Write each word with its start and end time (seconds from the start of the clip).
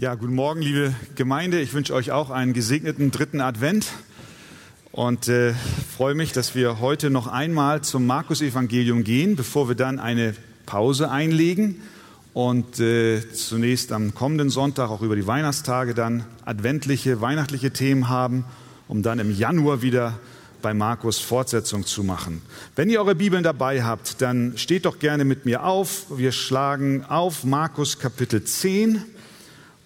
Ja, 0.00 0.14
guten 0.14 0.34
Morgen, 0.34 0.62
liebe 0.62 0.94
Gemeinde. 1.14 1.60
Ich 1.60 1.74
wünsche 1.74 1.92
euch 1.92 2.10
auch 2.10 2.30
einen 2.30 2.54
gesegneten 2.54 3.10
dritten 3.10 3.42
Advent 3.42 3.88
und 4.92 5.28
äh, 5.28 5.52
freue 5.94 6.14
mich, 6.14 6.32
dass 6.32 6.54
wir 6.54 6.80
heute 6.80 7.10
noch 7.10 7.26
einmal 7.26 7.82
zum 7.82 8.06
Markus-Evangelium 8.06 9.04
gehen, 9.04 9.36
bevor 9.36 9.68
wir 9.68 9.74
dann 9.74 9.98
eine 9.98 10.34
Pause 10.64 11.10
einlegen 11.10 11.82
und 12.32 12.80
äh, 12.80 13.20
zunächst 13.30 13.92
am 13.92 14.14
kommenden 14.14 14.48
Sonntag 14.48 14.88
auch 14.88 15.02
über 15.02 15.16
die 15.16 15.26
Weihnachtstage 15.26 15.92
dann 15.92 16.24
adventliche, 16.46 17.20
weihnachtliche 17.20 17.70
Themen 17.70 18.08
haben, 18.08 18.46
um 18.88 19.02
dann 19.02 19.18
im 19.18 19.30
Januar 19.30 19.82
wieder 19.82 20.18
bei 20.62 20.72
Markus 20.72 21.18
Fortsetzung 21.18 21.84
zu 21.84 22.04
machen. 22.04 22.40
Wenn 22.74 22.88
ihr 22.88 23.00
eure 23.00 23.16
Bibeln 23.16 23.42
dabei 23.42 23.84
habt, 23.84 24.22
dann 24.22 24.56
steht 24.56 24.86
doch 24.86 24.98
gerne 24.98 25.26
mit 25.26 25.44
mir 25.44 25.62
auf. 25.64 26.06
Wir 26.08 26.32
schlagen 26.32 27.04
auf 27.04 27.44
Markus 27.44 27.98
Kapitel 27.98 28.42
10 28.42 29.04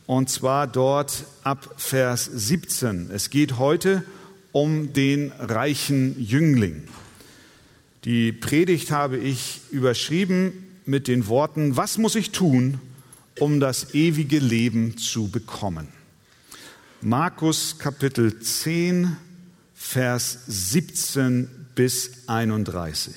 und 0.07 0.29
zwar 0.29 0.67
dort 0.67 1.25
ab 1.43 1.75
Vers 1.77 2.25
17. 2.33 3.11
Es 3.11 3.31
geht 3.31 3.59
heute 3.59 4.05
um 4.53 4.93
den 4.93 5.33
reichen 5.39 6.23
Jüngling. 6.23 6.89
Die 8.05 8.33
Predigt 8.33 8.91
habe 8.91 9.17
ich 9.17 9.63
überschrieben 9.71 10.53
mit 10.85 11.09
den 11.09 11.27
Worten, 11.27 11.77
was 11.77 11.97
muss 11.97 12.15
ich 12.15 12.33
tun, 12.33 12.81
um 13.39 13.61
das 13.61 13.95
ewige 13.95 14.39
Leben 14.39 14.99
zu 14.99 15.29
bekommen? 15.29 15.89
Markus 17.01 17.79
Kapitel 17.79 18.41
10, 18.41 19.17
Vers 19.75 20.39
17 20.47 21.49
bis 21.75 22.29
31. 22.29 23.15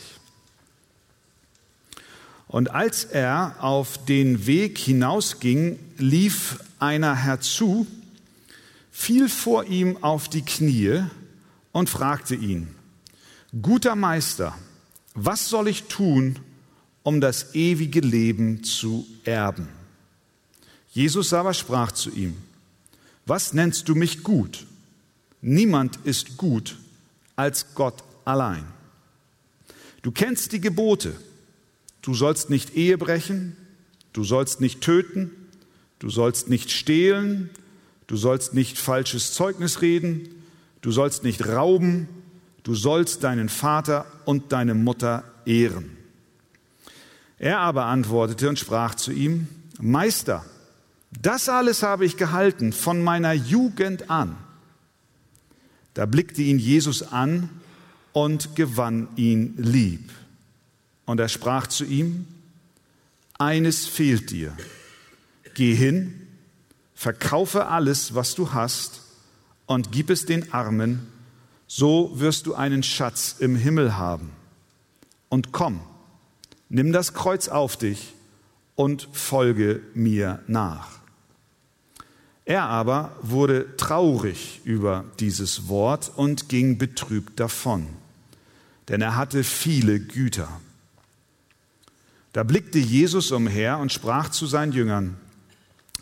Und 2.48 2.72
als 2.72 3.04
er 3.04 3.58
auf 3.60 4.06
den 4.06 4.48
Weg 4.48 4.78
hinausging, 4.78 5.80
lief 5.98 6.60
einer 6.80 7.16
herzu, 7.16 7.88
fiel 8.92 9.30
vor 9.30 9.66
ihm 9.66 10.04
auf 10.04 10.30
die 10.30 10.44
Knie 10.44 11.04
und 11.72 11.90
fragte 11.90 12.36
ihn, 12.36 12.68
Guter 13.62 13.96
Meister, 13.96 14.58
was 15.14 15.50
soll 15.50 15.68
ich 15.68 15.84
tun, 15.84 16.40
um 17.04 17.22
das 17.22 17.56
ewige 17.56 18.02
Leben 18.02 18.64
zu 18.64 19.08
erben? 19.24 19.70
Jesus 20.92 21.34
aber 21.34 21.54
sprach 21.54 21.92
zu 21.92 22.12
ihm, 22.12 22.36
Was 23.26 23.54
nennst 23.54 23.88
du 23.88 23.96
mich 23.96 24.24
gut? 24.24 24.66
Niemand 25.42 25.98
ist 26.04 26.38
gut 26.38 26.78
als 27.36 27.76
Gott 27.76 28.04
allein. 28.26 28.66
Du 30.02 30.12
kennst 30.12 30.52
die 30.52 30.62
Gebote. 30.62 31.16
Du 32.02 32.14
sollst 32.14 32.50
nicht 32.50 32.76
Ehe 32.76 32.98
brechen, 32.98 33.56
du 34.14 34.24
sollst 34.24 34.62
nicht 34.62 34.82
töten, 34.82 35.32
Du 36.00 36.10
sollst 36.10 36.50
nicht 36.50 36.72
stehlen, 36.72 37.50
du 38.06 38.18
sollst 38.18 38.54
nicht 38.54 38.78
falsches 38.78 39.34
Zeugnis 39.34 39.82
reden, 39.82 40.30
du 40.82 40.92
sollst 40.92 41.24
nicht 41.24 41.48
rauben, 41.48 42.08
du 42.64 42.76
sollst 42.76 43.24
deinen 43.24 43.50
Vater 43.50 44.06
und 44.26 44.52
deine 44.52 44.76
Mutter 44.76 45.24
ehren. 45.46 45.98
Er 47.40 47.60
aber 47.60 47.86
antwortete 47.86 48.50
und 48.50 48.60
sprach 48.60 48.96
zu 48.96 49.12
ihm, 49.12 49.48
Meister, 49.80 50.46
das 51.22 51.50
alles 51.50 51.84
habe 51.84 52.06
ich 52.06 52.18
gehalten 52.18 52.74
von 52.74 53.02
meiner 53.02 53.34
Jugend 53.34 54.10
an. 54.10 54.38
Da 55.94 56.06
blickte 56.06 56.42
ihn 56.44 56.60
Jesus 56.60 57.02
an 57.02 57.50
und 58.14 58.56
gewann 58.56 59.08
ihn 59.16 59.56
lieb. 59.58 60.12
Und 61.06 61.20
er 61.20 61.30
sprach 61.30 61.68
zu 61.68 61.86
ihm, 61.86 62.28
eines 63.40 63.88
fehlt 63.88 64.32
dir 64.32 64.56
Geh 65.58 65.74
hin, 65.74 66.14
verkaufe 66.94 67.66
alles, 67.66 68.14
was 68.14 68.36
du 68.36 68.54
hast, 68.54 69.02
und 69.66 69.92
gib 69.92 70.12
es 70.12 70.28
den 70.28 70.54
Armen, 70.54 71.08
so 71.66 72.12
wirst 72.14 72.46
du 72.46 72.54
einen 72.54 72.84
Schatz 72.84 73.38
im 73.40 73.56
Himmel 73.56 73.98
haben. 73.98 74.30
Und 75.30 75.54
komm, 75.54 75.80
nimm 76.70 76.92
das 76.92 77.16
Kreuz 77.16 77.48
auf 77.48 77.76
dich 77.76 78.14
und 78.76 79.10
folge 79.14 79.82
mir 79.96 80.44
nach. 80.46 81.00
Er 82.46 82.66
aber 82.66 83.16
wurde 83.24 83.78
traurig 83.78 84.62
über 84.64 85.06
dieses 85.20 85.70
Wort 85.70 86.12
und 86.16 86.50
ging 86.50 86.78
betrübt 86.78 87.40
davon, 87.40 87.88
denn 88.90 89.02
er 89.02 89.16
hatte 89.16 89.44
viele 89.44 90.00
Güter. 90.00 90.62
Da 92.34 92.44
blickte 92.44 92.78
Jesus 92.78 93.32
umher 93.32 93.80
und 93.80 93.92
sprach 93.92 94.30
zu 94.30 94.46
seinen 94.46 94.72
Jüngern, 94.72 95.18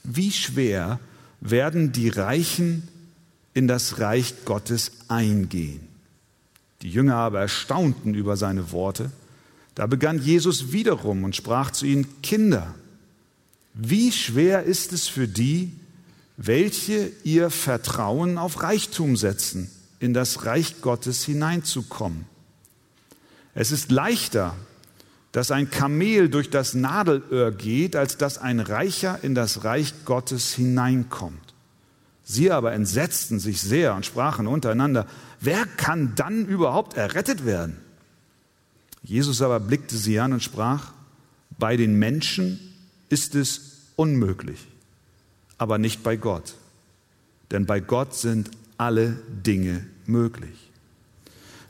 wie 0.08 0.32
schwer 0.32 1.00
werden 1.42 1.92
die 1.92 2.10
Reichen 2.10 2.88
in 3.54 3.68
das 3.68 4.00
Reich 4.00 4.46
Gottes 4.46 4.92
eingehen. 5.08 5.88
Die 6.82 6.90
Jünger 6.90 7.16
aber 7.16 7.40
erstaunten 7.40 8.14
über 8.14 8.38
seine 8.38 8.72
Worte. 8.72 9.12
Da 9.76 9.88
begann 9.88 10.22
Jesus 10.22 10.72
wiederum 10.72 11.24
und 11.24 11.36
sprach 11.36 11.72
zu 11.72 11.86
ihnen, 11.86 12.22
Kinder, 12.22 12.76
wie 13.74 14.12
schwer 14.12 14.64
ist 14.64 14.94
es 14.94 15.08
für 15.08 15.28
die, 15.28 15.72
welche 16.38 17.12
ihr 17.24 17.50
Vertrauen 17.50 18.38
auf 18.38 18.62
Reichtum 18.62 19.18
setzen, 19.18 19.70
in 20.00 20.14
das 20.14 20.46
Reich 20.46 20.82
Gottes 20.82 21.24
hineinzukommen. 21.24 22.26
Es 23.54 23.72
ist 23.72 23.92
leichter, 23.92 24.56
dass 25.36 25.52
ein 25.52 25.70
Kamel 25.70 26.30
durch 26.30 26.50
das 26.50 26.76
Nadelöhr 26.76 27.52
geht, 27.52 27.98
als 27.98 28.16
dass 28.16 28.38
ein 28.38 28.62
Reicher 28.62 29.22
in 29.22 29.36
das 29.36 29.66
Reich 29.66 29.94
Gottes 30.06 30.54
hineinkommt. 30.54 31.54
Sie 32.24 32.52
aber 32.52 32.72
entsetzten 32.72 33.40
sich 33.40 33.60
sehr 33.60 33.96
und 33.96 34.06
sprachen 34.06 34.48
untereinander, 34.48 35.06
wer 35.42 35.66
kann 35.66 36.16
dann 36.16 36.46
überhaupt 36.46 36.96
errettet 36.96 37.46
werden? 37.46 37.76
Jesus 39.04 39.42
aber 39.42 39.60
blickte 39.60 39.98
sie 39.98 40.22
an 40.22 40.32
und 40.32 40.42
sprach, 40.42 40.94
bei 41.60 41.76
den 41.76 42.00
Menschen 42.00 42.58
ist 43.10 43.36
es 43.36 43.90
unmöglich, 43.98 44.66
aber 45.58 45.80
nicht 45.80 46.02
bei 46.02 46.16
Gott. 46.16 46.56
Denn 47.52 47.66
bei 47.66 47.82
Gott 47.82 48.16
sind 48.16 48.52
alle 48.78 49.20
Dinge 49.46 49.86
möglich. 50.06 50.72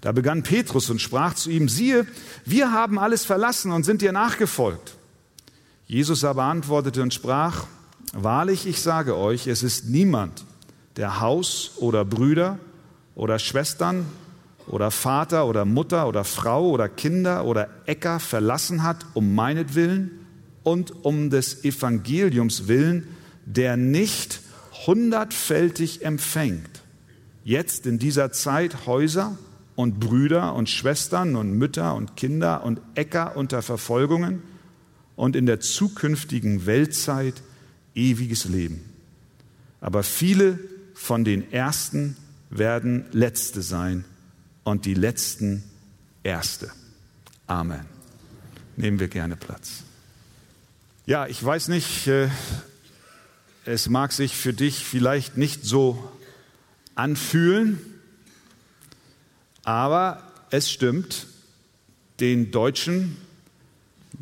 Da 0.05 0.11
begann 0.11 0.43
Petrus 0.43 0.91
und 0.91 1.01
sprach 1.01 1.33
zu 1.33 1.49
ihm, 1.49 1.67
siehe, 1.67 2.05
wir 2.45 2.71
haben 2.71 2.99
alles 2.99 3.25
verlassen 3.25 3.71
und 3.71 3.85
sind 3.85 4.03
dir 4.03 4.11
nachgefolgt. 4.11 4.93
Jesus 5.87 6.23
aber 6.23 6.43
antwortete 6.43 7.01
und 7.01 7.11
sprach, 7.11 7.65
wahrlich, 8.13 8.67
ich 8.67 8.83
sage 8.83 9.17
euch, 9.17 9.47
es 9.47 9.63
ist 9.63 9.85
niemand, 9.89 10.45
der 10.95 11.21
Haus 11.21 11.71
oder 11.77 12.05
Brüder 12.05 12.59
oder 13.15 13.39
Schwestern 13.39 14.05
oder 14.67 14.91
Vater 14.91 15.47
oder 15.47 15.65
Mutter 15.65 16.07
oder 16.07 16.23
Frau 16.23 16.69
oder 16.69 16.87
Kinder 16.87 17.43
oder 17.43 17.67
Äcker 17.87 18.19
verlassen 18.19 18.83
hat 18.83 19.07
um 19.15 19.33
meinetwillen 19.33 20.11
und 20.61 21.03
um 21.03 21.31
des 21.31 21.63
Evangeliums 21.63 22.67
willen, 22.67 23.07
der 23.47 23.75
nicht 23.75 24.41
hundertfältig 24.85 26.05
empfängt, 26.05 26.83
jetzt 27.43 27.87
in 27.87 27.97
dieser 27.97 28.31
Zeit 28.31 28.85
Häuser, 28.85 29.35
und 29.75 29.99
Brüder 29.99 30.53
und 30.53 30.69
Schwestern 30.69 31.35
und 31.35 31.53
Mütter 31.53 31.95
und 31.95 32.15
Kinder 32.15 32.63
und 32.63 32.79
Äcker 32.95 33.35
unter 33.35 33.61
Verfolgungen 33.61 34.41
und 35.15 35.35
in 35.35 35.45
der 35.45 35.59
zukünftigen 35.59 36.65
Weltzeit 36.65 37.41
ewiges 37.93 38.45
Leben. 38.45 38.81
Aber 39.81 40.03
viele 40.03 40.59
von 40.93 41.23
den 41.23 41.51
Ersten 41.51 42.15
werden 42.49 43.05
Letzte 43.11 43.61
sein 43.61 44.05
und 44.63 44.85
die 44.85 44.93
Letzten 44.93 45.63
Erste. 46.23 46.71
Amen. 47.47 47.85
Nehmen 48.77 48.99
wir 48.99 49.07
gerne 49.07 49.35
Platz. 49.35 49.83
Ja, 51.05 51.27
ich 51.27 51.43
weiß 51.43 51.67
nicht, 51.67 52.07
äh, 52.07 52.29
es 53.65 53.89
mag 53.89 54.11
sich 54.11 54.35
für 54.35 54.53
dich 54.53 54.83
vielleicht 54.83 55.37
nicht 55.37 55.63
so 55.65 56.11
anfühlen, 56.95 57.79
aber 59.65 60.21
es 60.51 60.71
stimmt, 60.71 61.27
den 62.21 62.51
Deutschen 62.51 63.17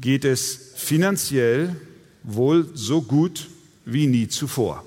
geht 0.02 0.26
es 0.26 0.72
finanziell 0.76 1.76
wohl 2.24 2.70
so 2.74 3.02
gut 3.02 3.50
wie 3.86 4.08
nie 4.08 4.28
zuvor. 4.28 4.84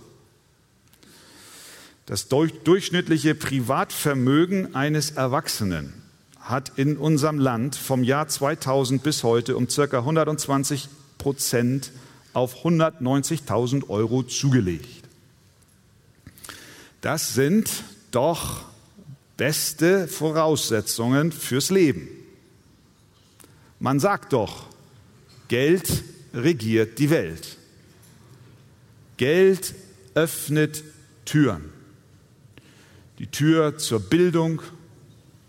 Das 2.06 2.28
durchschnittliche 2.28 3.34
Privatvermögen 3.34 4.74
eines 4.74 5.12
Erwachsenen 5.12 5.92
hat 6.40 6.72
in 6.76 6.96
unserem 6.96 7.38
Land 7.38 7.76
vom 7.76 8.02
Jahr 8.02 8.28
2000 8.28 9.02
bis 9.02 9.24
heute 9.24 9.56
um 9.56 9.68
circa 9.68 9.98
120 9.98 10.88
Prozent 11.18 11.92
auf 12.32 12.64
190.000 12.64 13.88
Euro 13.88 14.22
zugelegt. 14.22 15.04
Das 17.00 17.34
sind 17.34 17.70
doch 18.10 18.64
beste 19.36 20.08
Voraussetzungen 20.08 21.32
fürs 21.32 21.70
Leben. 21.70 22.08
Man 23.78 24.00
sagt 24.00 24.32
doch, 24.32 24.66
Geld 25.48 26.02
regiert 26.32 26.98
die 26.98 27.10
Welt. 27.10 27.58
Geld 29.16 29.74
öffnet 30.14 30.82
Türen. 31.24 31.72
Die 33.18 33.26
Tür 33.28 33.78
zur 33.78 34.00
Bildung, 34.00 34.62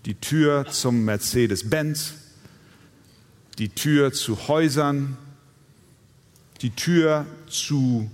die 0.06 0.16
Tür 0.16 0.68
zum 0.70 1.04
Mercedes-Benz, 1.04 2.14
die 3.58 3.70
Tür 3.70 4.14
zu 4.14 4.48
Häusern, 4.48 5.18
die 6.62 6.70
Tür 6.70 7.26
zu 7.50 8.10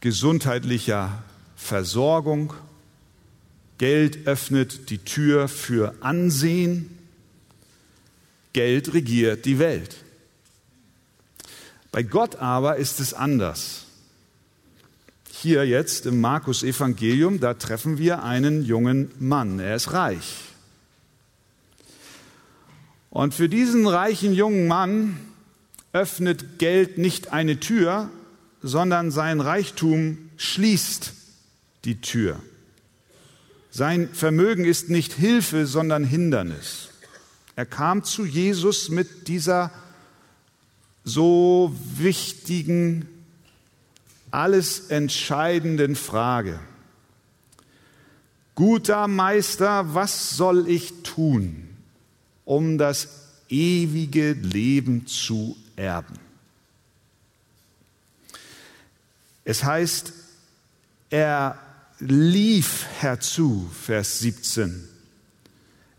gesundheitlicher 0.00 1.22
Versorgung. 1.56 2.52
Geld 3.78 4.26
öffnet 4.26 4.90
die 4.90 4.98
Tür 4.98 5.48
für 5.48 5.94
Ansehen. 6.00 6.96
Geld 8.52 8.94
regiert 8.94 9.44
die 9.44 9.58
Welt. 9.58 9.96
Bei 11.92 12.02
Gott 12.02 12.36
aber 12.36 12.76
ist 12.76 13.00
es 13.00 13.12
anders. 13.12 13.84
Hier 15.30 15.66
jetzt 15.66 16.06
im 16.06 16.20
Markus 16.20 16.62
Evangelium, 16.62 17.40
da 17.40 17.54
treffen 17.54 17.98
wir 17.98 18.22
einen 18.22 18.64
jungen 18.64 19.10
Mann. 19.18 19.60
Er 19.60 19.76
ist 19.76 19.92
reich. 19.92 20.34
Und 23.10 23.34
für 23.34 23.48
diesen 23.48 23.86
reichen 23.86 24.34
jungen 24.34 24.66
Mann 24.66 25.18
öffnet 25.92 26.58
Geld 26.58 26.98
nicht 26.98 27.32
eine 27.32 27.60
Tür, 27.60 28.10
sondern 28.62 29.10
sein 29.10 29.40
Reichtum 29.40 30.18
schließt 30.36 31.12
die 31.84 32.00
Tür. 32.00 32.40
Sein 33.76 34.08
Vermögen 34.08 34.64
ist 34.64 34.88
nicht 34.88 35.12
Hilfe, 35.12 35.66
sondern 35.66 36.02
Hindernis. 36.02 36.88
Er 37.56 37.66
kam 37.66 38.04
zu 38.04 38.24
Jesus 38.24 38.88
mit 38.88 39.28
dieser 39.28 39.70
so 41.04 41.76
wichtigen, 41.94 43.06
alles 44.30 44.88
entscheidenden 44.88 45.94
Frage. 45.94 46.58
Guter 48.54 49.08
Meister, 49.08 49.94
was 49.94 50.38
soll 50.38 50.70
ich 50.70 51.02
tun, 51.02 51.68
um 52.46 52.78
das 52.78 53.26
ewige 53.50 54.32
Leben 54.32 55.06
zu 55.06 55.54
erben? 55.76 56.18
Es 59.44 59.64
heißt, 59.64 60.14
er 61.10 61.58
lief 61.98 62.86
herzu, 62.98 63.68
Vers 63.72 64.18
17. 64.20 64.88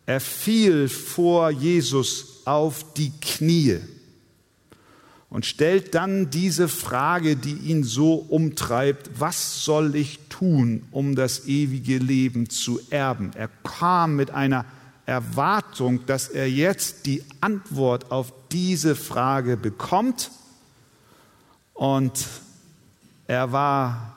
Er 0.06 0.20
fiel 0.20 0.88
vor 0.88 1.50
Jesus 1.50 2.42
auf 2.46 2.94
die 2.94 3.12
Knie 3.20 3.80
und 5.30 5.46
stellt 5.46 5.94
dann 5.96 6.30
diese 6.30 6.70
Frage, 6.70 7.36
die 7.36 7.56
ihn 7.56 7.84
so 7.84 8.14
umtreibt, 8.14 9.20
was 9.20 9.66
soll 9.66 9.96
ich 9.96 10.20
tun, 10.30 10.84
um 10.92 11.16
das 11.16 11.46
ewige 11.48 11.98
Leben 11.98 12.50
zu 12.50 12.80
erben? 12.90 13.32
Er 13.36 13.50
kam 13.64 14.16
mit 14.16 14.32
einer 14.32 14.66
Erwartung, 15.06 16.06
dass 16.06 16.30
er 16.30 16.50
jetzt 16.50 17.06
die 17.06 17.24
Antwort 17.42 18.12
auf 18.12 18.32
diese 18.52 18.96
Frage 18.96 19.58
bekommt 19.58 20.32
und 21.74 22.26
er 23.28 23.52
war 23.52 24.16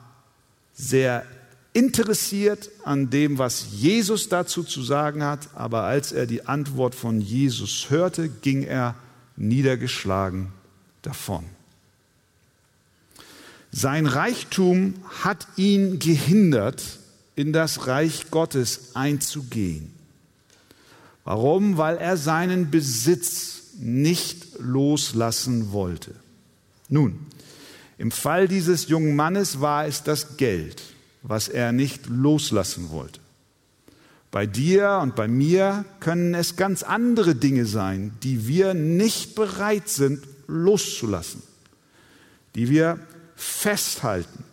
sehr 0.72 1.24
interessiert 1.72 2.70
an 2.84 3.10
dem, 3.10 3.38
was 3.38 3.66
Jesus 3.72 4.28
dazu 4.28 4.62
zu 4.62 4.82
sagen 4.82 5.22
hat, 5.22 5.48
aber 5.54 5.84
als 5.84 6.12
er 6.12 6.26
die 6.26 6.46
Antwort 6.46 6.94
von 6.94 7.20
Jesus 7.20 7.90
hörte, 7.90 8.28
ging 8.28 8.62
er 8.64 8.94
niedergeschlagen 9.36 10.48
davon. 11.02 11.44
Sein 13.72 14.06
Reichtum 14.06 14.94
hat 15.22 15.46
ihn 15.56 15.98
gehindert, 15.98 16.82
in 17.36 17.52
das 17.52 17.86
Reich 17.86 18.30
Gottes 18.30 18.94
einzugehen. 18.94 19.92
Warum? 21.24 21.76
Weil 21.76 21.96
er 21.96 22.16
seinen 22.16 22.70
Besitz 22.70 23.62
nicht 23.78 24.58
loslassen 24.58 25.72
wollte. 25.72 26.14
Nun, 26.88 27.18
im 27.96 28.10
Fall 28.10 28.48
dieses 28.48 28.88
jungen 28.88 29.14
Mannes 29.14 29.60
war 29.60 29.86
es 29.86 30.02
das 30.02 30.36
Geld, 30.36 30.82
was 31.22 31.48
er 31.48 31.72
nicht 31.72 32.06
loslassen 32.08 32.90
wollte. 32.90 33.20
Bei 34.30 34.46
dir 34.46 35.00
und 35.02 35.16
bei 35.16 35.26
mir 35.26 35.84
können 35.98 36.34
es 36.34 36.56
ganz 36.56 36.82
andere 36.82 37.34
Dinge 37.34 37.66
sein, 37.66 38.12
die 38.22 38.46
wir 38.46 38.74
nicht 38.74 39.34
bereit 39.34 39.88
sind 39.88 40.22
loszulassen, 40.46 41.42
die 42.54 42.70
wir 42.70 42.98
festhalten. 43.34 44.44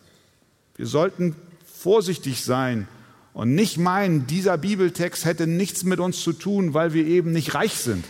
Wir 0.76 0.88
sollten 0.88 1.36
vorsichtig 1.66 2.44
sein 2.44 2.88
und 3.34 3.54
nicht 3.54 3.78
meinen, 3.78 4.26
dieser 4.26 4.58
Bibeltext 4.58 5.26
hätte 5.26 5.46
nichts 5.46 5.84
mit 5.84 6.00
uns 6.00 6.22
zu 6.22 6.34
tun, 6.34 6.74
weil 6.74 6.94
wir 6.94 7.06
eben 7.06 7.32
nicht 7.32 7.54
reich 7.54 7.76
sind, 7.76 8.04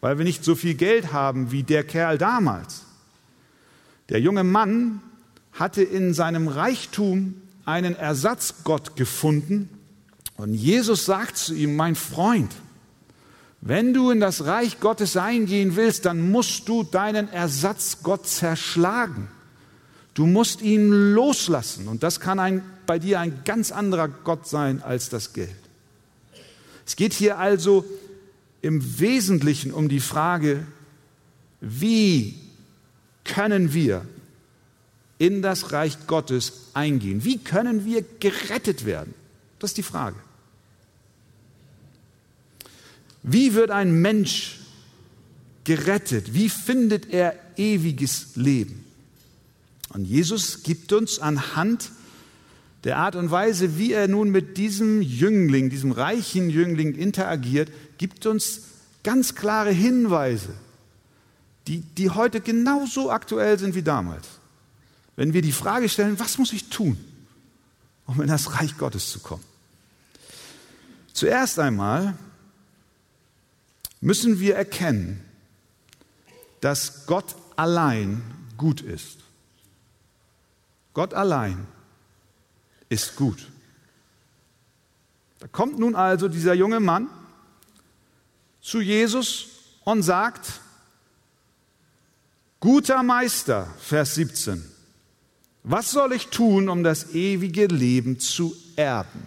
weil 0.00 0.18
wir 0.18 0.24
nicht 0.24 0.42
so 0.42 0.56
viel 0.56 0.74
Geld 0.74 1.12
haben 1.12 1.52
wie 1.52 1.62
der 1.62 1.84
Kerl 1.84 2.18
damals. 2.18 2.82
Der 4.08 4.20
junge 4.20 4.42
Mann 4.42 5.00
hatte 5.52 5.82
in 5.82 6.12
seinem 6.12 6.48
Reichtum 6.48 7.41
einen 7.64 7.94
Ersatzgott 7.94 8.96
gefunden 8.96 9.68
und 10.36 10.54
Jesus 10.54 11.04
sagt 11.04 11.36
zu 11.36 11.54
ihm, 11.54 11.76
mein 11.76 11.94
Freund, 11.94 12.52
wenn 13.60 13.94
du 13.94 14.10
in 14.10 14.18
das 14.18 14.44
Reich 14.44 14.80
Gottes 14.80 15.16
eingehen 15.16 15.76
willst, 15.76 16.04
dann 16.04 16.32
musst 16.32 16.68
du 16.68 16.82
deinen 16.82 17.28
Ersatzgott 17.28 18.26
zerschlagen. 18.26 19.28
Du 20.14 20.26
musst 20.26 20.62
ihn 20.62 21.14
loslassen 21.14 21.86
und 21.86 22.02
das 22.02 22.18
kann 22.18 22.40
ein, 22.40 22.62
bei 22.86 22.98
dir 22.98 23.20
ein 23.20 23.42
ganz 23.44 23.70
anderer 23.70 24.08
Gott 24.08 24.48
sein 24.48 24.82
als 24.82 25.08
das 25.10 25.32
Geld. 25.32 25.54
Es 26.84 26.96
geht 26.96 27.12
hier 27.12 27.38
also 27.38 27.84
im 28.62 28.98
Wesentlichen 28.98 29.72
um 29.72 29.88
die 29.88 30.00
Frage, 30.00 30.66
wie 31.60 32.34
können 33.24 33.72
wir 33.72 34.04
in 35.22 35.40
das 35.40 35.70
Reich 35.70 36.08
Gottes 36.08 36.70
eingehen? 36.74 37.24
Wie 37.24 37.38
können 37.38 37.84
wir 37.84 38.04
gerettet 38.18 38.84
werden? 38.84 39.14
Das 39.60 39.70
ist 39.70 39.76
die 39.76 39.84
Frage. 39.84 40.16
Wie 43.22 43.54
wird 43.54 43.70
ein 43.70 44.02
Mensch 44.02 44.58
gerettet? 45.62 46.34
Wie 46.34 46.48
findet 46.48 47.08
er 47.10 47.38
ewiges 47.56 48.34
Leben? 48.34 48.84
Und 49.90 50.06
Jesus 50.06 50.64
gibt 50.64 50.92
uns 50.92 51.20
anhand 51.20 51.92
der 52.82 52.98
Art 52.98 53.14
und 53.14 53.30
Weise, 53.30 53.78
wie 53.78 53.92
er 53.92 54.08
nun 54.08 54.30
mit 54.30 54.56
diesem 54.56 55.02
Jüngling, 55.02 55.70
diesem 55.70 55.92
reichen 55.92 56.50
Jüngling 56.50 56.96
interagiert, 56.96 57.70
gibt 57.96 58.26
uns 58.26 58.62
ganz 59.04 59.36
klare 59.36 59.70
Hinweise, 59.70 60.52
die, 61.68 61.82
die 61.82 62.10
heute 62.10 62.40
genauso 62.40 63.12
aktuell 63.12 63.56
sind 63.60 63.76
wie 63.76 63.82
damals. 63.82 64.41
Wenn 65.16 65.32
wir 65.32 65.42
die 65.42 65.52
Frage 65.52 65.88
stellen, 65.88 66.18
was 66.18 66.38
muss 66.38 66.52
ich 66.52 66.68
tun, 66.68 67.02
um 68.06 68.20
in 68.20 68.28
das 68.28 68.58
Reich 68.58 68.78
Gottes 68.78 69.10
zu 69.10 69.20
kommen? 69.20 69.44
Zuerst 71.12 71.58
einmal 71.58 72.16
müssen 74.00 74.40
wir 74.40 74.56
erkennen, 74.56 75.22
dass 76.60 77.06
Gott 77.06 77.36
allein 77.56 78.22
gut 78.56 78.80
ist. 78.80 79.18
Gott 80.94 81.14
allein 81.14 81.66
ist 82.88 83.16
gut. 83.16 83.48
Da 85.38 85.48
kommt 85.48 85.78
nun 85.78 85.96
also 85.96 86.28
dieser 86.28 86.54
junge 86.54 86.80
Mann 86.80 87.08
zu 88.60 88.80
Jesus 88.80 89.48
und 89.84 90.02
sagt, 90.02 90.60
Guter 92.60 93.02
Meister, 93.02 93.66
Vers 93.80 94.14
17, 94.14 94.71
was 95.64 95.90
soll 95.90 96.12
ich 96.12 96.28
tun, 96.28 96.68
um 96.68 96.82
das 96.82 97.14
ewige 97.14 97.66
Leben 97.66 98.18
zu 98.18 98.56
erben? 98.76 99.26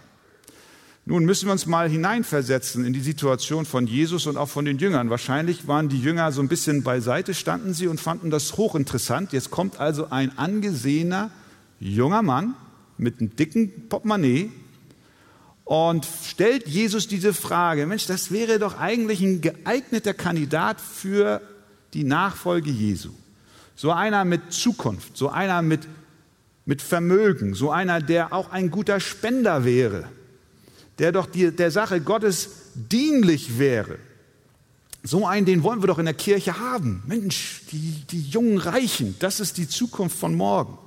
Nun 1.08 1.24
müssen 1.24 1.46
wir 1.46 1.51
uns 1.51 1.68
mal 1.68 1.88
hineinversetzen 1.88 2.84
in 2.84 2.92
die 2.92 3.01
Situation 3.01 3.65
von 3.65 3.86
Jesus 3.86 4.25
und 4.25 4.38
auch 4.38 4.50
von 4.50 4.65
den 4.65 4.80
Jüngern. 4.80 5.12
Wahrscheinlich 5.12 5.68
waren 5.68 5.88
die 5.88 6.01
Jünger 6.01 6.32
so 6.32 6.42
ein 6.42 6.48
bisschen 6.48 6.82
beiseite, 6.82 7.36
standen 7.36 7.75
sie 7.75 7.88
und 7.88 8.01
fanden 8.01 8.32
das 8.32 8.58
hochinteressant. 8.58 9.32
Jetzt 9.32 9.51
kommt 9.51 9.80
also 9.80 10.10
ein 10.10 10.36
angesehener 10.38 11.30
junger 11.80 12.24
Mann 12.24 12.56
mit 12.98 13.20
einem 13.20 13.36
dicken 13.36 13.88
Portemonnaie 13.88 14.50
und 15.63 16.08
stellt 16.24 16.68
Jesus 16.68 17.08
diese 17.08 17.34
Frage, 17.34 17.86
Mensch, 17.86 18.08
das 18.08 18.32
wäre 18.32 18.58
doch 18.58 18.80
eigentlich 18.80 19.22
ein 19.22 19.42
geeigneter 19.42 20.13
Kandidat 20.13 20.82
für 20.82 21.42
die 21.94 22.04
Nachfolge 22.04 22.72
Jesu. 22.72 23.12
So 23.75 23.92
einer 23.92 24.25
mit 24.25 24.54
Zukunft, 24.54 25.18
so 25.18 25.30
einer 25.30 25.62
mit, 25.62 25.88
mit 26.66 26.82
Vermögen, 26.82 27.54
so 27.54 27.72
einer, 27.72 28.02
der 28.02 28.34
auch 28.34 28.52
ein 28.52 28.72
guter 28.72 29.00
Spender 29.00 29.66
wäre, 29.66 30.10
der 30.98 31.12
doch 31.12 31.28
die, 31.28 31.52
der 31.52 31.72
Sache 31.72 32.02
Gottes 32.02 32.50
dienlich 32.74 33.60
wäre. 33.60 34.00
So 35.04 35.28
einen, 35.28 35.46
den 35.46 35.62
wollen 35.62 35.84
wir 35.84 35.88
doch 35.88 36.00
in 36.00 36.06
der 36.06 36.16
Kirche 36.16 36.60
haben. 36.60 37.04
Mensch, 37.06 37.62
die, 37.72 38.04
die 38.10 38.22
jungen 38.22 38.58
Reichen, 38.58 39.16
das 39.20 39.40
ist 39.40 39.58
die 39.58 39.70
Zukunft 39.70 40.18
von 40.18 40.34
morgen. 40.34 40.80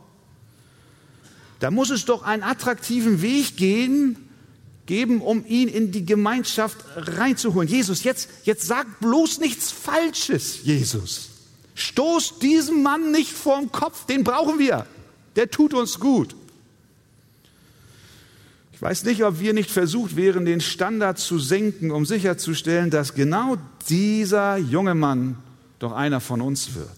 Da 1.60 1.70
muss 1.70 1.90
es 1.90 2.04
doch 2.04 2.22
einen 2.22 2.42
attraktiven 2.42 3.22
Weg 3.22 3.56
gehen, 3.56 4.16
geben, 4.86 5.20
um 5.20 5.44
ihn 5.46 5.68
in 5.68 5.92
die 5.92 6.04
Gemeinschaft 6.04 6.78
reinzuholen. 6.96 7.68
Jesus, 7.68 8.02
jetzt, 8.02 8.28
jetzt 8.44 8.66
sag 8.66 9.00
bloß 9.00 9.38
nichts 9.38 9.70
Falsches, 9.70 10.64
Jesus. 10.64 11.30
Stoß 11.74 12.40
diesem 12.40 12.82
Mann 12.82 13.12
nicht 13.12 13.30
vorm 13.30 13.70
Kopf, 13.70 14.06
den 14.06 14.24
brauchen 14.24 14.58
wir. 14.58 14.86
Der 15.38 15.48
tut 15.48 15.72
uns 15.72 16.00
gut. 16.00 16.34
Ich 18.72 18.82
weiß 18.82 19.04
nicht, 19.04 19.22
ob 19.22 19.38
wir 19.38 19.52
nicht 19.52 19.70
versucht 19.70 20.16
wären, 20.16 20.44
den 20.44 20.60
Standard 20.60 21.20
zu 21.20 21.38
senken, 21.38 21.92
um 21.92 22.04
sicherzustellen, 22.04 22.90
dass 22.90 23.14
genau 23.14 23.56
dieser 23.88 24.56
junge 24.56 24.96
Mann 24.96 25.36
doch 25.78 25.92
einer 25.92 26.18
von 26.18 26.40
uns 26.40 26.74
wird. 26.74 26.90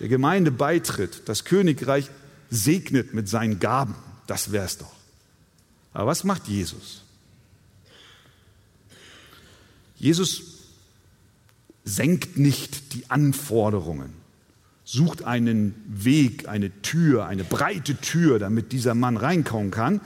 Der 0.00 0.08
Gemeinde 0.08 0.50
beitritt, 0.50 1.28
das 1.28 1.44
Königreich 1.44 2.08
segnet 2.48 3.12
mit 3.12 3.28
seinen 3.28 3.60
Gaben. 3.60 3.96
Das 4.26 4.50
wäre 4.50 4.64
es 4.64 4.78
doch. 4.78 4.94
Aber 5.92 6.06
was 6.06 6.24
macht 6.24 6.48
Jesus? 6.48 7.02
Jesus 9.96 10.42
senkt 11.84 12.38
nicht 12.38 12.94
die 12.94 13.10
Anforderungen, 13.10 14.21
sucht 14.92 15.24
einen 15.24 15.74
Weg, 15.86 16.48
eine 16.48 16.82
Tür, 16.82 17.24
eine 17.24 17.44
breite 17.44 17.96
Tür, 17.96 18.38
damit 18.38 18.72
dieser 18.72 18.94
Mann 18.94 19.16
reinkommen 19.16 19.70
kann. 19.70 20.02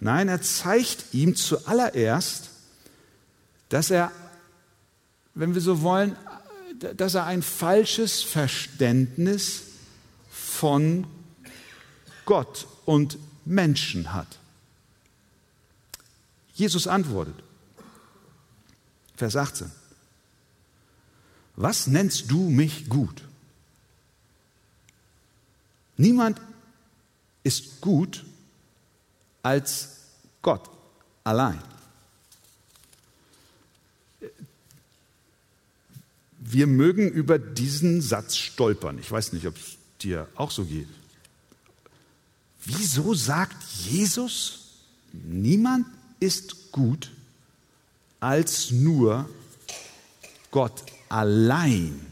Nein, 0.00 0.28
er 0.28 0.40
zeigt 0.40 1.12
ihm 1.12 1.36
zuallererst, 1.36 2.48
dass 3.68 3.90
er, 3.90 4.10
wenn 5.34 5.52
wir 5.52 5.60
so 5.60 5.82
wollen, 5.82 6.16
dass 6.96 7.16
er 7.16 7.26
ein 7.26 7.42
falsches 7.42 8.22
Verständnis 8.22 9.60
von 10.30 11.06
Gott 12.24 12.66
und 12.86 13.18
Menschen 13.44 14.14
hat. 14.14 14.38
Jesus 16.54 16.86
antwortet, 16.86 17.36
Vers 19.16 19.36
18, 19.36 19.70
was 21.56 21.88
nennst 21.88 22.30
du 22.30 22.48
mich 22.48 22.88
gut? 22.88 23.22
Niemand 26.00 26.40
ist 27.42 27.82
gut 27.82 28.24
als 29.42 29.98
Gott 30.40 30.70
allein. 31.24 31.60
Wir 36.38 36.66
mögen 36.66 37.10
über 37.10 37.38
diesen 37.38 38.00
Satz 38.00 38.36
stolpern. 38.36 38.98
Ich 38.98 39.12
weiß 39.12 39.34
nicht, 39.34 39.46
ob 39.46 39.56
es 39.56 39.76
dir 40.00 40.26
auch 40.36 40.50
so 40.50 40.64
geht. 40.64 40.88
Wieso 42.64 43.12
sagt 43.12 43.62
Jesus, 43.62 44.70
niemand 45.12 45.86
ist 46.18 46.72
gut 46.72 47.10
als 48.20 48.70
nur 48.70 49.28
Gott 50.50 50.82
allein? 51.10 52.09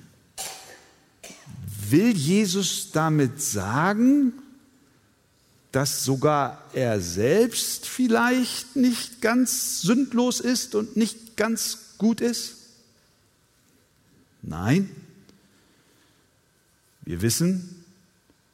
Will 1.91 2.17
Jesus 2.17 2.91
damit 2.93 3.41
sagen, 3.41 4.33
dass 5.73 6.05
sogar 6.05 6.65
er 6.73 7.01
selbst 7.01 7.87
vielleicht 7.87 8.77
nicht 8.77 9.21
ganz 9.21 9.83
sündlos 9.83 10.41
ist 10.41 10.75
und 10.75 10.97
nicht 10.97 11.37
ganz 11.37 11.79
gut 11.99 12.21
ist? 12.21 12.57
Nein. 14.43 14.91
Wir 17.03 17.23
wissen, 17.23 17.85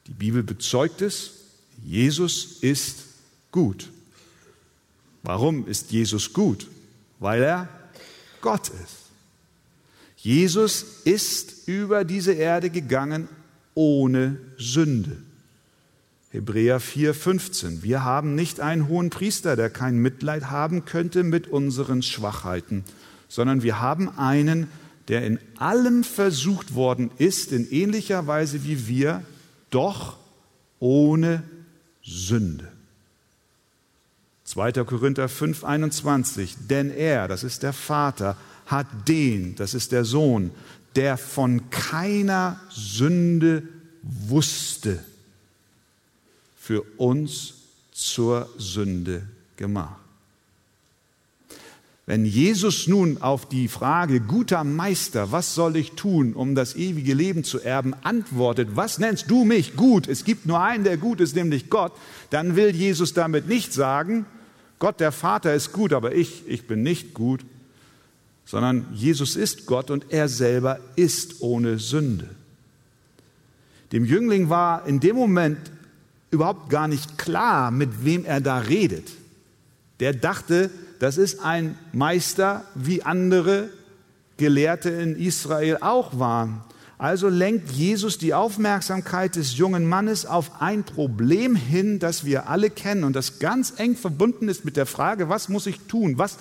die 0.07 0.13
Bibel 0.13 0.43
bezeugt 0.43 1.01
es, 1.01 1.31
Jesus 1.83 2.59
ist 2.61 2.99
gut. 3.51 3.89
Warum 5.23 5.67
ist 5.67 5.91
Jesus 5.91 6.31
gut? 6.31 6.67
Weil 7.19 7.43
er 7.43 7.69
Gott 8.41 8.69
ist. 8.69 9.04
Jesus 10.25 11.03
ist 11.03 11.67
über 11.67 12.03
diese 12.03 12.33
Erde 12.33 12.71
gegangen 12.71 13.29
ohne 13.75 14.37
Sünde. 14.57 15.17
Hebräer 16.31 16.79
4:15. 16.79 17.83
Wir 17.83 18.03
haben 18.03 18.33
nicht 18.33 18.59
einen 18.59 18.87
hohen 18.87 19.11
Priester, 19.11 19.55
der 19.55 19.69
kein 19.69 19.99
Mitleid 19.99 20.49
haben 20.49 20.83
könnte 20.85 21.21
mit 21.21 21.45
unseren 21.47 22.01
Schwachheiten, 22.01 22.83
sondern 23.27 23.61
wir 23.61 23.81
haben 23.81 24.17
einen, 24.17 24.65
der 25.09 25.27
in 25.27 25.37
allem 25.59 26.03
versucht 26.03 26.73
worden 26.73 27.11
ist, 27.19 27.51
in 27.51 27.71
ähnlicher 27.71 28.25
Weise 28.25 28.63
wie 28.63 28.87
wir, 28.87 29.21
doch 29.69 30.17
ohne 30.79 31.43
Sünde. 32.01 32.71
2. 34.45 34.71
Korinther 34.85 35.29
5, 35.29 35.63
21. 35.63 36.55
Denn 36.67 36.89
er, 36.89 37.27
das 37.27 37.43
ist 37.43 37.61
der 37.61 37.73
Vater, 37.73 38.35
hat 38.65 38.87
den, 39.07 39.55
das 39.55 39.73
ist 39.73 39.91
der 39.91 40.05
Sohn, 40.05 40.51
der 40.95 41.17
von 41.17 41.69
keiner 41.69 42.59
Sünde 42.69 43.63
wusste, 44.01 45.03
für 46.55 46.81
uns 46.97 47.55
zur 47.91 48.49
Sünde 48.57 49.23
gemacht. 49.57 49.99
Wenn 52.07 52.23
Jesus 52.23 52.87
nun 52.87 53.21
auf 53.21 53.49
die 53.49 53.67
Frage, 53.67 54.19
guter 54.19 54.63
Meister, 54.63 55.31
was 55.31 55.55
soll 55.55 55.75
ich 55.75 55.93
tun, 55.93 56.33
um 56.33 56.53
das 56.53 56.75
ewige 56.75 57.15
Leben 57.15 57.43
zu 57.43 57.59
erben, 57.59 57.95
antwortet, 58.03 58.69
was 58.75 58.99
nennst 58.99 59.31
du 59.31 59.43
mich 59.43 59.75
gut? 59.75 60.07
Es 60.07 60.23
gibt 60.23 60.45
nur 60.45 60.61
einen, 60.61 60.83
der 60.83 60.97
gut 60.97 61.19
ist, 61.19 61.35
nämlich 61.35 61.71
Gott. 61.71 61.93
Dann 62.29 62.55
will 62.55 62.75
Jesus 62.75 63.13
damit 63.13 63.47
nicht 63.47 63.73
sagen, 63.73 64.27
Gott 64.77 64.99
der 64.99 65.11
Vater 65.11 65.55
ist 65.55 65.71
gut, 65.71 65.93
aber 65.93 66.13
ich, 66.13 66.43
ich 66.47 66.67
bin 66.67 66.83
nicht 66.83 67.15
gut, 67.15 67.43
sondern 68.45 68.85
Jesus 68.93 69.35
ist 69.35 69.65
Gott 69.65 69.89
und 69.89 70.05
er 70.09 70.29
selber 70.29 70.79
ist 70.95 71.41
ohne 71.41 71.79
Sünde. 71.79 72.29
Dem 73.91 74.05
Jüngling 74.05 74.49
war 74.49 74.87
in 74.87 74.99
dem 74.99 75.15
Moment 75.15 75.57
überhaupt 76.31 76.69
gar 76.69 76.87
nicht 76.87 77.17
klar, 77.17 77.71
mit 77.71 78.05
wem 78.05 78.25
er 78.25 78.41
da 78.41 78.59
redet. 78.59 79.09
Der 79.99 80.13
dachte, 80.13 80.69
das 80.99 81.17
ist 81.17 81.39
ein 81.39 81.77
Meister, 81.93 82.65
wie 82.75 83.03
andere 83.03 83.69
Gelehrte 84.37 84.89
in 84.89 85.15
Israel 85.15 85.77
auch 85.81 86.19
waren. 86.19 86.61
Also 86.97 87.27
lenkt 87.27 87.71
Jesus 87.71 88.17
die 88.17 88.33
Aufmerksamkeit 88.33 89.35
des 89.35 89.57
jungen 89.57 89.85
Mannes 89.85 90.25
auf 90.25 90.61
ein 90.61 90.85
Problem 90.85 91.55
hin, 91.55 91.99
das 91.99 92.23
wir 92.23 92.47
alle 92.47 92.69
kennen 92.69 93.03
und 93.03 93.15
das 93.15 93.39
ganz 93.39 93.73
eng 93.77 93.97
verbunden 93.97 94.47
ist 94.47 94.63
mit 94.63 94.77
der 94.77 94.85
Frage, 94.85 95.27
was 95.27 95.49
muss 95.49 95.67
ich 95.67 95.79
tun? 95.87 96.17
Was, 96.17 96.37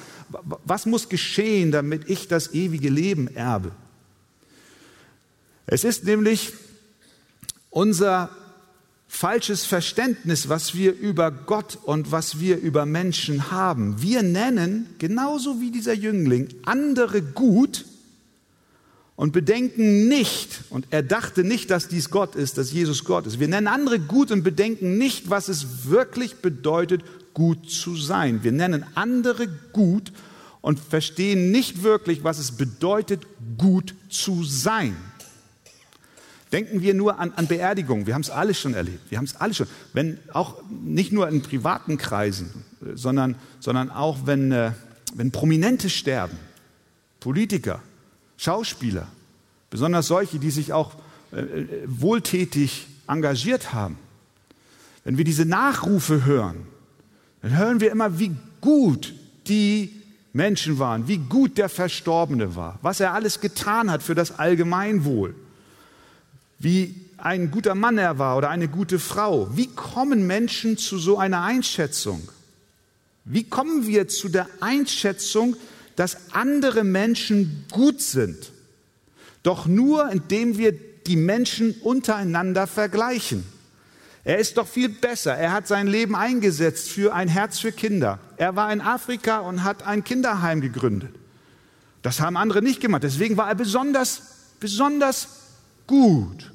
was 0.64 0.86
muss 0.86 1.08
geschehen, 1.08 1.72
damit 1.72 2.08
ich 2.08 2.28
das 2.28 2.54
ewige 2.54 2.88
Leben 2.88 3.34
erbe? 3.34 3.72
Es 5.66 5.82
ist 5.82 6.04
nämlich 6.04 6.52
unser 7.70 8.30
falsches 9.08 9.64
Verständnis, 9.64 10.48
was 10.48 10.76
wir 10.76 10.92
über 10.96 11.32
Gott 11.32 11.78
und 11.82 12.12
was 12.12 12.38
wir 12.38 12.58
über 12.58 12.86
Menschen 12.86 13.50
haben. 13.50 14.00
Wir 14.02 14.22
nennen, 14.22 14.86
genauso 14.98 15.60
wie 15.60 15.72
dieser 15.72 15.94
Jüngling, 15.94 16.48
andere 16.64 17.22
gut 17.22 17.86
und 19.16 19.32
bedenken 19.32 20.08
nicht, 20.08 20.60
und 20.70 20.86
er 20.90 21.02
dachte 21.02 21.44
nicht, 21.44 21.70
dass 21.70 21.88
dies 21.88 22.10
Gott 22.10 22.34
ist, 22.34 22.58
dass 22.58 22.72
Jesus 22.72 23.04
Gott 23.04 23.26
ist. 23.26 23.38
Wir 23.38 23.48
nennen 23.48 23.68
andere 23.68 24.00
gut 24.00 24.30
und 24.32 24.42
bedenken 24.42 24.98
nicht, 24.98 25.30
was 25.30 25.48
es 25.48 25.88
wirklich 25.88 26.36
bedeutet, 26.36 27.02
gut 27.32 27.70
zu 27.70 27.96
sein. 27.96 28.42
Wir 28.42 28.52
nennen 28.52 28.84
andere 28.94 29.48
gut 29.72 30.12
und 30.60 30.80
verstehen 30.80 31.52
nicht 31.52 31.82
wirklich, 31.82 32.24
was 32.24 32.38
es 32.38 32.52
bedeutet, 32.52 33.22
gut 33.56 33.94
zu 34.08 34.42
sein. 34.42 34.96
Denken 36.52 36.82
wir 36.82 36.94
nur 36.94 37.18
an, 37.18 37.32
an 37.34 37.48
Beerdigungen. 37.48 38.06
Wir 38.06 38.14
haben 38.14 38.22
es 38.22 38.30
alle 38.30 38.54
schon 38.54 38.74
erlebt. 38.74 39.10
Wir 39.10 39.18
haben 39.18 39.24
es 39.24 39.36
alle 39.36 39.54
schon. 39.54 39.66
Wenn 39.92 40.18
auch 40.32 40.62
nicht 40.70 41.12
nur 41.12 41.28
in 41.28 41.42
privaten 41.42 41.98
Kreisen, 41.98 42.64
sondern, 42.94 43.34
sondern 43.58 43.90
auch 43.90 44.26
wenn, 44.26 44.52
äh, 44.52 44.72
wenn 45.14 45.32
Prominente 45.32 45.90
sterben, 45.90 46.38
Politiker, 47.18 47.82
Schauspieler, 48.44 49.08
besonders 49.70 50.06
solche, 50.06 50.38
die 50.38 50.50
sich 50.50 50.72
auch 50.72 50.92
äh, 51.32 51.40
äh, 51.40 51.68
wohltätig 51.86 52.86
engagiert 53.06 53.72
haben. 53.72 53.98
Wenn 55.04 55.18
wir 55.18 55.24
diese 55.24 55.44
Nachrufe 55.44 56.24
hören, 56.24 56.66
dann 57.42 57.56
hören 57.56 57.80
wir 57.80 57.90
immer, 57.90 58.18
wie 58.18 58.34
gut 58.60 59.14
die 59.46 60.00
Menschen 60.32 60.78
waren, 60.78 61.08
wie 61.08 61.18
gut 61.18 61.58
der 61.58 61.68
Verstorbene 61.68 62.56
war, 62.56 62.78
was 62.82 63.00
er 63.00 63.12
alles 63.12 63.40
getan 63.40 63.90
hat 63.90 64.02
für 64.02 64.14
das 64.14 64.38
Allgemeinwohl 64.38 65.34
wie 66.64 66.94
ein 67.18 67.50
guter 67.50 67.74
Mann 67.74 67.98
er 67.98 68.18
war 68.18 68.36
oder 68.36 68.50
eine 68.50 68.68
gute 68.68 68.98
Frau. 68.98 69.48
Wie 69.56 69.68
kommen 69.68 70.26
Menschen 70.26 70.76
zu 70.76 70.98
so 70.98 71.18
einer 71.18 71.42
Einschätzung? 71.42 72.28
Wie 73.24 73.44
kommen 73.44 73.86
wir 73.86 74.08
zu 74.08 74.28
der 74.28 74.48
Einschätzung, 74.60 75.56
dass 75.96 76.32
andere 76.32 76.84
Menschen 76.84 77.64
gut 77.70 78.00
sind? 78.00 78.52
Doch 79.42 79.66
nur 79.66 80.10
indem 80.10 80.58
wir 80.58 80.72
die 81.06 81.16
Menschen 81.16 81.72
untereinander 81.82 82.66
vergleichen. 82.66 83.44
Er 84.24 84.38
ist 84.38 84.56
doch 84.56 84.66
viel 84.66 84.88
besser. 84.88 85.34
Er 85.34 85.52
hat 85.52 85.68
sein 85.68 85.86
Leben 85.86 86.16
eingesetzt 86.16 86.88
für 86.88 87.14
ein 87.14 87.28
Herz 87.28 87.58
für 87.58 87.72
Kinder. 87.72 88.18
Er 88.38 88.56
war 88.56 88.72
in 88.72 88.80
Afrika 88.80 89.40
und 89.40 89.64
hat 89.64 89.82
ein 89.82 90.02
Kinderheim 90.02 90.62
gegründet. 90.62 91.14
Das 92.00 92.20
haben 92.20 92.36
andere 92.38 92.62
nicht 92.62 92.80
gemacht. 92.80 93.02
Deswegen 93.02 93.36
war 93.36 93.48
er 93.48 93.54
besonders, 93.54 94.22
besonders 94.60 95.28
gut. 95.86 96.52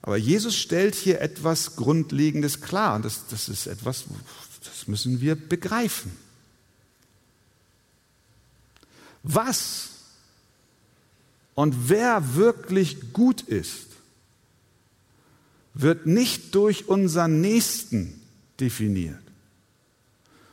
Aber 0.00 0.16
Jesus 0.16 0.56
stellt 0.56 0.94
hier 0.94 1.20
etwas 1.20 1.76
Grundlegendes 1.76 2.60
klar. 2.60 2.96
Und 2.96 3.04
das, 3.04 3.26
das 3.30 3.48
ist 3.48 3.66
etwas, 3.66 4.04
das 4.64 4.88
müssen 4.88 5.20
wir 5.20 5.34
begreifen. 5.36 6.16
Was 9.22 9.90
und 11.54 11.88
wer 11.88 12.34
wirklich 12.34 13.12
gut 13.12 13.42
ist, 13.42 13.86
wird 15.72 16.06
nicht 16.06 16.54
durch 16.54 16.88
unseren 16.88 17.40
Nächsten 17.40 18.20
definiert, 18.60 19.22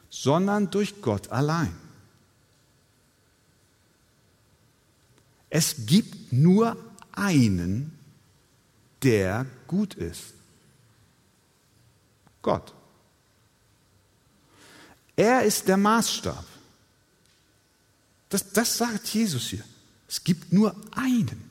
sondern 0.10 0.70
durch 0.72 1.02
Gott 1.02 1.30
allein. 1.30 1.76
Es 5.50 5.86
gibt 5.86 6.32
nur 6.32 6.78
einen, 7.12 7.98
der 9.04 9.46
gut 9.68 9.96
ist. 9.96 10.34
Gott. 12.42 12.74
Er 15.16 15.44
ist 15.44 15.68
der 15.68 15.78
Maßstab. 15.78 16.46
Das, 18.30 18.52
das 18.52 18.78
sagt 18.78 19.08
Jesus 19.08 19.50
hier. 19.50 19.64
Es 20.08 20.24
gibt 20.24 20.52
nur 20.54 20.76
einen. 20.92 21.50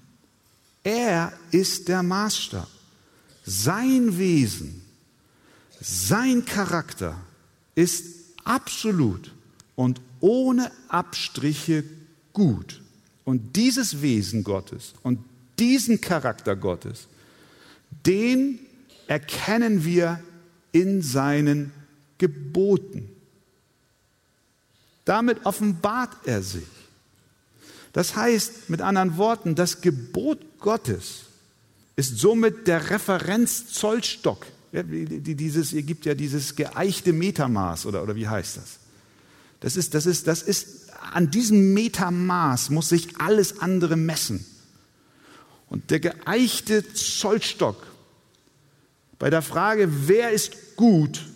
Er 0.83 1.33
ist 1.50 1.88
der 1.88 2.02
Maßstab. 2.02 2.69
Sein 3.45 4.17
Wesen, 4.19 4.83
sein 5.81 6.45
Charakter 6.45 7.21
ist 7.75 8.05
absolut 8.45 9.33
und 9.76 10.00
ohne 10.21 10.71
Abstriche 10.88 11.85
gut. 12.33 12.81
Und 13.25 13.57
dieses 13.57 14.02
Wesen 14.02 14.45
Gottes 14.45 14.95
und 15.02 15.21
diesen 15.59 16.00
Charakter 16.00 16.57
Gottes, 16.57 17.07
den 18.07 18.59
erkennen 19.07 19.85
wir 19.85 20.23
in 20.73 21.02
seinen 21.02 21.73
Geboten. 22.19 23.10
Damit 25.04 25.45
offenbart 25.45 26.14
er 26.25 26.42
sich. 26.42 26.66
Das 27.92 28.14
heißt 28.16 28.71
mit 28.71 28.80
anderen 28.80 29.16
Worten, 29.16 29.54
das 29.54 29.80
Gebot 29.80 30.38
Gottes 30.61 31.23
ist 31.97 32.19
somit 32.19 32.66
der 32.66 32.90
Referenzzollstock. 32.90 34.47
Ja, 34.73 34.83
dieses, 34.85 35.73
ihr 35.73 35.83
gibt 35.83 36.04
ja 36.04 36.14
dieses 36.14 36.54
geeichte 36.54 37.12
Metermaß 37.12 37.87
oder, 37.87 38.02
oder 38.02 38.14
wie 38.14 38.28
heißt 38.28 38.59
das? 38.59 38.78
Das 39.59 39.76
ist, 39.76 39.95
das 39.95 40.07
ist, 40.07 40.26
das 40.26 40.42
ist, 40.42 40.90
an 41.12 41.30
diesem 41.30 41.75
Metermaß 41.75 42.71
muss 42.71 42.88
sich 42.88 43.21
alles 43.21 43.61
andere 43.61 43.97
messen. 43.97 44.45
Und 45.69 45.90
der 45.90 46.00
geeichte 46.00 46.92
Zollstock 46.95 47.87
bei 49.19 49.28
der 49.28 49.42
Frage, 49.42 50.09
wer 50.09 50.30
ist 50.30 50.76
gut, 50.76 51.26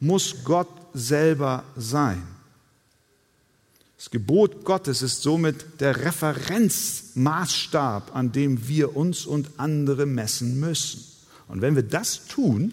muss 0.00 0.36
Gott 0.44 0.70
selber 0.94 1.64
sein. 1.76 2.22
Das 4.00 4.10
Gebot 4.10 4.64
Gottes 4.64 5.02
ist 5.02 5.20
somit 5.20 5.82
der 5.82 6.06
Referenzmaßstab, 6.06 8.16
an 8.16 8.32
dem 8.32 8.66
wir 8.66 8.96
uns 8.96 9.26
und 9.26 9.50
andere 9.58 10.06
messen 10.06 10.58
müssen. 10.58 11.04
Und 11.48 11.60
wenn 11.60 11.76
wir 11.76 11.82
das 11.82 12.24
tun, 12.24 12.72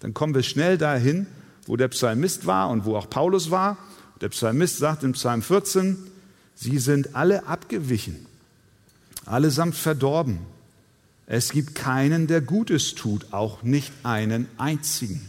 dann 0.00 0.14
kommen 0.14 0.34
wir 0.34 0.42
schnell 0.42 0.78
dahin, 0.78 1.26
wo 1.66 1.76
der 1.76 1.88
Psalmist 1.88 2.46
war 2.46 2.70
und 2.70 2.86
wo 2.86 2.96
auch 2.96 3.10
Paulus 3.10 3.50
war. 3.50 3.76
Der 4.22 4.30
Psalmist 4.30 4.78
sagt 4.78 5.02
in 5.02 5.12
Psalm 5.12 5.42
14, 5.42 5.98
sie 6.54 6.78
sind 6.78 7.14
alle 7.14 7.46
abgewichen, 7.46 8.24
allesamt 9.26 9.74
verdorben. 9.74 10.38
Es 11.26 11.52
gibt 11.52 11.74
keinen, 11.74 12.28
der 12.28 12.40
Gutes 12.40 12.94
tut, 12.94 13.34
auch 13.34 13.62
nicht 13.62 13.92
einen 14.04 14.48
einzigen. 14.56 15.28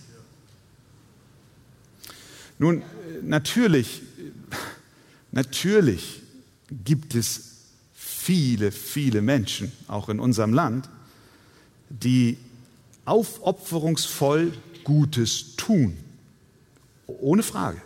Nun, 2.59 2.81
natürlich 3.21 4.03
Natürlich 5.35 6.21
gibt 6.71 7.13
es 7.13 7.57
viele, 7.93 8.71
viele 8.71 9.21
Menschen, 9.21 9.69
auch 9.89 10.07
in 10.07 10.19
unserem 10.19 10.53
Land, 10.53 10.89
die 11.89 12.37
aufopferungsvoll 13.03 14.53
Gutes 14.85 15.57
tun. 15.57 15.97
Ohne 17.05 17.43
Frage. 17.43 17.81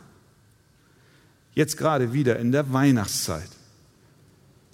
Jetzt 1.56 1.76
gerade 1.76 2.14
wieder 2.14 2.38
in 2.38 2.52
der 2.52 2.72
Weihnachtszeit 2.72 3.50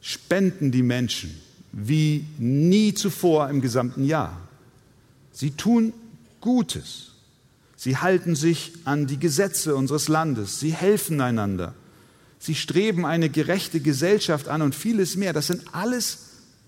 spenden 0.01 0.71
die 0.71 0.83
Menschen 0.83 1.33
wie 1.71 2.25
nie 2.37 2.93
zuvor 2.93 3.49
im 3.49 3.61
gesamten 3.61 4.03
Jahr. 4.03 4.37
Sie 5.31 5.51
tun 5.51 5.93
Gutes. 6.41 7.13
Sie 7.77 7.95
halten 7.95 8.35
sich 8.35 8.73
an 8.83 9.07
die 9.07 9.17
Gesetze 9.17 9.75
unseres 9.75 10.09
Landes. 10.09 10.59
Sie 10.59 10.73
helfen 10.73 11.21
einander. 11.21 11.73
Sie 12.45 12.53
streben 12.53 13.07
eine 13.07 13.29
gerechte 13.29 13.79
Gesellschaft 13.79 14.49
an 14.49 14.61
und 14.61 14.75
vieles 14.75 15.15
mehr. 15.15 15.33
Das 15.33 15.47
sind 15.47 15.63
alles 15.71 16.19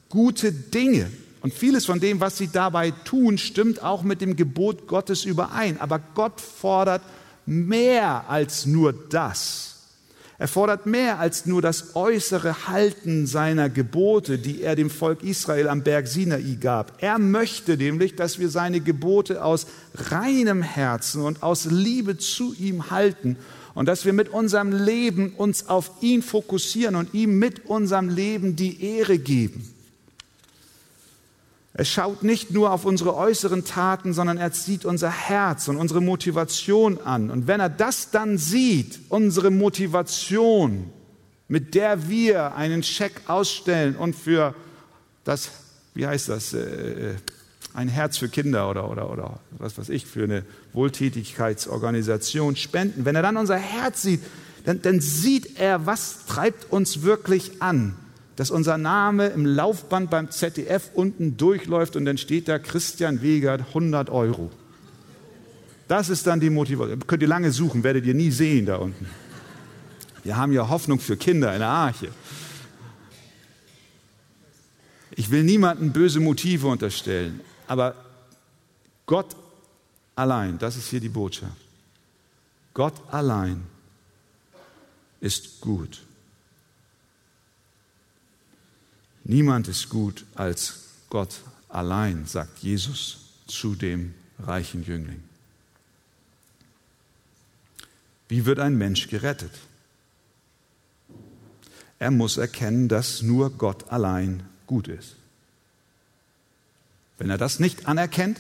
gute 0.10 0.52
Dinge. 0.52 1.12
Und 1.42 1.54
vieles 1.54 1.86
von 1.86 2.00
dem, 2.00 2.20
was 2.20 2.36
sie 2.36 2.48
dabei 2.48 2.90
tun, 2.90 3.38
stimmt 3.38 3.84
auch 3.84 4.02
mit 4.02 4.20
dem 4.20 4.36
Gebot 4.36 4.88
Gottes 4.88 5.24
überein. 5.24 5.80
Aber 5.80 6.00
Gott 6.16 6.42
fordert 6.42 7.04
mehr 7.46 8.28
als 8.28 8.66
nur 8.66 8.92
das. 8.92 9.76
Er 10.40 10.48
fordert 10.48 10.88
mehr 10.88 11.20
als 11.20 11.46
nur 11.46 11.62
das 11.62 11.96
äußere 11.96 12.68
Halten 12.68 13.28
seiner 13.28 13.70
Gebote, 13.70 14.40
die 14.40 14.64
er 14.64 14.76
dem 14.76 14.90
Volk 14.90 15.22
Israel 15.22 15.70
am 15.70 15.84
Berg 15.84 16.08
Sinai 16.08 16.58
gab. 16.60 17.04
Er 17.04 17.20
möchte 17.20 17.78
nämlich, 17.78 18.16
dass 18.16 18.40
wir 18.40 18.50
seine 18.50 18.82
Gebote 18.82 19.44
aus 19.44 19.68
reinem 19.94 20.64
Herzen 20.64 21.22
und 21.22 21.44
aus 21.44 21.66
Liebe 21.66 22.18
zu 22.18 22.56
ihm 22.56 22.90
halten 22.90 23.38
und 23.78 23.86
dass 23.86 24.06
wir 24.06 24.14
mit 24.14 24.30
unserem 24.30 24.72
Leben 24.72 25.36
uns 25.36 25.70
auf 25.70 25.92
ihn 26.02 26.24
fokussieren 26.24 26.96
und 26.96 27.14
ihm 27.14 27.38
mit 27.38 27.68
unserem 27.68 28.10
Leben 28.10 28.56
die 28.56 28.84
Ehre 28.84 29.20
geben. 29.20 29.72
Er 31.74 31.86
schaut 31.86 32.24
nicht 32.24 32.50
nur 32.50 32.72
auf 32.72 32.86
unsere 32.86 33.16
äußeren 33.16 33.66
Taten, 33.66 34.14
sondern 34.14 34.40
er 34.40 34.50
sieht 34.50 34.84
unser 34.84 35.12
Herz 35.12 35.68
und 35.68 35.78
unsere 35.78 36.02
Motivation 36.02 37.00
an. 37.02 37.30
Und 37.30 37.46
wenn 37.46 37.60
er 37.60 37.70
das 37.70 38.10
dann 38.10 38.40
sieht, 38.40 39.00
unsere 39.10 39.52
Motivation, 39.52 40.90
mit 41.48 41.76
der 41.76 42.10
wir 42.10 42.56
einen 42.56 42.82
Scheck 42.82 43.22
ausstellen 43.28 43.96
und 43.96 44.16
für 44.16 44.56
das, 45.24 45.52
wie 45.94 46.08
heißt 46.08 46.30
das, 46.30 46.56
äh, 46.56 47.12
äh 47.12 47.16
ein 47.78 47.90
Herz 47.90 48.18
für 48.18 48.28
Kinder 48.28 48.72
oder, 48.72 48.90
oder, 48.90 49.12
oder 49.12 49.40
was 49.52 49.78
weiß 49.78 49.90
ich, 49.90 50.08
für 50.08 50.24
eine 50.24 50.44
Wohltätigkeitsorganisation 50.74 52.56
spenden. 52.56 53.06
Wenn 53.06 53.16
er 53.16 53.22
dann 53.22 53.38
unser 53.38 53.56
Herz 53.56 54.02
sieht, 54.02 54.22
dann, 54.66 54.82
dann 54.82 55.00
sieht 55.00 55.60
er, 55.60 55.86
was 55.86 56.26
treibt 56.26 56.72
uns 56.72 57.04
wirklich 57.04 57.62
an. 57.62 57.96
Dass 58.36 58.50
unser 58.50 58.80
Name 58.80 59.28
im 59.28 59.46
Laufband 59.46 60.10
beim 60.10 60.32
ZDF 60.32 60.90
unten 60.96 61.38
durchläuft 61.38 61.96
und 61.96 62.06
dann 62.06 62.18
steht 62.18 62.48
da 62.48 62.58
Christian 62.58 63.22
Wegert 63.22 63.62
100 63.68 64.10
Euro. 64.10 64.50
Das 65.88 66.10
ist 66.10 66.26
dann 66.26 66.40
die 66.40 66.50
Motivation. 66.50 67.00
Könnt 67.06 67.22
ihr 67.22 67.28
lange 67.28 67.52
suchen, 67.52 67.84
werdet 67.84 68.08
ihr 68.08 68.16
nie 68.16 68.32
sehen 68.32 68.66
da 68.66 68.78
unten. 68.78 69.06
Wir 70.24 70.36
haben 70.36 70.52
ja 70.52 70.68
Hoffnung 70.68 71.00
für 71.00 71.16
Kinder 71.16 71.54
in 71.54 71.60
der 71.60 71.70
Arche. 71.70 72.10
Ich 75.16 75.30
will 75.30 75.44
niemandem 75.44 75.92
böse 75.92 76.20
Motive 76.20 76.68
unterstellen, 76.68 77.42
aber 77.68 77.96
Gott 79.06 79.36
allein, 80.16 80.58
das 80.58 80.76
ist 80.78 80.90
hier 80.90 81.00
die 81.00 81.10
Botschaft. 81.10 81.62
Gott 82.74 82.96
allein 83.12 83.64
ist 85.20 85.62
gut. 85.62 86.04
Niemand 89.24 89.68
ist 89.68 89.90
gut 89.90 90.26
als 90.36 90.84
Gott 91.10 91.42
allein, 91.70 92.26
sagt 92.26 92.60
Jesus 92.60 93.18
zu 93.48 93.76
dem 93.76 94.14
reichen 94.40 94.84
Jüngling. 94.84 95.24
Wie 98.30 98.46
wird 98.46 98.60
ein 98.60 98.78
Mensch 98.78 99.08
gerettet? 99.08 99.52
Er 102.00 102.12
muss 102.12 102.38
erkennen, 102.38 102.88
dass 102.88 103.22
nur 103.22 103.50
Gott 103.50 103.90
allein 103.90 104.48
gut 104.68 104.88
ist. 104.88 105.16
Wenn 107.18 107.30
er 107.30 107.38
das 107.38 107.60
nicht 107.60 107.88
anerkennt, 107.88 108.40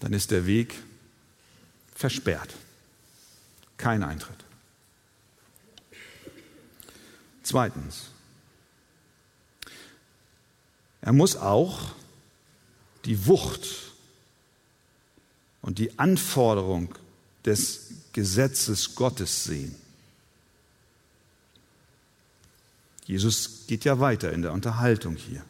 dann 0.00 0.12
ist 0.12 0.30
der 0.30 0.46
Weg 0.46 0.74
versperrt. 1.94 2.54
Kein 3.76 4.02
Eintritt. 4.02 4.44
Zweitens, 7.42 8.12
Er 11.02 11.12
muss 11.12 11.36
auch 11.36 11.90
die 13.04 13.26
Wucht 13.26 13.66
und 15.60 15.78
die 15.78 15.98
Anforderung 15.98 16.94
des 17.44 17.90
Gesetzes 18.12 18.94
Gottes 18.94 19.44
sehen. 19.44 19.74
Jesus 23.04 23.66
geht 23.66 23.84
ja 23.84 23.98
weiter 23.98 24.32
in 24.32 24.42
der 24.42 24.52
Unterhaltung 24.52 25.16
hier. 25.16 25.44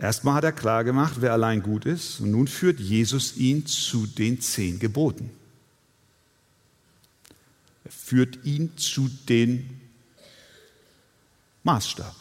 Erstmal 0.00 0.34
hat 0.36 0.44
er 0.44 0.52
klar 0.52 0.82
gemacht, 0.82 1.16
wer 1.18 1.34
allein 1.34 1.62
gut 1.62 1.84
ist, 1.84 2.20
und 2.20 2.30
nun 2.30 2.48
führt 2.48 2.80
Jesus 2.80 3.36
ihn 3.36 3.66
zu 3.66 4.06
den 4.06 4.40
zehn 4.40 4.78
Geboten. 4.78 5.30
Er 7.84 7.90
führt 7.90 8.42
ihn 8.44 8.74
zu 8.78 9.10
den 9.28 9.78
Maßstab. 11.64 12.16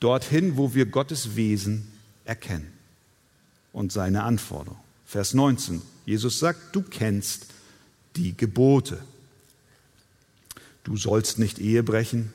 Dorthin, 0.00 0.56
wo 0.56 0.74
wir 0.74 0.86
Gottes 0.86 1.36
Wesen 1.36 1.86
erkennen 2.24 2.72
und 3.72 3.92
seine 3.92 4.24
Anforderungen. 4.24 4.82
Vers 5.06 5.34
19. 5.34 5.82
Jesus 6.04 6.40
sagt, 6.40 6.74
du 6.74 6.82
kennst 6.82 7.46
die 8.16 8.36
Gebote. 8.36 8.98
Du 10.82 10.96
sollst 10.96 11.38
nicht 11.38 11.60
Ehe 11.60 11.84
brechen, 11.84 12.32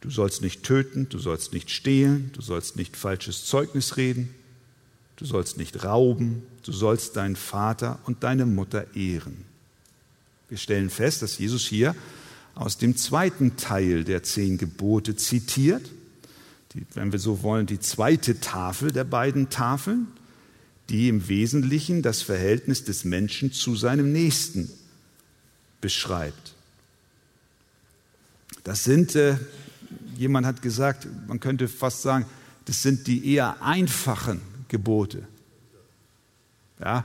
du 0.00 0.10
sollst 0.10 0.42
nicht 0.42 0.62
töten, 0.62 1.08
du 1.08 1.18
sollst 1.18 1.52
nicht 1.52 1.70
stehlen, 1.70 2.30
du 2.32 2.42
sollst 2.42 2.76
nicht 2.76 2.96
falsches 2.96 3.44
Zeugnis 3.44 3.96
reden, 3.96 4.34
du 5.16 5.24
sollst 5.24 5.58
nicht 5.58 5.84
rauben, 5.84 6.42
du 6.64 6.72
sollst 6.72 7.16
deinen 7.16 7.36
Vater 7.36 7.98
und 8.04 8.22
deine 8.22 8.46
Mutter 8.46 8.94
ehren. 8.94 9.44
Wir 10.48 10.58
stellen 10.58 10.90
fest, 10.90 11.22
dass 11.22 11.38
Jesus 11.38 11.66
hier 11.66 11.94
aus 12.54 12.78
dem 12.78 12.96
zweiten 12.96 13.56
Teil 13.56 14.04
der 14.04 14.22
zehn 14.22 14.58
Gebote 14.58 15.16
zitiert, 15.16 15.88
die, 16.74 16.84
wenn 16.94 17.12
wir 17.12 17.18
so 17.18 17.42
wollen, 17.42 17.66
die 17.66 17.80
zweite 17.80 18.40
Tafel 18.40 18.92
der 18.92 19.04
beiden 19.04 19.50
Tafeln, 19.50 20.08
die 20.88 21.08
im 21.08 21.28
Wesentlichen 21.28 22.02
das 22.02 22.22
Verhältnis 22.22 22.84
des 22.84 23.04
Menschen 23.04 23.52
zu 23.52 23.76
seinem 23.76 24.12
Nächsten 24.12 24.70
beschreibt. 25.80 26.54
Das 28.64 28.84
sind, 28.84 29.14
äh, 29.14 29.36
jemand 30.20 30.46
hat 30.46 30.60
gesagt, 30.60 31.08
man 31.26 31.40
könnte 31.40 31.66
fast 31.66 32.02
sagen, 32.02 32.26
das 32.66 32.82
sind 32.82 33.06
die 33.06 33.32
eher 33.32 33.62
einfachen 33.62 34.42
Gebote. 34.68 35.26
Ja? 36.78 37.04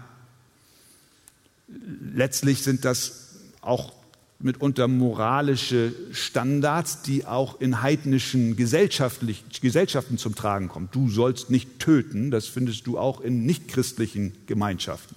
Letztlich 2.13 2.62
sind 2.62 2.84
das 2.84 3.30
auch 3.62 3.93
mitunter 4.39 4.89
moralische 4.89 5.93
Standards, 6.12 7.04
die 7.04 7.25
auch 7.25 7.62
in 7.62 7.82
heidnischen 7.82 8.58
Gesellschaften 8.58 10.17
zum 10.17 10.36
Tragen 10.36 10.67
kommen. 10.67 10.89
Du 10.91 11.10
sollst 11.10 11.49
nicht 11.49 11.80
töten, 11.80 12.32
das 12.32 12.47
findest 12.47 12.86
du 12.86 12.99
auch 12.99 13.21
in 13.21 13.45
nichtchristlichen 13.45 14.34
Gemeinschaften. 14.45 15.15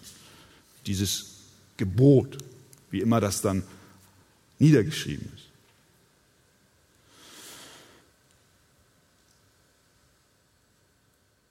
Dieses 0.87 1.35
Gebot, 1.77 2.39
wie 2.93 3.01
immer 3.01 3.21
das 3.21 3.43
dann 3.43 3.65
niedergeschrieben 4.61 5.29
ist. 5.35 5.48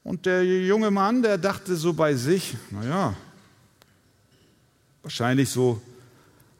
Und 0.07 0.25
der 0.25 0.45
junge 0.45 0.89
Mann, 0.89 1.21
der 1.21 1.37
dachte 1.37 1.75
so 1.75 1.91
bei 1.91 2.15
sich, 2.15 2.55
naja, 2.71 3.13
wahrscheinlich 5.03 5.49
so 5.49 5.81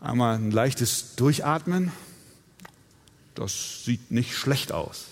einmal 0.01 0.35
ein 0.35 0.51
leichtes 0.51 1.15
Durchatmen, 1.15 1.93
das 3.35 3.85
sieht 3.85 4.11
nicht 4.11 4.35
schlecht 4.35 4.73
aus. 4.73 5.05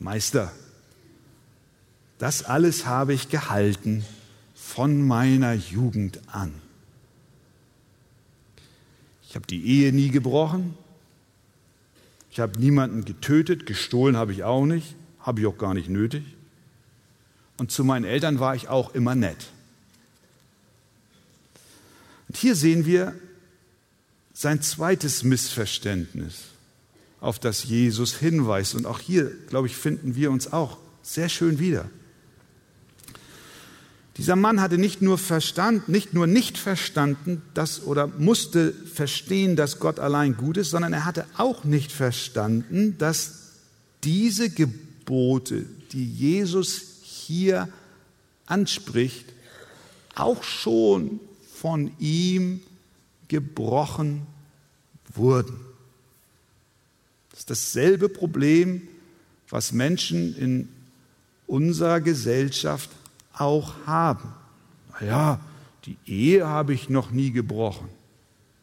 Meister, 0.00 0.50
das 2.18 2.42
alles 2.42 2.84
habe 2.84 3.14
ich 3.14 3.28
gehalten 3.28 4.04
von 4.56 5.00
meiner 5.00 5.52
Jugend 5.52 6.18
an. 6.26 6.52
Ich 9.22 9.36
habe 9.36 9.46
die 9.46 9.64
Ehe 9.64 9.92
nie 9.92 10.10
gebrochen. 10.10 10.76
Ich 12.32 12.40
habe 12.40 12.58
niemanden 12.58 13.04
getötet, 13.04 13.66
gestohlen 13.66 14.16
habe 14.16 14.32
ich 14.32 14.42
auch 14.42 14.66
nicht, 14.66 14.96
habe 15.20 15.42
ich 15.42 15.46
auch 15.46 15.58
gar 15.58 15.74
nicht 15.74 15.88
nötig. 15.88 16.24
Und 17.58 17.70
zu 17.72 17.84
meinen 17.84 18.04
Eltern 18.04 18.40
war 18.40 18.54
ich 18.54 18.68
auch 18.68 18.94
immer 18.94 19.14
nett. 19.14 19.48
Und 22.28 22.36
hier 22.36 22.54
sehen 22.54 22.86
wir 22.86 23.14
sein 24.32 24.62
zweites 24.62 25.24
Missverständnis, 25.24 26.36
auf 27.20 27.38
das 27.38 27.64
Jesus 27.64 28.14
hinweist. 28.14 28.74
Und 28.76 28.86
auch 28.86 29.00
hier, 29.00 29.30
glaube 29.48 29.66
ich, 29.66 29.76
finden 29.76 30.14
wir 30.14 30.30
uns 30.30 30.52
auch 30.52 30.78
sehr 31.02 31.28
schön 31.28 31.58
wieder. 31.58 31.90
Dieser 34.16 34.36
Mann 34.36 34.60
hatte 34.60 34.78
nicht 34.78 35.00
nur 35.00 35.16
verstanden, 35.16 35.90
nicht 35.92 36.12
nur 36.12 36.26
nicht 36.26 36.58
verstanden, 36.58 37.40
dass 37.54 37.84
oder 37.84 38.08
musste 38.08 38.72
verstehen, 38.72 39.54
dass 39.54 39.78
Gott 39.78 40.00
allein 40.00 40.36
gut 40.36 40.56
ist, 40.56 40.70
sondern 40.70 40.92
er 40.92 41.04
hatte 41.04 41.24
auch 41.36 41.64
nicht 41.64 41.92
verstanden, 41.92 42.96
dass 42.98 43.52
diese 44.02 44.50
Gebote, 44.50 45.66
die 45.92 46.04
Jesus 46.04 46.87
hier 47.28 47.68
anspricht, 48.46 49.26
auch 50.14 50.42
schon 50.42 51.20
von 51.54 51.92
ihm 51.98 52.60
gebrochen 53.28 54.26
wurden. 55.12 55.60
Das 57.30 57.40
ist 57.40 57.50
dasselbe 57.50 58.08
Problem, 58.08 58.88
was 59.50 59.72
Menschen 59.72 60.34
in 60.36 60.68
unserer 61.46 62.00
Gesellschaft 62.00 62.88
auch 63.34 63.74
haben. 63.86 64.32
Naja, 64.98 65.40
die 65.84 65.98
Ehe 66.06 66.46
habe 66.46 66.72
ich 66.72 66.88
noch 66.88 67.10
nie 67.10 67.30
gebrochen. 67.30 67.88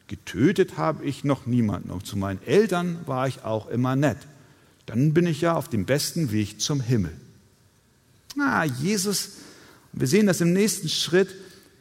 Getötet 0.07 0.77
habe 0.77 1.05
ich 1.05 1.23
noch 1.23 1.45
niemanden. 1.45 1.91
Und 1.91 2.05
zu 2.05 2.17
meinen 2.17 2.41
Eltern 2.43 2.99
war 3.05 3.27
ich 3.27 3.43
auch 3.43 3.67
immer 3.67 3.95
nett. 3.95 4.17
Dann 4.87 5.13
bin 5.13 5.27
ich 5.27 5.41
ja 5.41 5.55
auf 5.55 5.67
dem 5.67 5.85
besten 5.85 6.31
Weg 6.31 6.59
zum 6.61 6.81
Himmel. 6.81 7.13
Na, 8.35 8.65
Jesus, 8.65 9.29
wir 9.93 10.07
sehen 10.07 10.27
das 10.27 10.41
im 10.41 10.53
nächsten 10.53 10.89
Schritt, 10.89 11.33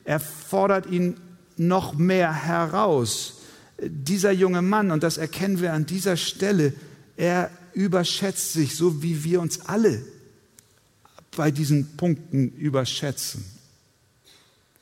er 0.05 0.21
fordert 0.21 0.87
ihn 0.87 1.17
noch 1.57 1.95
mehr 1.95 2.33
heraus. 2.33 3.41
Dieser 3.81 4.31
junge 4.31 4.63
Mann, 4.63 4.93
und 4.93 5.03
das 5.03 5.19
erkennen 5.19 5.61
wir 5.61 5.73
an 5.73 5.85
dieser 5.85 6.17
Stelle, 6.17 6.73
er 7.17 7.51
überschätzt 7.73 8.53
sich, 8.53 8.77
so 8.77 9.03
wie 9.03 9.25
wir 9.25 9.41
uns 9.41 9.61
alle 9.67 10.05
bei 11.37 11.51
diesen 11.51 11.97
Punkten 11.97 12.53
überschätzen. 12.53 13.45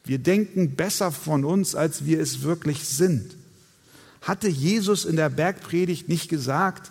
Wir 0.04 0.18
denken 0.18 0.74
besser 0.74 1.12
von 1.12 1.44
uns, 1.44 1.74
als 1.74 2.04
wir 2.04 2.20
es 2.20 2.42
wirklich 2.42 2.84
sind. 2.84 3.36
Hatte 4.20 4.48
Jesus 4.48 5.04
in 5.04 5.16
der 5.16 5.30
Bergpredigt 5.30 6.08
nicht 6.08 6.28
gesagt, 6.28 6.90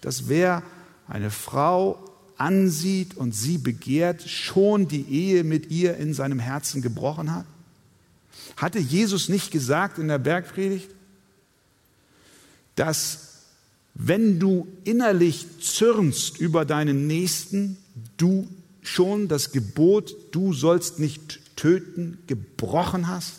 dass 0.00 0.28
wer 0.28 0.62
eine 1.08 1.30
Frau 1.30 2.01
ansieht 2.42 3.16
und 3.16 3.32
sie 3.34 3.56
begehrt, 3.56 4.28
schon 4.28 4.88
die 4.88 5.06
Ehe 5.08 5.44
mit 5.44 5.70
ihr 5.70 5.96
in 5.96 6.12
seinem 6.12 6.40
Herzen 6.40 6.82
gebrochen 6.82 7.32
hat? 7.32 7.46
Hatte 8.56 8.80
Jesus 8.80 9.28
nicht 9.28 9.52
gesagt 9.52 9.98
in 9.98 10.08
der 10.08 10.18
Bergpredigt, 10.18 10.90
dass 12.74 13.44
wenn 13.94 14.40
du 14.40 14.66
innerlich 14.84 15.46
zürnst 15.60 16.38
über 16.38 16.64
deinen 16.64 17.06
Nächsten, 17.06 17.76
du 18.16 18.48
schon 18.82 19.28
das 19.28 19.52
Gebot, 19.52 20.12
du 20.32 20.52
sollst 20.52 20.98
nicht 20.98 21.38
töten, 21.54 22.18
gebrochen 22.26 23.06
hast? 23.06 23.34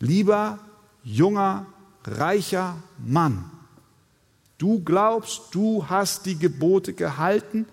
Lieber 0.00 0.58
junger, 1.04 1.66
reicher 2.04 2.82
Mann, 2.98 3.44
Du 4.60 4.80
glaubst, 4.80 5.40
du 5.52 5.86
hast 5.88 6.26
die 6.26 6.38
Gebote 6.38 6.92
gehalten, 6.92 7.64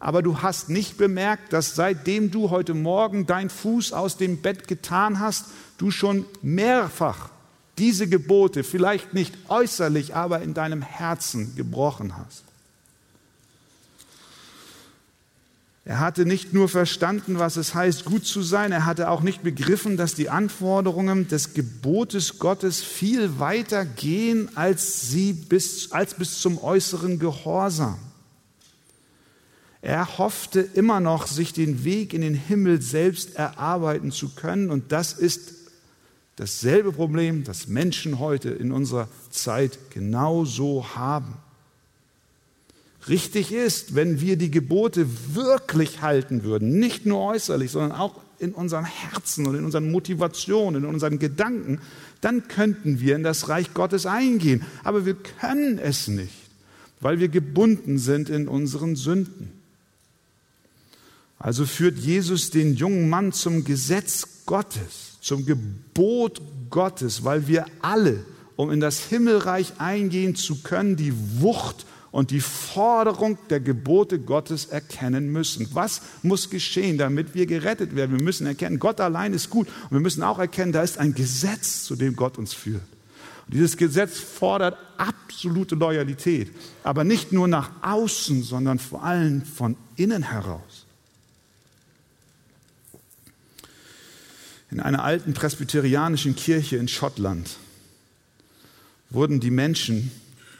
aber 0.00 0.22
du 0.22 0.42
hast 0.42 0.70
nicht 0.70 0.96
bemerkt, 0.96 1.52
dass 1.52 1.76
seitdem 1.76 2.32
du 2.32 2.50
heute 2.50 2.74
Morgen 2.74 3.26
dein 3.26 3.48
Fuß 3.48 3.92
aus 3.92 4.16
dem 4.16 4.42
Bett 4.42 4.66
getan 4.66 5.20
hast, 5.20 5.46
du 5.78 5.92
schon 5.92 6.24
mehrfach 6.42 7.30
diese 7.78 8.08
Gebote, 8.08 8.64
vielleicht 8.64 9.14
nicht 9.14 9.36
äußerlich, 9.48 10.16
aber 10.16 10.42
in 10.42 10.52
deinem 10.52 10.82
Herzen 10.82 11.54
gebrochen 11.54 12.16
hast. 12.16 12.42
Er 15.84 15.98
hatte 15.98 16.26
nicht 16.26 16.52
nur 16.52 16.68
verstanden, 16.68 17.40
was 17.40 17.56
es 17.56 17.74
heißt, 17.74 18.04
gut 18.04 18.24
zu 18.24 18.42
sein, 18.42 18.70
er 18.70 18.86
hatte 18.86 19.10
auch 19.10 19.20
nicht 19.20 19.42
begriffen, 19.42 19.96
dass 19.96 20.14
die 20.14 20.30
Anforderungen 20.30 21.26
des 21.26 21.54
Gebotes 21.54 22.38
Gottes 22.38 22.82
viel 22.82 23.40
weiter 23.40 23.84
gehen 23.84 24.48
als, 24.56 25.10
sie 25.10 25.32
bis, 25.32 25.90
als 25.90 26.14
bis 26.14 26.40
zum 26.40 26.62
äußeren 26.62 27.18
Gehorsam. 27.18 27.98
Er 29.80 30.18
hoffte 30.18 30.60
immer 30.60 31.00
noch, 31.00 31.26
sich 31.26 31.52
den 31.52 31.82
Weg 31.82 32.14
in 32.14 32.20
den 32.20 32.34
Himmel 32.34 32.80
selbst 32.80 33.34
erarbeiten 33.34 34.12
zu 34.12 34.28
können. 34.28 34.70
Und 34.70 34.92
das 34.92 35.12
ist 35.12 35.54
dasselbe 36.36 36.92
Problem, 36.92 37.42
das 37.42 37.66
Menschen 37.66 38.20
heute 38.20 38.50
in 38.50 38.70
unserer 38.70 39.08
Zeit 39.30 39.90
genauso 39.90 40.86
haben. 40.94 41.34
Richtig 43.08 43.52
ist, 43.52 43.94
wenn 43.94 44.20
wir 44.20 44.36
die 44.36 44.50
Gebote 44.50 45.06
wirklich 45.34 46.02
halten 46.02 46.44
würden, 46.44 46.78
nicht 46.78 47.06
nur 47.06 47.20
äußerlich, 47.20 47.70
sondern 47.70 47.92
auch 47.92 48.20
in 48.38 48.52
unserem 48.52 48.84
Herzen 48.84 49.46
und 49.46 49.54
in 49.54 49.64
unseren 49.64 49.90
Motivationen, 49.90 50.82
in 50.82 50.88
unseren 50.88 51.18
Gedanken, 51.18 51.80
dann 52.20 52.48
könnten 52.48 53.00
wir 53.00 53.16
in 53.16 53.22
das 53.22 53.48
Reich 53.48 53.72
Gottes 53.74 54.06
eingehen. 54.06 54.64
Aber 54.84 55.06
wir 55.06 55.14
können 55.14 55.78
es 55.78 56.08
nicht, 56.08 56.34
weil 57.00 57.20
wir 57.20 57.28
gebunden 57.28 57.98
sind 57.98 58.28
in 58.28 58.48
unseren 58.48 58.96
Sünden. 58.96 59.50
Also 61.38 61.66
führt 61.66 61.98
Jesus 61.98 62.50
den 62.50 62.74
jungen 62.74 63.08
Mann 63.08 63.32
zum 63.32 63.64
Gesetz 63.64 64.28
Gottes, 64.46 65.18
zum 65.20 65.44
Gebot 65.44 66.40
Gottes, 66.70 67.24
weil 67.24 67.48
wir 67.48 67.66
alle, 67.80 68.24
um 68.54 68.70
in 68.70 68.80
das 68.80 69.00
Himmelreich 69.00 69.74
eingehen 69.78 70.36
zu 70.36 70.62
können, 70.62 70.96
die 70.96 71.12
Wucht 71.40 71.84
und 72.12 72.30
die 72.30 72.40
Forderung 72.40 73.38
der 73.48 73.58
Gebote 73.58 74.20
Gottes 74.20 74.66
erkennen 74.66 75.32
müssen. 75.32 75.66
Was 75.72 76.02
muss 76.22 76.50
geschehen, 76.50 76.98
damit 76.98 77.34
wir 77.34 77.46
gerettet 77.46 77.96
werden? 77.96 78.18
Wir 78.18 78.22
müssen 78.22 78.46
erkennen, 78.46 78.78
Gott 78.78 79.00
allein 79.00 79.32
ist 79.32 79.48
gut. 79.48 79.66
Und 79.66 79.92
wir 79.92 80.00
müssen 80.00 80.22
auch 80.22 80.38
erkennen, 80.38 80.72
da 80.72 80.82
ist 80.82 80.98
ein 80.98 81.14
Gesetz, 81.14 81.84
zu 81.84 81.96
dem 81.96 82.14
Gott 82.14 82.36
uns 82.36 82.52
führt. 82.52 82.82
Und 83.46 83.54
dieses 83.54 83.78
Gesetz 83.78 84.18
fordert 84.18 84.76
absolute 84.98 85.74
Loyalität, 85.74 86.50
aber 86.84 87.02
nicht 87.02 87.32
nur 87.32 87.48
nach 87.48 87.70
außen, 87.80 88.42
sondern 88.42 88.78
vor 88.78 89.02
allem 89.02 89.42
von 89.42 89.76
innen 89.96 90.22
heraus. 90.22 90.84
In 94.70 94.80
einer 94.80 95.02
alten 95.02 95.32
presbyterianischen 95.32 96.36
Kirche 96.36 96.76
in 96.76 96.88
Schottland 96.88 97.56
wurden 99.10 99.40
die 99.40 99.50
Menschen 99.50 100.10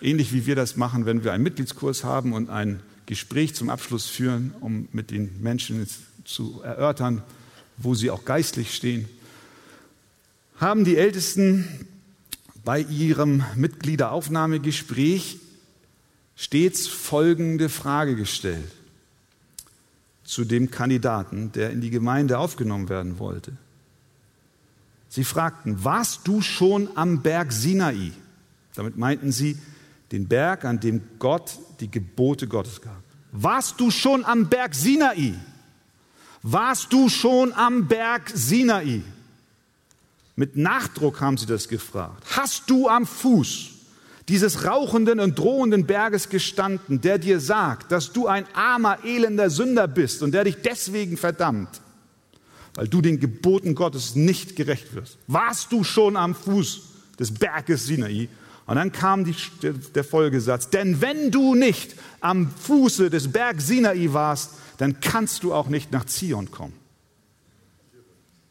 Ähnlich 0.03 0.33
wie 0.33 0.47
wir 0.47 0.57
das 0.57 0.77
machen, 0.77 1.07
wenn 1.07 1.23
wir 1.23 1.33
einen 1.33 1.45
Mitgliedskurs 1.45 2.03
haben 2.03 2.33
und 2.33 2.51
ein 2.51 2.81
Gespräch 3.07 3.55
zum 3.55 3.71
Abschluss 3.71 4.07
führen, 4.07 4.53
um 4.61 4.89
mit 4.91 5.13
den 5.13 5.41
Menschen 5.41 5.87
zu 6.25 6.61
erörtern, 6.63 7.23
wo 7.77 7.95
sie 7.95 8.11
auch 8.11 8.25
geistlich 8.25 8.75
stehen, 8.75 9.09
haben 10.57 10.85
die 10.85 10.97
Ältesten 10.97 11.87
bei 12.65 12.81
ihrem 12.81 13.45
Mitgliederaufnahmegespräch 13.55 15.39
stets 16.35 16.89
folgende 16.89 17.69
Frage 17.69 18.17
gestellt 18.17 18.73
zu 20.25 20.45
dem 20.45 20.71
Kandidaten, 20.71 21.53
der 21.53 21.71
in 21.71 21.81
die 21.81 21.91
Gemeinde 21.91 22.39
aufgenommen 22.39 22.89
werden 22.89 23.21
wollte. 23.21 23.53
Sie 25.09 25.25
fragten, 25.25 25.85
warst 25.85 26.27
du 26.27 26.41
schon 26.41 26.89
am 26.97 27.23
Berg 27.23 27.53
Sinai? 27.53 28.13
Damit 28.75 28.97
meinten 28.97 29.31
sie 29.31 29.59
den 30.13 30.29
Berg, 30.29 30.65
an 30.65 30.79
dem 30.79 31.01
Gott 31.19 31.59
die 31.81 31.91
Gebote 31.91 32.47
Gottes 32.47 32.81
gab. 32.81 33.03
Warst 33.33 33.81
du 33.81 33.91
schon 33.91 34.25
am 34.25 34.49
Berg 34.49 34.75
Sinai? 34.75 35.35
Warst 36.43 36.93
du 36.93 37.09
schon 37.09 37.53
am 37.55 37.89
Berg 37.89 38.31
Sinai? 38.35 39.03
Mit 40.37 40.57
Nachdruck 40.57 41.21
haben 41.21 41.39
sie 41.39 41.47
das 41.47 41.69
gefragt. 41.69 42.25
Hast 42.37 42.69
du 42.69 42.89
am 42.89 43.07
Fuß 43.07 43.71
dieses 44.29 44.65
rauchenden 44.65 45.19
und 45.19 45.39
drohenden 45.39 45.87
Berges 45.87 46.29
gestanden, 46.29 47.01
der 47.01 47.19
dir 47.19 47.41
sagt, 47.41 47.91
dass 47.91 48.13
du 48.13 48.27
ein 48.27 48.45
armer, 48.55 49.05
elender 49.05 49.51
Sünder 49.51 49.89
bist 49.89 50.23
und 50.23 50.33
der 50.33 50.45
dich 50.45 50.57
deswegen 50.63 51.17
verdammt, 51.17 51.81
weil 52.75 52.89
du 52.89 53.01
den 53.01 53.19
Geboten 53.19 53.75
Gottes 53.75 54.15
nicht 54.15 54.57
gerecht 54.57 54.95
wirst? 54.95 55.19
Warst 55.27 55.73
du 55.73 55.85
schon 55.85 56.17
am 56.17 56.35
Fuß 56.35 56.83
des 57.19 57.33
Berges 57.33 57.87
Sinai 57.87 58.29
und 58.67 58.77
dann 58.77 58.93
kam 58.93 59.25
die, 59.25 59.35
der 59.95 60.05
Folgesatz, 60.05 60.71
denn 60.71 61.01
wenn 61.01 61.31
du 61.31 61.55
nicht 61.55 61.95
am 62.21 62.51
Fuße 62.51 63.11
des 63.11 63.33
Bergs 63.33 63.67
Sinai 63.67 64.13
warst, 64.13 64.53
dann 64.79 65.01
kannst 65.01 65.43
du 65.43 65.53
auch 65.53 65.69
nicht 65.69 65.93
nach 65.93 66.07
Zion 66.07 66.51
kommen. 66.51 66.75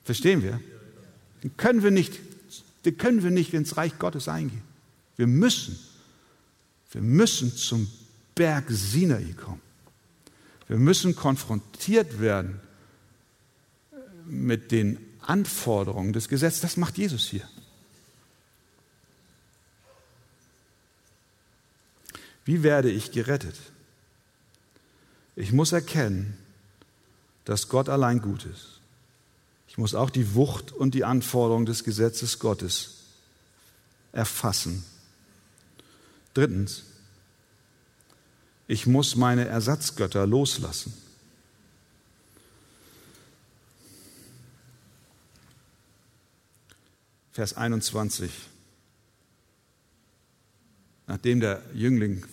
Verstehen 0.03 0.43
wir? 0.43 0.59
Dann 1.41 1.55
können 1.57 1.83
wir 1.83 1.91
nicht, 1.91 2.19
dann 2.83 2.97
können 2.97 3.23
wir 3.23 3.31
nicht 3.31 3.53
ins 3.53 3.77
Reich 3.77 3.97
Gottes 3.99 4.27
eingehen. 4.27 4.63
Wir 5.15 5.27
müssen, 5.27 5.79
wir 6.91 7.01
müssen 7.01 7.55
zum 7.55 7.89
Berg 8.35 8.65
Sinai 8.69 9.33
kommen. 9.33 9.61
Wir 10.67 10.77
müssen 10.77 11.15
konfrontiert 11.15 12.19
werden 12.19 12.59
mit 14.25 14.71
den 14.71 14.97
Anforderungen 15.21 16.13
des 16.13 16.29
Gesetzes. 16.29 16.61
Das 16.61 16.77
macht 16.77 16.97
Jesus 16.97 17.27
hier. 17.27 17.47
Wie 22.51 22.63
werde 22.63 22.91
ich 22.91 23.11
gerettet? 23.11 23.55
Ich 25.37 25.53
muss 25.53 25.71
erkennen, 25.71 26.37
dass 27.45 27.69
Gott 27.69 27.87
allein 27.87 28.21
gut 28.21 28.43
ist. 28.43 28.81
Ich 29.69 29.77
muss 29.77 29.95
auch 29.95 30.09
die 30.09 30.35
Wucht 30.35 30.73
und 30.73 30.93
die 30.93 31.05
Anforderung 31.05 31.65
des 31.65 31.85
Gesetzes 31.85 32.39
Gottes 32.39 33.05
erfassen. 34.11 34.83
Drittens, 36.33 36.83
ich 38.67 38.85
muss 38.85 39.15
meine 39.15 39.45
Ersatzgötter 39.45 40.27
loslassen. 40.27 40.91
Vers 47.31 47.53
21 47.53 48.29
nachdem 51.11 51.41
der 51.41 51.61
Jüngling 51.73 52.25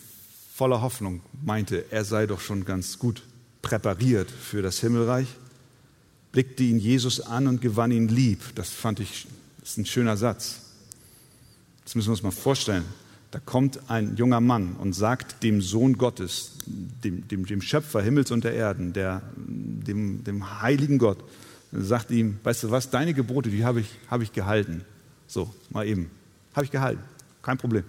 voller 0.59 0.83
Hoffnung 0.83 1.21
meinte, 1.40 1.85
er 1.92 2.05
sei 2.05 2.27
doch 2.27 2.40
schon 2.40 2.64
ganz 2.64 2.99
gut 2.99 3.23
präpariert 3.62 4.29
für 4.29 4.61
das 4.61 4.81
Himmelreich, 4.81 5.29
blickte 6.33 6.64
ihn 6.64 6.81
Jesus 6.81 7.21
an 7.21 7.47
und 7.47 7.61
gewann 7.61 7.92
ihn 7.92 8.09
lieb. 8.09 8.40
Das 8.57 8.68
fand 8.68 8.99
ich, 8.99 9.29
das 9.61 9.71
ist 9.71 9.79
ein 9.79 9.87
schöner 9.87 10.16
Satz. 10.16 10.62
Das 11.85 11.94
müssen 11.94 12.09
wir 12.09 12.12
uns 12.14 12.25
mal 12.25 12.33
vorstellen. 12.33 12.85
Da 13.31 13.38
kommt 13.38 13.88
ein 13.88 14.16
junger 14.16 14.40
Mann 14.40 14.75
und 14.75 14.94
sagt 14.94 15.44
dem 15.44 15.62
Sohn 15.62 15.97
Gottes, 15.97 16.55
dem, 16.66 17.29
dem, 17.29 17.47
dem 17.47 17.62
Schöpfer 17.62 18.03
Himmels 18.03 18.33
und 18.33 18.42
der 18.42 18.55
Erden, 18.55 18.92
der, 18.92 19.23
dem, 19.37 20.25
dem 20.25 20.61
heiligen 20.61 20.99
Gott, 20.99 21.23
sagt 21.71 22.11
ihm, 22.11 22.40
weißt 22.42 22.64
du 22.64 22.71
was, 22.73 22.90
deine 22.90 23.14
Gebote, 23.14 23.51
die 23.51 23.64
habe 23.64 23.83
ich, 23.83 23.90
hab 24.11 24.23
ich 24.23 24.33
gehalten. 24.33 24.85
So, 25.29 25.55
mal 25.71 25.87
eben. 25.87 26.11
Habe 26.53 26.64
ich 26.64 26.73
gehalten. 26.73 27.03
Kein 27.42 27.59
Problem. 27.59 27.85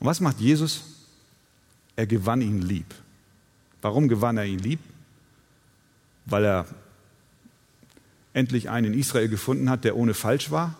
Und 0.00 0.06
was 0.06 0.20
macht 0.20 0.38
Jesus? 0.38 0.97
Er 1.98 2.06
gewann 2.06 2.42
ihn 2.42 2.62
lieb. 2.62 2.94
Warum 3.82 4.06
gewann 4.06 4.36
er 4.36 4.44
ihn 4.44 4.60
lieb? 4.60 4.78
Weil 6.26 6.44
er 6.44 6.66
endlich 8.32 8.70
einen 8.70 8.92
in 8.92 9.00
Israel 9.00 9.28
gefunden 9.28 9.68
hat, 9.68 9.82
der 9.82 9.96
ohne 9.96 10.14
falsch 10.14 10.52
war, 10.52 10.76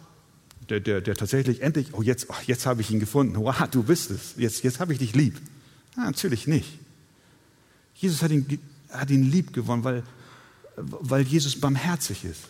der, 0.69 0.79
der, 0.79 1.01
der 1.01 1.17
tatsächlich 1.17 1.61
endlich, 1.61 1.89
oh 1.93 2.03
jetzt, 2.03 2.31
oh, 2.31 2.35
jetzt 2.47 2.67
habe 2.67 2.83
ich 2.83 2.93
ihn 2.93 3.01
gefunden, 3.01 3.35
wow, 3.35 3.67
du 3.69 3.83
bist 3.83 4.13
es, 4.13 4.35
jetzt, 4.37 4.63
jetzt 4.63 4.79
habe 4.79 4.93
ich 4.93 5.01
dich 5.01 5.17
lieb. 5.17 5.35
Ja, 5.97 6.05
natürlich 6.05 6.47
nicht. 6.47 6.79
Jesus 7.97 8.23
hat 8.23 8.31
ihn, 8.31 8.61
hat 8.91 9.11
ihn 9.11 9.29
lieb 9.29 9.53
gewonnen, 9.53 9.83
weil, 9.83 10.05
weil 10.77 11.23
Jesus 11.23 11.61
barmherzig 11.61 12.25
ist. 12.25 12.43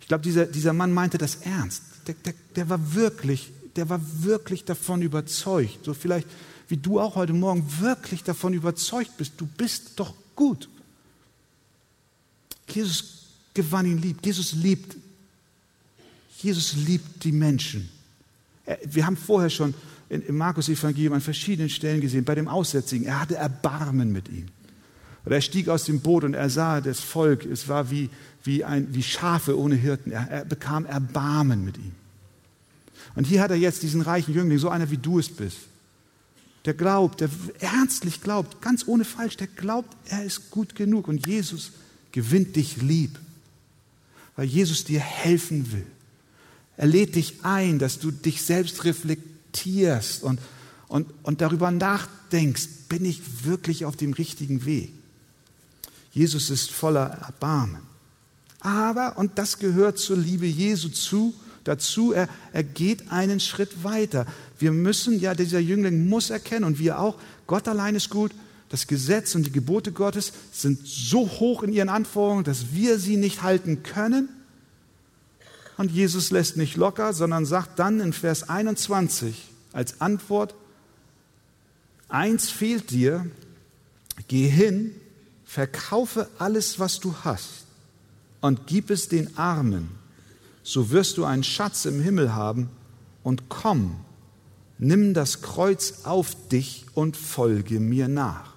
Ich 0.00 0.08
glaube, 0.08 0.24
dieser, 0.24 0.46
dieser 0.46 0.72
Mann 0.72 0.92
meinte 0.92 1.18
das 1.18 1.36
ernst. 1.36 1.84
Der, 2.08 2.16
der, 2.24 2.34
der 2.56 2.68
war 2.68 2.94
wirklich 2.96 3.52
der 3.78 3.88
war 3.88 4.00
wirklich 4.24 4.64
davon 4.64 5.02
überzeugt, 5.02 5.84
so 5.84 5.94
vielleicht 5.94 6.26
wie 6.68 6.76
du 6.76 7.00
auch 7.00 7.16
heute 7.16 7.32
Morgen 7.32 7.64
wirklich 7.80 8.22
davon 8.22 8.52
überzeugt 8.52 9.16
bist, 9.16 9.32
du 9.38 9.46
bist 9.46 9.92
doch 9.96 10.14
gut. 10.36 10.68
Jesus 12.68 13.24
gewann 13.54 13.86
ihn 13.86 13.98
lieb. 13.98 14.18
Jesus 14.24 14.52
liebt. 14.52 14.96
Jesus 16.38 16.74
liebt 16.74 17.24
die 17.24 17.32
Menschen. 17.32 17.88
Wir 18.84 19.06
haben 19.06 19.16
vorher 19.16 19.50
schon 19.50 19.74
im 20.08 20.36
Markus-Evangelium 20.36 21.14
an 21.14 21.20
verschiedenen 21.20 21.68
Stellen 21.68 22.00
gesehen, 22.00 22.24
bei 22.24 22.34
dem 22.34 22.48
Aussätzigen, 22.48 23.06
er 23.06 23.20
hatte 23.20 23.36
Erbarmen 23.36 24.12
mit 24.12 24.28
ihm. 24.28 24.46
Oder 25.26 25.36
er 25.36 25.42
stieg 25.42 25.68
aus 25.68 25.84
dem 25.84 26.00
Boot 26.00 26.24
und 26.24 26.34
er 26.34 26.48
sah 26.48 26.80
das 26.80 27.00
Volk, 27.00 27.44
es 27.44 27.68
war 27.68 27.90
wie, 27.90 28.08
wie, 28.44 28.64
ein, 28.64 28.94
wie 28.94 29.02
Schafe 29.02 29.58
ohne 29.58 29.74
Hirten. 29.74 30.10
Er, 30.10 30.28
er 30.30 30.44
bekam 30.44 30.86
Erbarmen 30.86 31.64
mit 31.64 31.76
ihm. 31.76 31.92
Und 33.14 33.26
hier 33.26 33.42
hat 33.42 33.50
er 33.50 33.56
jetzt 33.56 33.82
diesen 33.82 34.00
reichen 34.00 34.32
Jüngling, 34.34 34.58
so 34.58 34.68
einer 34.68 34.90
wie 34.90 34.96
du 34.96 35.18
es 35.18 35.28
bist. 35.28 35.58
Der 36.68 36.74
glaubt, 36.74 37.22
der 37.22 37.30
ernstlich 37.60 38.20
glaubt, 38.20 38.60
ganz 38.60 38.86
ohne 38.86 39.06
falsch, 39.06 39.38
der 39.38 39.46
glaubt, 39.46 39.96
er 40.10 40.22
ist 40.22 40.50
gut 40.50 40.74
genug. 40.74 41.08
Und 41.08 41.26
Jesus 41.26 41.72
gewinnt 42.12 42.56
dich 42.56 42.82
lieb, 42.82 43.18
weil 44.36 44.44
Jesus 44.44 44.84
dir 44.84 45.00
helfen 45.00 45.72
will. 45.72 45.86
Er 46.76 46.86
lädt 46.86 47.14
dich 47.14 47.42
ein, 47.42 47.78
dass 47.78 48.00
du 48.00 48.10
dich 48.10 48.42
selbst 48.42 48.84
reflektierst 48.84 50.22
und, 50.22 50.40
und, 50.88 51.06
und 51.22 51.40
darüber 51.40 51.70
nachdenkst, 51.70 52.68
bin 52.90 53.06
ich 53.06 53.46
wirklich 53.46 53.86
auf 53.86 53.96
dem 53.96 54.12
richtigen 54.12 54.66
Weg? 54.66 54.92
Jesus 56.12 56.50
ist 56.50 56.70
voller 56.70 57.06
Erbarmen. 57.06 57.80
Aber, 58.60 59.16
und 59.16 59.38
das 59.38 59.58
gehört 59.58 59.98
zur 59.98 60.18
Liebe 60.18 60.44
Jesu 60.44 60.90
zu, 60.90 61.32
dazu, 61.64 62.12
er, 62.12 62.28
er 62.52 62.62
geht 62.62 63.10
einen 63.10 63.40
Schritt 63.40 63.84
weiter. 63.84 64.26
Wir 64.58 64.72
müssen, 64.72 65.20
ja, 65.20 65.34
dieser 65.34 65.60
Jüngling 65.60 66.08
muss 66.08 66.30
erkennen 66.30 66.64
und 66.64 66.78
wir 66.78 66.98
auch, 67.00 67.16
Gott 67.46 67.68
allein 67.68 67.94
ist 67.94 68.10
gut. 68.10 68.32
Das 68.68 68.86
Gesetz 68.86 69.34
und 69.34 69.46
die 69.46 69.52
Gebote 69.52 69.92
Gottes 69.92 70.32
sind 70.52 70.86
so 70.86 71.28
hoch 71.28 71.62
in 71.62 71.72
ihren 71.72 71.88
Anforderungen, 71.88 72.44
dass 72.44 72.72
wir 72.72 72.98
sie 72.98 73.16
nicht 73.16 73.42
halten 73.42 73.82
können. 73.82 74.28
Und 75.78 75.90
Jesus 75.90 76.30
lässt 76.30 76.56
nicht 76.56 76.76
locker, 76.76 77.12
sondern 77.12 77.46
sagt 77.46 77.78
dann 77.78 78.00
in 78.00 78.12
Vers 78.12 78.48
21 78.48 79.48
als 79.72 80.00
Antwort, 80.00 80.54
eins 82.08 82.50
fehlt 82.50 82.90
dir, 82.90 83.26
geh 84.26 84.48
hin, 84.48 84.92
verkaufe 85.44 86.28
alles, 86.38 86.78
was 86.78 87.00
du 87.00 87.14
hast 87.22 87.64
und 88.40 88.66
gib 88.66 88.90
es 88.90 89.08
den 89.08 89.36
Armen, 89.38 89.88
so 90.62 90.90
wirst 90.90 91.16
du 91.16 91.24
einen 91.24 91.44
Schatz 91.44 91.84
im 91.84 92.02
Himmel 92.02 92.34
haben 92.34 92.68
und 93.22 93.48
komm, 93.48 94.00
nimm 94.78 95.14
das 95.14 95.42
Kreuz 95.42 96.04
auf 96.04 96.34
dich 96.48 96.86
und 96.94 97.16
folge 97.16 97.80
mir 97.80 98.08
nach. 98.08 98.54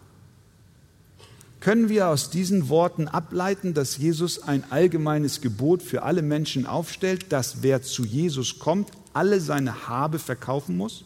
Können 1.60 1.90
wir 1.90 2.08
aus 2.08 2.32
diesen 2.32 2.70
Worten 2.70 3.08
ableiten, 3.08 3.76
dass 3.76 3.98
Jesus 3.98 4.42
ein 4.42 4.64
allgemeines 4.72 5.42
Gebot 5.42 5.84
für 5.84 6.02
alle 6.02 6.24
Menschen 6.24 6.66
aufstellt, 6.66 7.32
dass 7.32 7.62
wer 7.62 7.84
zu 7.84 8.04
Jesus 8.04 8.58
kommt, 8.58 8.90
alle 9.14 9.40
seine 9.40 9.88
Habe 9.88 10.18
verkaufen 10.18 10.76
muss? 10.76 11.04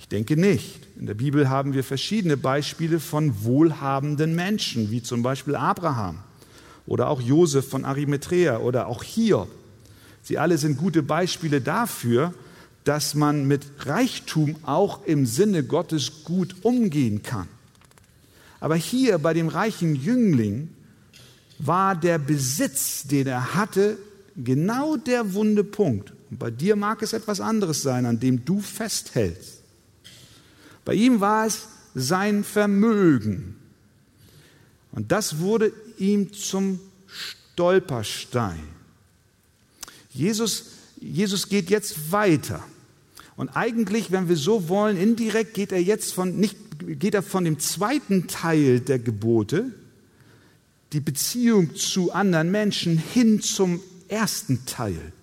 Ich 0.00 0.08
denke 0.08 0.36
nicht. 0.36 0.80
In 0.98 1.06
der 1.06 1.14
Bibel 1.14 1.48
haben 1.48 1.72
wir 1.72 1.84
verschiedene 1.84 2.36
Beispiele 2.36 2.98
von 2.98 3.44
wohlhabenden 3.44 4.34
Menschen, 4.34 4.90
wie 4.90 5.02
zum 5.02 5.22
Beispiel 5.22 5.54
Abraham 5.54 6.18
oder 6.86 7.08
auch 7.08 7.20
Josef 7.20 7.68
von 7.68 7.84
Arimathea 7.84 8.58
oder 8.58 8.88
auch 8.88 9.04
Hiob. 9.04 9.48
Sie 10.22 10.36
alle 10.36 10.58
sind 10.58 10.78
gute 10.78 11.04
Beispiele 11.04 11.60
dafür, 11.60 12.34
dass 12.90 13.14
man 13.14 13.46
mit 13.46 13.86
Reichtum 13.86 14.56
auch 14.64 15.04
im 15.06 15.24
Sinne 15.24 15.62
Gottes 15.62 16.24
gut 16.24 16.56
umgehen 16.62 17.22
kann. 17.22 17.46
Aber 18.58 18.74
hier 18.74 19.18
bei 19.18 19.32
dem 19.32 19.46
reichen 19.46 19.94
Jüngling 19.94 20.70
war 21.60 21.94
der 21.94 22.18
Besitz, 22.18 23.04
den 23.04 23.28
er 23.28 23.54
hatte, 23.54 23.96
genau 24.36 24.96
der 24.96 25.34
wunde 25.34 25.62
Punkt. 25.62 26.12
Und 26.32 26.40
bei 26.40 26.50
dir 26.50 26.74
mag 26.74 27.00
es 27.02 27.12
etwas 27.12 27.40
anderes 27.40 27.80
sein, 27.80 28.06
an 28.06 28.18
dem 28.18 28.44
du 28.44 28.58
festhältst. 28.60 29.60
Bei 30.84 30.94
ihm 30.94 31.20
war 31.20 31.46
es 31.46 31.68
sein 31.94 32.42
Vermögen. 32.42 33.54
Und 34.90 35.12
das 35.12 35.38
wurde 35.38 35.72
ihm 35.96 36.32
zum 36.32 36.80
Stolperstein. 37.06 38.66
Jesus, 40.12 40.70
Jesus 41.00 41.48
geht 41.48 41.70
jetzt 41.70 42.10
weiter. 42.10 42.64
Und 43.40 43.56
eigentlich, 43.56 44.10
wenn 44.10 44.28
wir 44.28 44.36
so 44.36 44.68
wollen, 44.68 44.98
indirekt 44.98 45.54
geht 45.54 45.72
er 45.72 45.80
jetzt 45.80 46.12
von, 46.12 46.36
nicht 46.36 46.58
geht 46.78 47.14
er 47.14 47.22
von 47.22 47.42
dem 47.42 47.58
zweiten 47.58 48.26
Teil 48.26 48.80
der 48.80 48.98
Gebote, 48.98 49.72
die 50.92 51.00
Beziehung 51.00 51.74
zu 51.74 52.12
anderen 52.12 52.50
Menschen, 52.50 52.98
hin 52.98 53.40
zum 53.40 53.80
ersten 54.08 54.66
Teil. 54.66 55.14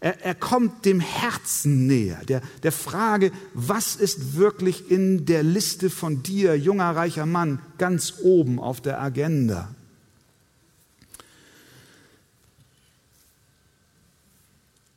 Er, 0.00 0.20
er 0.24 0.34
kommt 0.34 0.84
dem 0.84 0.98
Herzen 0.98 1.86
näher, 1.86 2.20
der, 2.26 2.42
der 2.64 2.72
Frage, 2.72 3.30
was 3.54 3.94
ist 3.94 4.34
wirklich 4.34 4.90
in 4.90 5.24
der 5.24 5.44
Liste 5.44 5.90
von 5.90 6.24
dir, 6.24 6.58
junger, 6.58 6.96
reicher 6.96 7.26
Mann, 7.26 7.60
ganz 7.78 8.14
oben 8.24 8.58
auf 8.58 8.80
der 8.80 9.00
Agenda. 9.00 9.72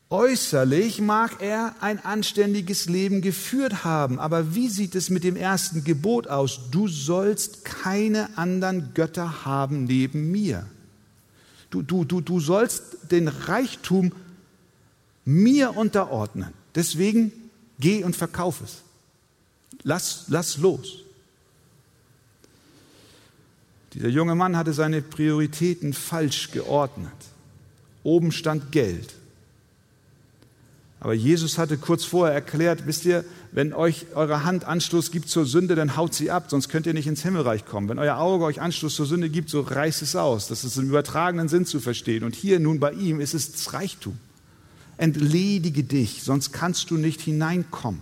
Äußerlich 0.09 1.01
mag 1.01 1.41
er 1.41 1.75
ein 1.81 2.03
anständiges 2.03 2.85
Leben 2.85 3.21
geführt 3.21 3.83
haben, 3.83 4.19
aber 4.19 4.53
wie 4.53 4.69
sieht 4.69 4.93
es 4.93 5.09
mit 5.09 5.23
dem 5.23 5.35
ersten 5.35 5.83
Gebot 5.83 6.27
aus? 6.27 6.69
Du 6.69 6.87
sollst 6.87 7.65
keine 7.65 8.37
anderen 8.37 8.93
Götter 8.93 9.45
haben 9.45 9.85
neben 9.85 10.31
mir. 10.31 10.67
Du, 11.71 11.81
du, 11.81 12.05
du, 12.05 12.21
du 12.21 12.39
sollst 12.39 13.11
den 13.11 13.27
Reichtum 13.27 14.11
mir 15.25 15.75
unterordnen. 15.75 16.53
Deswegen 16.75 17.31
geh 17.79 18.03
und 18.03 18.15
verkauf 18.15 18.61
es. 18.61 18.83
Lass, 19.81 20.25
lass 20.27 20.57
los. 20.57 20.99
Dieser 23.93 24.09
junge 24.09 24.35
Mann 24.35 24.55
hatte 24.55 24.73
seine 24.73 25.01
Prioritäten 25.01 25.93
falsch 25.93 26.51
geordnet. 26.51 27.11
Oben 28.03 28.31
stand 28.31 28.71
Geld. 28.71 29.15
Aber 31.05 31.13
Jesus 31.13 31.59
hatte 31.59 31.77
kurz 31.77 32.03
vorher 32.03 32.33
erklärt, 32.33 32.87
wisst 32.87 33.05
ihr, 33.05 33.23
wenn 33.51 33.73
euch 33.73 34.07
eure 34.15 34.43
Hand 34.43 34.65
Anstoß 34.65 35.11
gibt 35.11 35.29
zur 35.29 35.45
Sünde, 35.45 35.75
dann 35.75 35.97
haut 35.97 36.15
sie 36.15 36.31
ab, 36.31 36.45
sonst 36.47 36.67
könnt 36.67 36.87
ihr 36.87 36.95
nicht 36.95 37.05
ins 37.05 37.21
Himmelreich 37.21 37.63
kommen. 37.63 37.87
Wenn 37.89 37.99
euer 37.99 38.17
Auge 38.17 38.43
euch 38.43 38.59
Anstoß 38.59 38.95
zur 38.95 39.05
Sünde 39.05 39.29
gibt, 39.29 39.51
so 39.51 39.61
reißt 39.61 40.01
es 40.01 40.15
aus. 40.15 40.47
Das 40.47 40.63
ist 40.63 40.77
im 40.77 40.87
übertragenen 40.87 41.47
Sinn 41.47 41.67
zu 41.67 41.79
verstehen. 41.79 42.23
Und 42.23 42.33
hier 42.33 42.59
nun 42.59 42.79
bei 42.79 42.91
ihm 42.91 43.19
ist 43.21 43.35
es 43.35 43.51
das 43.51 43.73
Reichtum. 43.73 44.17
Entledige 44.97 45.83
dich, 45.83 46.23
sonst 46.23 46.53
kannst 46.53 46.89
du 46.89 46.97
nicht 46.97 47.21
hineinkommen. 47.21 48.01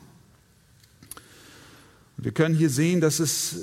wir 2.15 2.31
können 2.31 2.55
hier 2.55 2.69
sehen, 2.69 3.01
dass 3.01 3.19
es 3.19 3.57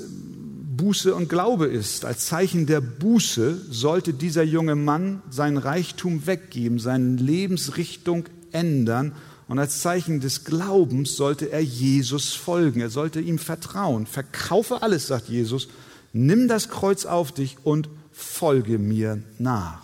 Buße 0.76 1.14
und 1.14 1.30
Glaube 1.30 1.64
ist. 1.64 2.04
Als 2.04 2.26
Zeichen 2.26 2.66
der 2.66 2.82
Buße 2.82 3.58
sollte 3.70 4.12
dieser 4.12 4.42
junge 4.42 4.74
Mann 4.74 5.22
sein 5.30 5.56
Reichtum 5.56 6.26
weggeben, 6.26 6.78
seine 6.78 7.16
Lebensrichtung 7.16 8.26
ändern 8.52 9.14
und 9.50 9.58
als 9.58 9.80
Zeichen 9.80 10.20
des 10.20 10.44
Glaubens 10.44 11.16
sollte 11.16 11.50
er 11.50 11.60
Jesus 11.60 12.34
folgen, 12.34 12.80
er 12.80 12.88
sollte 12.88 13.20
ihm 13.20 13.36
vertrauen. 13.36 14.06
Verkaufe 14.06 14.80
alles, 14.80 15.08
sagt 15.08 15.28
Jesus, 15.28 15.66
nimm 16.12 16.46
das 16.46 16.68
Kreuz 16.68 17.04
auf 17.04 17.32
dich 17.32 17.56
und 17.64 17.88
folge 18.12 18.78
mir 18.78 19.20
nach. 19.40 19.82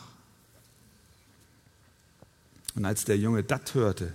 Und 2.77 2.85
als 2.85 3.07
der 3.07 3.19
Junge 3.19 3.43
das 3.43 3.75
hörte, 3.75 4.13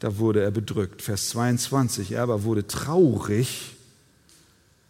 da 0.00 0.18
wurde 0.18 0.42
er 0.42 0.50
bedrückt. 0.50 1.02
Vers 1.02 1.28
22, 1.28 2.10
er 2.10 2.24
aber 2.24 2.42
wurde 2.42 2.66
traurig 2.66 3.76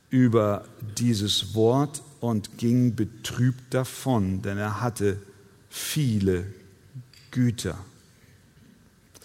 über 0.09 0.65
dieses 0.97 1.55
Wort 1.55 2.01
und 2.21 2.57
ging 2.57 2.95
betrübt 2.95 3.75
davon, 3.75 4.41
denn 4.41 4.57
er 4.57 4.81
hatte 4.81 5.21
viele 5.69 6.47
Güter. 7.31 7.77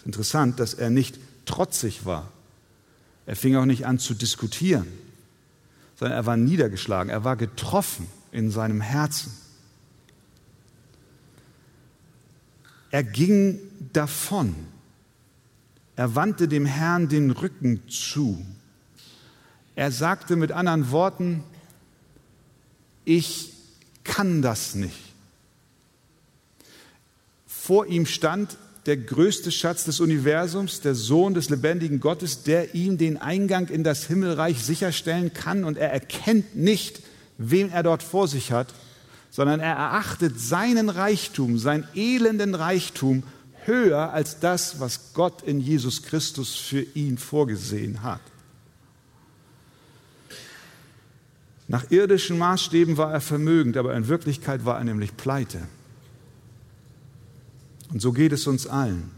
Interessant, 0.05 0.59
dass 0.59 0.75
er 0.75 0.89
nicht 0.89 1.19
trotzig 1.45 2.05
war. 2.05 2.31
Er 3.25 3.35
fing 3.35 3.55
auch 3.55 3.65
nicht 3.65 3.85
an 3.85 3.97
zu 3.97 4.13
diskutieren, 4.13 4.87
sondern 5.95 6.17
er 6.17 6.25
war 6.25 6.37
niedergeschlagen, 6.37 7.09
er 7.09 7.23
war 7.23 7.35
getroffen 7.35 8.07
in 8.31 8.51
seinem 8.51 8.81
Herzen. 8.81 9.33
Er 12.91 13.03
ging 13.03 13.59
davon. 13.93 14.55
Er 15.95 16.15
wandte 16.15 16.47
dem 16.47 16.65
Herrn 16.65 17.09
den 17.09 17.31
Rücken 17.31 17.81
zu. 17.89 18.45
Er 19.75 19.91
sagte 19.91 20.35
mit 20.35 20.51
anderen 20.51 20.91
Worten, 20.91 21.43
ich 23.05 23.53
kann 24.03 24.41
das 24.41 24.75
nicht. 24.75 25.13
Vor 27.47 27.87
ihm 27.87 28.05
stand 28.05 28.57
der 28.85 28.97
größte 28.97 29.51
Schatz 29.51 29.83
des 29.83 29.99
Universums, 29.99 30.81
der 30.81 30.93
Sohn 30.93 31.33
des 31.33 31.49
lebendigen 31.49 31.99
Gottes, 31.99 32.43
der 32.43 32.75
ihm 32.75 32.97
den 32.97 33.17
Eingang 33.17 33.69
in 33.69 33.83
das 33.83 34.05
Himmelreich 34.05 34.63
sicherstellen 34.63 35.33
kann. 35.33 35.63
Und 35.63 35.77
er 35.77 35.91
erkennt 35.91 36.55
nicht, 36.55 37.01
wen 37.37 37.71
er 37.71 37.83
dort 37.83 38.03
vor 38.03 38.27
sich 38.27 38.51
hat, 38.51 38.67
sondern 39.31 39.59
er 39.59 39.75
erachtet 39.75 40.39
seinen 40.39 40.89
Reichtum, 40.89 41.57
seinen 41.57 41.87
elenden 41.95 42.53
Reichtum 42.53 43.23
höher 43.65 44.13
als 44.13 44.39
das, 44.39 44.79
was 44.79 45.13
Gott 45.13 45.41
in 45.41 45.59
Jesus 45.59 46.03
Christus 46.03 46.55
für 46.55 46.81
ihn 46.81 47.17
vorgesehen 47.17 48.03
hat. 48.03 48.21
Nach 51.67 51.89
irdischen 51.89 52.37
Maßstäben 52.37 52.97
war 52.97 53.11
er 53.11 53.21
vermögend, 53.21 53.75
aber 53.77 53.95
in 53.95 54.07
Wirklichkeit 54.07 54.65
war 54.65 54.77
er 54.77 54.83
nämlich 54.83 55.17
pleite. 55.17 55.67
Und 57.91 58.01
so 58.01 58.11
geht 58.11 58.31
es 58.31 58.47
uns 58.47 58.67
allen. 58.67 59.11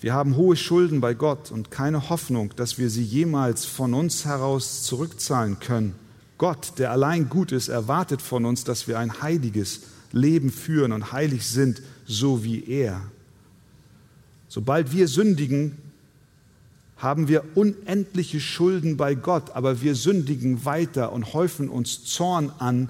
Wir 0.00 0.14
haben 0.14 0.36
hohe 0.36 0.56
Schulden 0.56 1.00
bei 1.00 1.14
Gott 1.14 1.52
und 1.52 1.70
keine 1.70 2.08
Hoffnung, 2.08 2.52
dass 2.56 2.76
wir 2.76 2.90
sie 2.90 3.04
jemals 3.04 3.64
von 3.64 3.94
uns 3.94 4.24
heraus 4.24 4.82
zurückzahlen 4.82 5.60
können. 5.60 5.94
Gott, 6.38 6.72
der 6.78 6.90
allein 6.90 7.28
gut 7.28 7.52
ist, 7.52 7.68
erwartet 7.68 8.20
von 8.20 8.44
uns, 8.44 8.64
dass 8.64 8.88
wir 8.88 8.98
ein 8.98 9.22
heiliges 9.22 9.82
Leben 10.10 10.50
führen 10.50 10.90
und 10.90 11.12
heilig 11.12 11.46
sind, 11.46 11.82
so 12.04 12.42
wie 12.42 12.64
er. 12.64 13.00
Sobald 14.48 14.92
wir 14.92 15.06
sündigen, 15.06 15.78
haben 16.96 17.28
wir 17.28 17.44
unendliche 17.54 18.40
Schulden 18.40 18.96
bei 18.96 19.14
Gott, 19.14 19.50
aber 19.50 19.82
wir 19.82 19.94
sündigen 19.94 20.64
weiter 20.64 21.12
und 21.12 21.32
häufen 21.32 21.68
uns 21.68 22.04
Zorn 22.04 22.50
an 22.58 22.88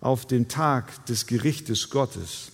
auf 0.00 0.26
den 0.26 0.48
Tag 0.48 1.06
des 1.06 1.26
Gerichtes 1.26 1.90
Gottes. 1.90 2.50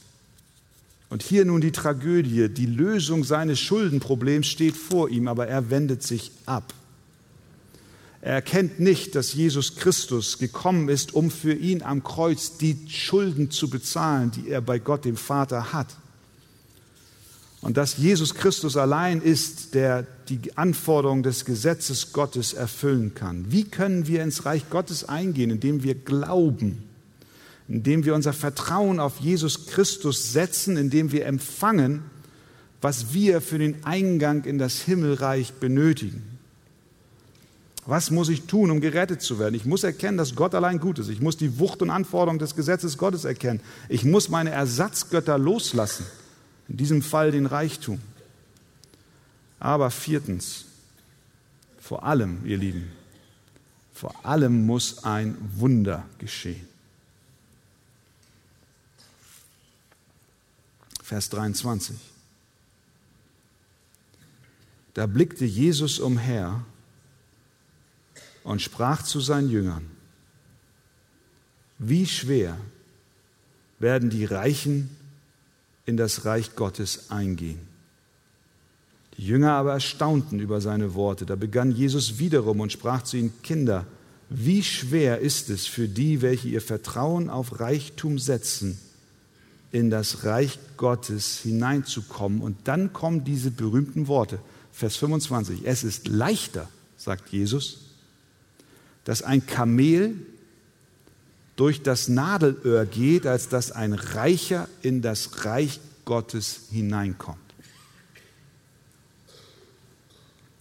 Und 1.13 1.23
hier 1.23 1.45
nun 1.45 1.61
die 1.61 1.73
Tragödie, 1.73 2.49
die 2.49 2.65
Lösung 2.65 3.23
seines 3.23 3.61
Schuldenproblems 3.61 4.47
steht 4.47 4.75
vor 4.75 5.11
ihm, 5.11 5.29
aber 5.29 5.47
er 5.47 5.69
wendet 5.69 6.03
sich 6.03 6.33
ab. 6.47 6.73
Er 8.23 8.33
erkennt 8.33 8.81
nicht, 8.81 9.15
dass 9.15 9.35
Jesus 9.35 9.77
Christus 9.77 10.39
gekommen 10.39 10.89
ist, 10.89 11.13
um 11.13 11.31
für 11.31 11.53
ihn 11.53 11.83
am 11.83 12.03
Kreuz 12.03 12.57
die 12.57 12.79
Schulden 12.89 13.51
zu 13.51 13.69
bezahlen, 13.69 14.31
die 14.31 14.49
er 14.49 14.63
bei 14.63 14.79
Gott 14.79 15.05
dem 15.05 15.19
Vater 15.19 15.75
hat. 15.75 15.89
Und 17.61 17.77
dass 17.77 17.99
Jesus 17.99 18.35
Christus 18.35 18.79
allein 18.79 19.21
ist, 19.21 19.75
der 19.75 20.07
die 20.31 20.57
Anforderungen 20.57 21.23
des 21.23 21.45
Gesetzes 21.45 22.15
Gottes 22.15 22.55
erfüllen 22.55 23.13
kann. 23.15 23.53
Wie 23.53 23.65
können 23.65 24.07
wir 24.07 24.23
ins 24.23 24.47
Reich 24.47 24.71
Gottes 24.71 25.07
eingehen, 25.07 25.51
indem 25.51 25.83
wir 25.83 25.95
glauben, 25.95 26.85
indem 27.69 28.05
wir 28.05 28.15
unser 28.15 28.33
Vertrauen 28.33 29.01
auf 29.01 29.21
Jesus 29.21 29.67
Christus 29.67 30.33
setzen, 30.33 30.77
indem 30.77 31.13
wir 31.13 31.27
empfangen, 31.27 32.03
was 32.81 33.15
wir 33.15 33.41
für 33.41 33.59
den 33.59 33.85
Eingang 33.85 34.45
in 34.45 34.59
das 34.59 34.81
Himmelreich 34.81 35.55
benötigen. 35.55 36.23
Was 37.87 38.11
muss 38.11 38.29
ich 38.29 38.43
tun, 38.43 38.71
um 38.71 38.81
gerettet 38.81 39.23
zu 39.23 39.39
werden? 39.39 39.55
Ich 39.55 39.65
muss 39.65 39.83
erkennen, 39.83 40.17
dass 40.17 40.37
Gott 40.37 40.55
allein 40.55 40.79
gut 40.79 40.99
ist. 40.99 41.09
Ich 41.09 41.21
muss 41.21 41.37
die 41.37 41.59
Wucht 41.59 41.83
und 41.83 41.91
Anforderung 41.91 42.39
des 42.39 42.55
Gesetzes 42.55 42.97
Gottes 42.97 43.25
erkennen. 43.25 43.61
Ich 43.89 44.05
muss 44.05 44.29
meine 44.29 44.51
Ersatzgötter 44.51 45.37
loslassen. 45.39 46.07
In 46.69 46.77
diesem 46.77 47.03
Fall 47.03 47.33
den 47.33 47.47
Reichtum. 47.47 48.01
Aber 49.59 49.91
viertens, 49.91 50.65
vor 51.81 52.05
allem, 52.05 52.39
ihr 52.45 52.57
Lieben, 52.57 52.91
vor 53.93 54.15
allem 54.25 54.65
muss 54.65 55.05
ein 55.05 55.37
Wunder 55.57 56.05
geschehen. 56.19 56.72
Vers 61.13 61.29
23. 61.29 61.95
Da 64.95 65.05
blickte 65.05 65.45
Jesus 65.45 65.99
umher 65.99 66.65
und 68.45 68.63
sprach 68.63 69.03
zu 69.03 69.21
seinen 69.21 69.51
Jüngern, 69.51 69.85
wie 71.79 72.07
schwer 72.07 72.57
werden 73.79 74.09
die 74.09 74.25
Reichen 74.25 74.89
in 75.85 75.99
das 75.99 76.25
Reich 76.25 76.57
Gottes 76.57 77.11
eingehen. 77.11 77.61
Die 79.19 79.27
Jünger 79.27 79.53
aber 79.53 79.75
erstaunten 79.75 80.41
über 80.41 80.63
seine 80.63 80.95
Worte. 80.95 81.27
Da 81.27 81.37
begann 81.37 81.73
Jesus 81.73 82.19
wiederum 82.21 82.61
und 82.61 82.73
sprach 82.73 83.03
zu 83.03 83.19
ihnen, 83.19 83.35
Kinder, 83.43 83.85
wie 84.31 84.63
schwer 84.63 85.19
ist 85.19 85.51
es 85.51 85.67
für 85.67 85.89
die, 85.89 86.23
welche 86.23 86.49
ihr 86.49 86.63
Vertrauen 86.63 87.29
auf 87.29 87.61
Reichtum 87.61 88.19
setzen, 88.19 88.79
in 89.73 89.89
das 89.91 90.25
Reich 90.25 90.59
Gottes 90.77 91.39
hineinzukommen. 91.39 92.43
Und 92.43 92.69
dann 92.69 92.93
kommen 92.93 93.25
diese 93.25 93.51
berühmten 93.51 94.07
Worte. 94.07 94.39
Vers 94.71 94.97
25. 94.97 95.63
Es 95.65 95.83
ist 95.83 96.09
leichter, 96.09 96.69
sagt 96.97 97.31
Jesus, 97.31 97.79
dass 99.05 99.23
ein 99.23 99.47
Kamel 99.47 100.15
durch 101.57 101.83
das 101.83 102.09
Nadelöhr 102.09 102.87
geht, 102.87 103.27
als 103.27 103.49
dass 103.49 103.73
ein 103.73 103.95
Reicher 103.95 104.69
in 104.83 105.03
das 105.03 105.45
Reich 105.45 105.81
Gottes 106.05 106.63
hineinkommt. 106.71 107.39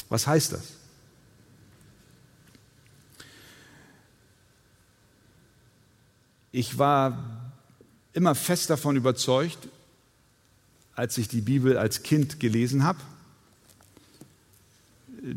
Was 0.10 0.28
heißt 0.28 0.54
das? 0.54 0.64
Ich 6.52 6.78
war 6.78 7.41
immer 8.14 8.36
fest 8.36 8.70
davon 8.70 8.96
überzeugt, 8.96 9.68
als 10.96 11.18
ich 11.18 11.28
die 11.28 11.42
Bibel 11.42 11.78
als 11.78 12.04
Kind 12.04 12.40
gelesen 12.40 12.84
habe, 12.84 13.00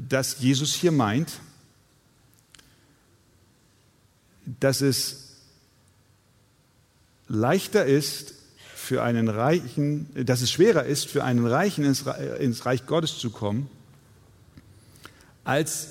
dass 0.08 0.40
Jesus 0.40 0.74
hier 0.74 0.92
meint, 0.92 1.40
dass 4.60 4.80
es 4.80 5.24
leichter 7.28 7.86
ist 7.86 8.34
für 8.74 9.02
einen 9.02 9.28
Reichen, 9.28 10.08
dass 10.26 10.42
es 10.42 10.50
schwerer 10.50 10.84
ist 10.84 11.08
für 11.08 11.24
einen 11.24 11.46
Reichen 11.46 11.84
ins, 11.84 12.66
Reich 12.66 12.86
Gottes 12.86 13.18
zu 13.18 13.30
kommen, 13.30 13.70
als 15.44 15.88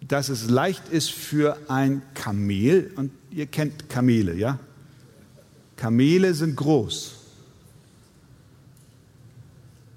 dass 0.00 0.28
es 0.28 0.48
leicht 0.48 0.88
ist 0.88 1.10
für 1.10 1.58
ein 1.68 2.02
Kamel, 2.14 2.92
und 2.96 3.10
ihr 3.30 3.46
kennt 3.46 3.88
Kamele, 3.88 4.34
ja? 4.34 4.58
Kamele 5.76 6.34
sind 6.34 6.56
groß. 6.56 7.16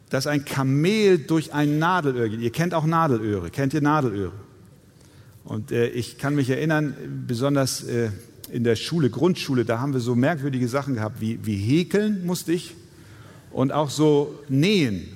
Dass 0.09 0.27
ein 0.27 0.45
Kamel 0.45 1.17
durch 1.19 1.53
ein 1.53 1.79
Nadelöhr 1.79 2.29
geht. 2.29 2.39
Ihr 2.39 2.51
kennt 2.51 2.73
auch 2.73 2.85
Nadelöhre. 2.85 3.49
Kennt 3.49 3.73
ihr 3.73 3.81
Nadelöhre? 3.81 4.33
Und 5.43 5.71
äh, 5.71 5.87
ich 5.89 6.17
kann 6.17 6.35
mich 6.35 6.49
erinnern, 6.49 6.95
besonders 7.27 7.83
äh, 7.83 8.09
in 8.51 8.63
der 8.63 8.75
Schule, 8.75 9.09
Grundschule, 9.09 9.65
da 9.65 9.79
haben 9.79 9.93
wir 9.93 9.99
so 9.99 10.15
merkwürdige 10.15 10.67
Sachen 10.67 10.95
gehabt, 10.95 11.21
wie, 11.21 11.39
wie 11.45 11.55
häkeln 11.55 12.25
musste 12.25 12.53
ich 12.53 12.75
und 13.51 13.71
auch 13.71 13.89
so 13.89 14.39
nähen. 14.49 15.07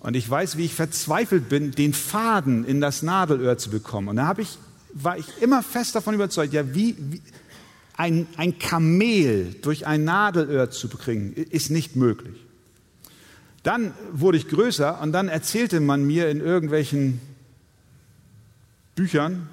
Und 0.00 0.16
ich 0.16 0.28
weiß, 0.28 0.56
wie 0.56 0.64
ich 0.64 0.74
verzweifelt 0.74 1.48
bin, 1.48 1.72
den 1.72 1.92
Faden 1.92 2.64
in 2.64 2.80
das 2.80 3.02
Nadelöhr 3.02 3.58
zu 3.58 3.70
bekommen. 3.70 4.08
Und 4.08 4.16
da 4.16 4.34
ich, 4.38 4.58
war 4.94 5.18
ich 5.18 5.26
immer 5.40 5.62
fest 5.62 5.94
davon 5.94 6.14
überzeugt, 6.14 6.52
ja, 6.52 6.74
wie, 6.74 6.96
wie 6.98 7.20
ein, 7.96 8.26
ein 8.36 8.58
Kamel 8.58 9.54
durch 9.62 9.86
ein 9.86 10.04
Nadelöhr 10.04 10.70
zu 10.70 10.88
bringen, 10.88 11.34
ist 11.34 11.70
nicht 11.70 11.96
möglich. 11.96 12.36
Dann 13.62 13.92
wurde 14.12 14.38
ich 14.38 14.48
größer 14.48 15.00
und 15.02 15.12
dann 15.12 15.28
erzählte 15.28 15.80
man 15.80 16.04
mir 16.04 16.30
in 16.30 16.40
irgendwelchen 16.40 17.20
Büchern, 18.94 19.48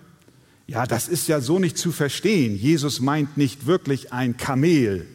ja, 0.66 0.86
das 0.86 1.08
ist 1.08 1.28
ja 1.28 1.40
so 1.40 1.60
nicht 1.60 1.78
zu 1.78 1.92
verstehen. 1.92 2.56
Jesus 2.56 3.00
meint 3.00 3.38
nicht 3.38 3.66
wirklich 3.68 4.12
ein 4.12 4.36
Kamel 4.38 5.06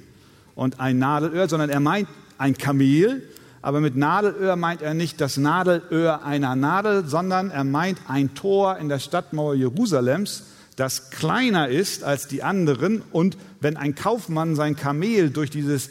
und 0.55 0.81
ein 0.81 0.99
Nadelöhr, 0.99 1.49
sondern 1.49 1.71
er 1.71 1.81
meint 1.81 2.09
ein 2.39 2.57
Kamel, 2.57 3.23
aber 3.61 3.81
mit 3.81 3.97
Nadelöhr 3.97 4.57
meint 4.57 4.83
er 4.83 4.95
nicht 4.95 5.21
das 5.21 5.37
Nadelöhr 5.37 6.25
einer 6.25 6.57
Nadel, 6.57 7.07
sondern 7.07 7.51
er 7.51 7.65
meint 7.65 7.99
ein 8.09 8.35
Tor 8.35 8.77
in 8.79 8.89
der 8.89 8.99
Stadtmauer 8.99 9.55
Jerusalems, 9.55 10.45
das 10.77 11.11
kleiner 11.11 11.69
ist 11.69 12.03
als 12.05 12.29
die 12.29 12.43
anderen. 12.43 13.03
Und 13.13 13.37
wenn 13.61 13.77
ein 13.77 13.95
Kaufmann 13.95 14.57
sein 14.57 14.77
Kamel 14.77 15.31
durch 15.31 15.51
dieses 15.51 15.91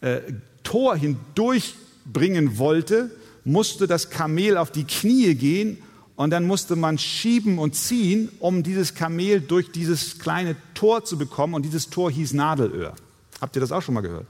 äh, 0.00 0.20
Tor 0.62 0.96
hindurchbringen 0.96 2.58
wollte, 2.58 3.10
musste 3.44 3.86
das 3.86 4.10
Kamel 4.10 4.56
auf 4.56 4.70
die 4.70 4.84
Knie 4.84 5.34
gehen 5.34 5.78
und 6.16 6.30
dann 6.30 6.46
musste 6.46 6.76
man 6.76 6.98
schieben 6.98 7.58
und 7.58 7.74
ziehen, 7.74 8.30
um 8.40 8.62
dieses 8.62 8.94
Kamel 8.94 9.40
durch 9.40 9.70
dieses 9.70 10.18
kleine 10.18 10.56
Tor 10.74 11.04
zu 11.04 11.18
bekommen. 11.18 11.54
Und 11.54 11.64
dieses 11.64 11.90
Tor 11.90 12.10
hieß 12.10 12.32
Nadelöhr. 12.32 12.94
Habt 13.40 13.56
ihr 13.56 13.60
das 13.60 13.70
auch 13.70 13.82
schon 13.82 13.94
mal 13.94 14.00
gehört? 14.00 14.26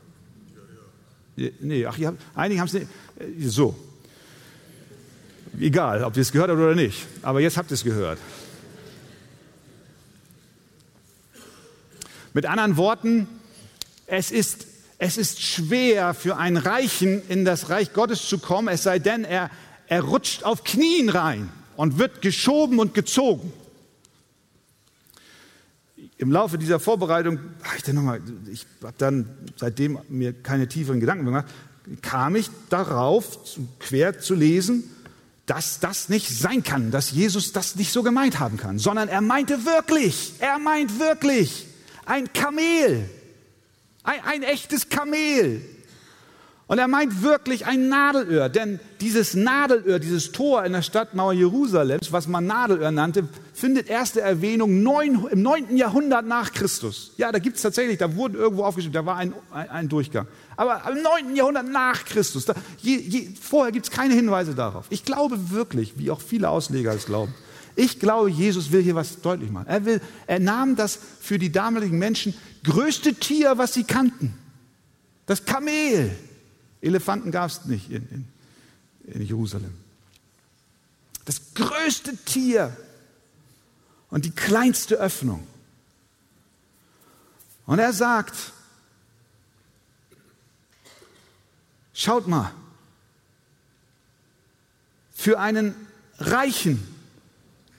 Ja, 1.37 1.45
ja. 1.45 1.51
Nee, 1.61 1.87
ach, 1.87 1.99
habt, 1.99 2.19
einige 2.35 2.61
haben 2.61 2.67
es 2.67 2.73
nicht. 2.75 2.87
Äh, 3.19 3.49
so. 3.49 3.77
Egal, 5.59 6.03
ob 6.03 6.17
ihr 6.17 6.23
es 6.23 6.33
gehört 6.33 6.51
habt 6.51 6.61
oder 6.61 6.75
nicht. 6.75 7.07
Aber 7.23 7.41
jetzt 7.41 7.57
habt 7.57 7.71
ihr 7.71 7.75
es 7.75 7.85
gehört. 7.85 8.19
Mit 12.37 12.45
anderen 12.45 12.77
Worten, 12.77 13.27
es 14.07 14.31
ist, 14.31 14.67
es 14.99 15.17
ist 15.17 15.41
schwer 15.41 16.13
für 16.13 16.37
einen 16.37 16.59
Reichen 16.59 17.27
in 17.31 17.47
das 17.47 17.71
Reich 17.71 17.95
Gottes 17.95 18.29
zu 18.29 18.37
kommen, 18.37 18.69
es 18.69 18.83
sei 18.83 18.99
denn, 18.99 19.25
er, 19.25 19.49
er 19.87 20.03
rutscht 20.03 20.45
auf 20.45 20.63
Knien 20.63 21.09
rein 21.09 21.49
und 21.77 21.99
wird 21.99 22.21
geschoben 22.21 22.79
und 22.79 22.93
gezogen. 22.93 23.55
Im 26.19 26.31
Laufe 26.31 26.59
dieser 26.59 26.79
Vorbereitung, 26.79 27.39
ich 27.75 27.85
dann 27.85 27.95
nochmal, 27.95 28.21
ich 28.53 28.67
habe 28.83 28.93
dann 28.99 29.31
seitdem 29.57 29.99
mir 30.11 30.35
keine 30.35 30.69
tieferen 30.69 31.01
Gedanken 31.01 31.25
gemacht, 31.25 31.47
kam 32.03 32.37
ich 32.37 32.51
darauf, 32.69 33.39
quer 33.79 34.21
zu 34.21 34.35
lesen, 34.35 34.85
dass 35.47 35.81
das 35.81 36.11
nicht 36.11 36.29
sein 36.29 36.63
kann, 36.63 36.91
dass 36.91 37.13
Jesus 37.13 37.53
das 37.53 37.77
nicht 37.77 37.93
so 37.93 38.03
gemeint 38.03 38.39
haben 38.39 38.59
kann, 38.59 38.79
sondern 38.79 39.09
er 39.09 39.23
meinte 39.23 39.65
wirklich, 39.65 40.35
er 40.41 40.59
meint 40.59 41.01
wirklich 41.01 41.67
ein 42.07 42.33
Kamel, 42.33 43.09
ein, 44.03 44.21
ein 44.25 44.43
echtes 44.43 44.89
Kamel. 44.89 45.63
Und 46.69 46.79
er 46.79 46.89
meint 46.89 47.23
wirklich 47.23 47.65
ein 47.67 47.89
Nadelöhr, 47.89 48.49
denn 48.49 48.81
dieses 49.01 49.35
Nadelöhr, 49.35 50.01
dieses 50.01 50.33
Tor 50.33 50.65
in 50.65 50.73
der 50.73 50.83
Stadtmauer 50.83 51.33
Jerusalems, 51.33 52.11
was 52.11 52.27
man 52.27 52.45
Nadelöhr 52.45 52.91
nannte, 52.91 53.29
findet 53.55 53.89
erste 53.89 54.21
Erwähnung 54.21 54.83
neun, 54.83 55.29
im 55.31 55.43
9. 55.43 55.77
Jahrhundert 55.77 56.27
nach 56.27 56.53
Christus. 56.53 57.13
Ja, 57.19 57.31
da 57.31 57.39
gibt 57.39 57.57
es 57.57 57.63
tatsächlich, 57.63 57.99
da 57.99 58.17
wurden 58.17 58.35
irgendwo 58.35 58.65
aufgeschrieben, 58.65 58.95
da 58.95 59.07
war 59.07 59.15
ein, 59.17 59.33
ein, 59.53 59.71
ein 59.71 59.89
Durchgang. 59.89 60.27
Aber 60.57 60.83
im 60.91 61.03
9. 61.03 61.37
Jahrhundert 61.37 61.69
nach 61.69 62.05
Christus, 62.05 62.47
da, 62.47 62.55
je, 62.79 62.97
je, 62.97 63.29
vorher 63.41 63.71
gibt 63.71 63.87
es 63.87 63.93
keine 63.93 64.15
Hinweise 64.15 64.57
darauf. 64.57 64.87
Ich 64.91 65.05
glaube 65.05 65.51
wirklich, 65.51 65.99
wie 65.99 66.11
auch 66.11 66.21
viele 66.21 66.49
Ausleger 66.49 66.93
es 66.93 67.07
glauben, 67.07 67.33
ich 67.77 68.01
glaube, 68.01 68.31
Jesus 68.31 68.73
will 68.73 68.83
hier 68.83 68.95
was 68.95 69.21
deutlich 69.21 69.51
machen. 69.51 69.69
Er, 69.69 69.85
will, 69.85 70.01
er 70.27 70.41
nahm 70.41 70.77
das 70.77 70.99
für 71.21 71.39
die 71.39 71.53
damaligen 71.53 71.99
Menschen 71.99 72.35
größte 72.65 73.15
Tier, 73.15 73.59
was 73.59 73.75
sie 73.75 73.85
kannten. 73.85 74.35
Das 75.27 75.45
Kamel 75.45 76.17
Elefanten 76.81 77.31
gab 77.31 77.51
es 77.51 77.67
nicht 77.67 77.91
in, 77.91 78.09
in, 78.09 79.13
in 79.13 79.23
Jerusalem. 79.23 79.75
Das 81.27 81.55
größte 81.55 82.17
Tier 82.25 82.75
und 84.09 84.25
die 84.25 84.31
kleinste 84.31 84.97
Öffnung. 84.97 85.47
Und 87.67 87.79
er 87.79 87.93
sagt, 87.93 88.37
schaut 91.93 92.27
mal, 92.27 92.53
für 95.13 95.41
einen 95.41 95.75
Reichen 96.19 96.96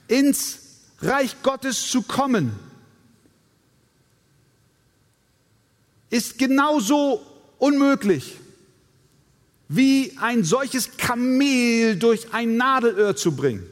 ins 0.08 0.58
Reich 1.00 1.36
Gottes 1.42 1.90
zu 1.90 2.02
kommen, 2.02 2.58
ist 6.10 6.38
genauso 6.38 7.24
unmöglich, 7.58 8.36
wie 9.68 10.16
ein 10.20 10.44
solches 10.44 10.96
Kamel 10.96 11.96
durch 11.96 12.32
ein 12.32 12.56
Nadelöhr 12.56 13.14
zu 13.14 13.36
bringen. 13.36 13.66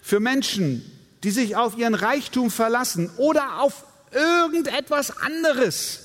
Für 0.00 0.20
Menschen, 0.20 0.90
die 1.22 1.30
sich 1.30 1.54
auf 1.54 1.76
ihren 1.76 1.94
Reichtum 1.94 2.50
verlassen 2.50 3.10
oder 3.18 3.60
auf 3.60 3.84
irgendetwas 4.10 5.18
anderes, 5.18 6.00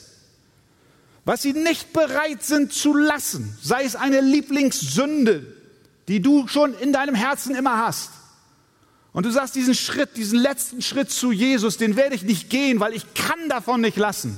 was 1.23 1.41
sie 1.41 1.53
nicht 1.53 1.93
bereit 1.93 2.43
sind 2.43 2.73
zu 2.73 2.93
lassen, 2.93 3.57
sei 3.61 3.85
es 3.85 3.95
eine 3.95 4.19
Lieblingssünde, 4.19 5.52
die 6.07 6.21
du 6.21 6.47
schon 6.47 6.73
in 6.75 6.93
deinem 6.93 7.15
Herzen 7.15 7.55
immer 7.55 7.77
hast. 7.77 8.11
Und 9.13 9.25
du 9.25 9.31
sagst, 9.31 9.55
diesen 9.55 9.75
Schritt, 9.75 10.17
diesen 10.17 10.39
letzten 10.39 10.81
Schritt 10.81 11.11
zu 11.11 11.31
Jesus, 11.31 11.77
den 11.77 11.95
werde 11.95 12.15
ich 12.15 12.23
nicht 12.23 12.49
gehen, 12.49 12.79
weil 12.79 12.93
ich 12.93 13.13
kann 13.13 13.47
davon 13.47 13.81
nicht 13.81 13.97
lassen. 13.97 14.37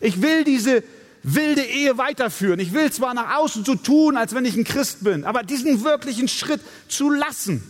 Ich 0.00 0.20
will 0.20 0.44
diese 0.44 0.82
wilde 1.22 1.62
Ehe 1.62 1.96
weiterführen. 1.98 2.60
Ich 2.60 2.72
will 2.72 2.90
zwar 2.92 3.14
nach 3.14 3.38
außen 3.38 3.64
so 3.64 3.74
tun, 3.74 4.16
als 4.16 4.34
wenn 4.34 4.44
ich 4.44 4.56
ein 4.56 4.64
Christ 4.64 5.04
bin, 5.04 5.24
aber 5.24 5.42
diesen 5.42 5.84
wirklichen 5.84 6.28
Schritt 6.28 6.60
zu 6.88 7.10
lassen, 7.10 7.62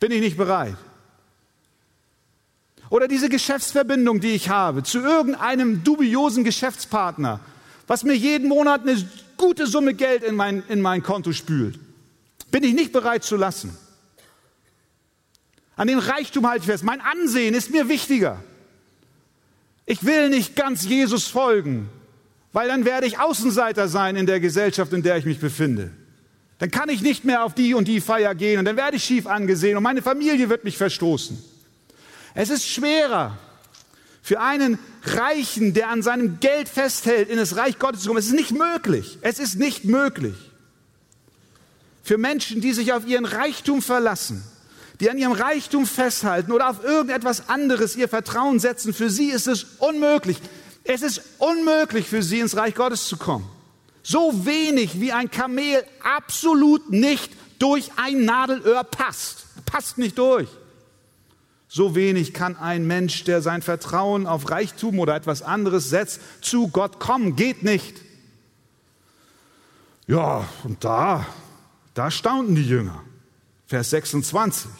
bin 0.00 0.12
ich 0.12 0.20
nicht 0.20 0.36
bereit. 0.36 0.76
Oder 2.88 3.08
diese 3.08 3.28
Geschäftsverbindung, 3.28 4.20
die 4.20 4.32
ich 4.32 4.48
habe, 4.48 4.82
zu 4.82 5.00
irgendeinem 5.00 5.82
dubiosen 5.82 6.44
Geschäftspartner, 6.44 7.40
was 7.86 8.04
mir 8.04 8.14
jeden 8.14 8.48
Monat 8.48 8.82
eine 8.82 8.96
gute 9.36 9.66
Summe 9.66 9.94
Geld 9.94 10.22
in 10.22 10.36
mein, 10.36 10.62
in 10.68 10.80
mein 10.80 11.02
Konto 11.02 11.32
spült, 11.32 11.78
bin 12.52 12.62
ich 12.62 12.74
nicht 12.74 12.92
bereit 12.92 13.24
zu 13.24 13.36
lassen. 13.36 13.76
An 15.74 15.88
den 15.88 15.98
Reichtum 15.98 16.46
halte 16.46 16.60
ich 16.60 16.70
fest. 16.70 16.84
Mein 16.84 17.00
Ansehen 17.00 17.54
ist 17.54 17.70
mir 17.70 17.88
wichtiger. 17.88 18.40
Ich 19.86 20.04
will 20.04 20.28
nicht 20.28 20.54
ganz 20.54 20.84
Jesus 20.84 21.26
folgen, 21.26 21.88
weil 22.52 22.68
dann 22.68 22.84
werde 22.84 23.06
ich 23.06 23.18
Außenseiter 23.18 23.88
sein 23.88 24.14
in 24.14 24.26
der 24.26 24.38
Gesellschaft, 24.38 24.92
in 24.92 25.02
der 25.02 25.16
ich 25.16 25.24
mich 25.24 25.40
befinde. 25.40 25.90
Dann 26.58 26.70
kann 26.70 26.88
ich 26.88 27.02
nicht 27.02 27.24
mehr 27.24 27.42
auf 27.42 27.54
die 27.54 27.74
und 27.74 27.88
die 27.88 28.00
Feier 28.00 28.36
gehen 28.36 28.60
und 28.60 28.66
dann 28.66 28.76
werde 28.76 28.96
ich 28.96 29.04
schief 29.04 29.26
angesehen 29.26 29.76
und 29.76 29.82
meine 29.82 30.02
Familie 30.02 30.48
wird 30.48 30.62
mich 30.62 30.76
verstoßen. 30.76 31.42
Es 32.34 32.50
ist 32.50 32.68
schwerer 32.68 33.36
für 34.22 34.40
einen 34.40 34.78
Reichen, 35.02 35.74
der 35.74 35.88
an 35.88 36.02
seinem 36.02 36.38
Geld 36.38 36.68
festhält, 36.68 37.28
in 37.28 37.38
das 37.38 37.56
Reich 37.56 37.80
Gottes 37.80 38.02
zu 38.02 38.08
kommen. 38.08 38.20
Es 38.20 38.26
ist 38.26 38.34
nicht 38.34 38.52
möglich. 38.52 39.18
Es 39.22 39.40
ist 39.40 39.58
nicht 39.58 39.84
möglich. 39.84 40.51
Für 42.02 42.18
Menschen, 42.18 42.60
die 42.60 42.72
sich 42.72 42.92
auf 42.92 43.06
ihren 43.06 43.24
Reichtum 43.24 43.80
verlassen, 43.80 44.42
die 45.00 45.10
an 45.10 45.18
ihrem 45.18 45.32
Reichtum 45.32 45.86
festhalten 45.86 46.52
oder 46.52 46.70
auf 46.70 46.84
irgendetwas 46.84 47.48
anderes 47.48 47.96
ihr 47.96 48.08
Vertrauen 48.08 48.58
setzen, 48.58 48.92
für 48.92 49.10
sie 49.10 49.30
ist 49.30 49.46
es 49.46 49.64
unmöglich. 49.78 50.38
Es 50.84 51.02
ist 51.02 51.22
unmöglich 51.38 52.08
für 52.08 52.22
sie 52.22 52.40
ins 52.40 52.56
Reich 52.56 52.74
Gottes 52.74 53.06
zu 53.06 53.16
kommen. 53.16 53.48
So 54.02 54.44
wenig 54.44 55.00
wie 55.00 55.12
ein 55.12 55.30
Kamel 55.30 55.84
absolut 56.02 56.90
nicht 56.90 57.32
durch 57.60 57.90
ein 57.96 58.24
Nadelöhr 58.24 58.82
passt. 58.82 59.46
Passt 59.64 59.98
nicht 59.98 60.18
durch. 60.18 60.48
So 61.68 61.94
wenig 61.94 62.34
kann 62.34 62.56
ein 62.56 62.86
Mensch, 62.86 63.24
der 63.24 63.40
sein 63.40 63.62
Vertrauen 63.62 64.26
auf 64.26 64.50
Reichtum 64.50 64.98
oder 64.98 65.14
etwas 65.14 65.40
anderes 65.40 65.88
setzt, 65.88 66.20
zu 66.42 66.68
Gott 66.68 66.98
kommen. 66.98 67.36
Geht 67.36 67.62
nicht. 67.62 67.96
Ja, 70.06 70.46
und 70.64 70.84
da, 70.84 71.26
da 71.94 72.10
staunten 72.10 72.54
die 72.54 72.66
Jünger. 72.66 73.02
Vers 73.66 73.90
26. 73.90 74.70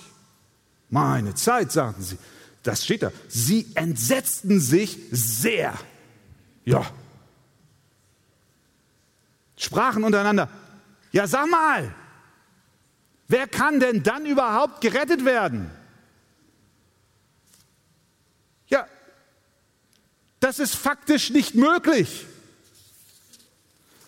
Meine 0.90 1.34
Zeit, 1.34 1.72
sagten 1.72 2.02
sie. 2.02 2.18
Das 2.62 2.84
steht 2.84 3.02
da. 3.02 3.12
Sie 3.28 3.66
entsetzten 3.74 4.60
sich 4.60 4.98
sehr. 5.10 5.74
Ja. 6.64 6.86
Sprachen 9.56 10.04
untereinander. 10.04 10.48
Ja, 11.10 11.26
sag 11.26 11.50
mal, 11.50 11.94
wer 13.28 13.46
kann 13.46 13.80
denn 13.80 14.02
dann 14.02 14.26
überhaupt 14.26 14.80
gerettet 14.80 15.24
werden? 15.24 15.70
Ja, 18.68 18.86
das 20.40 20.58
ist 20.58 20.74
faktisch 20.74 21.30
nicht 21.30 21.54
möglich. 21.54 22.26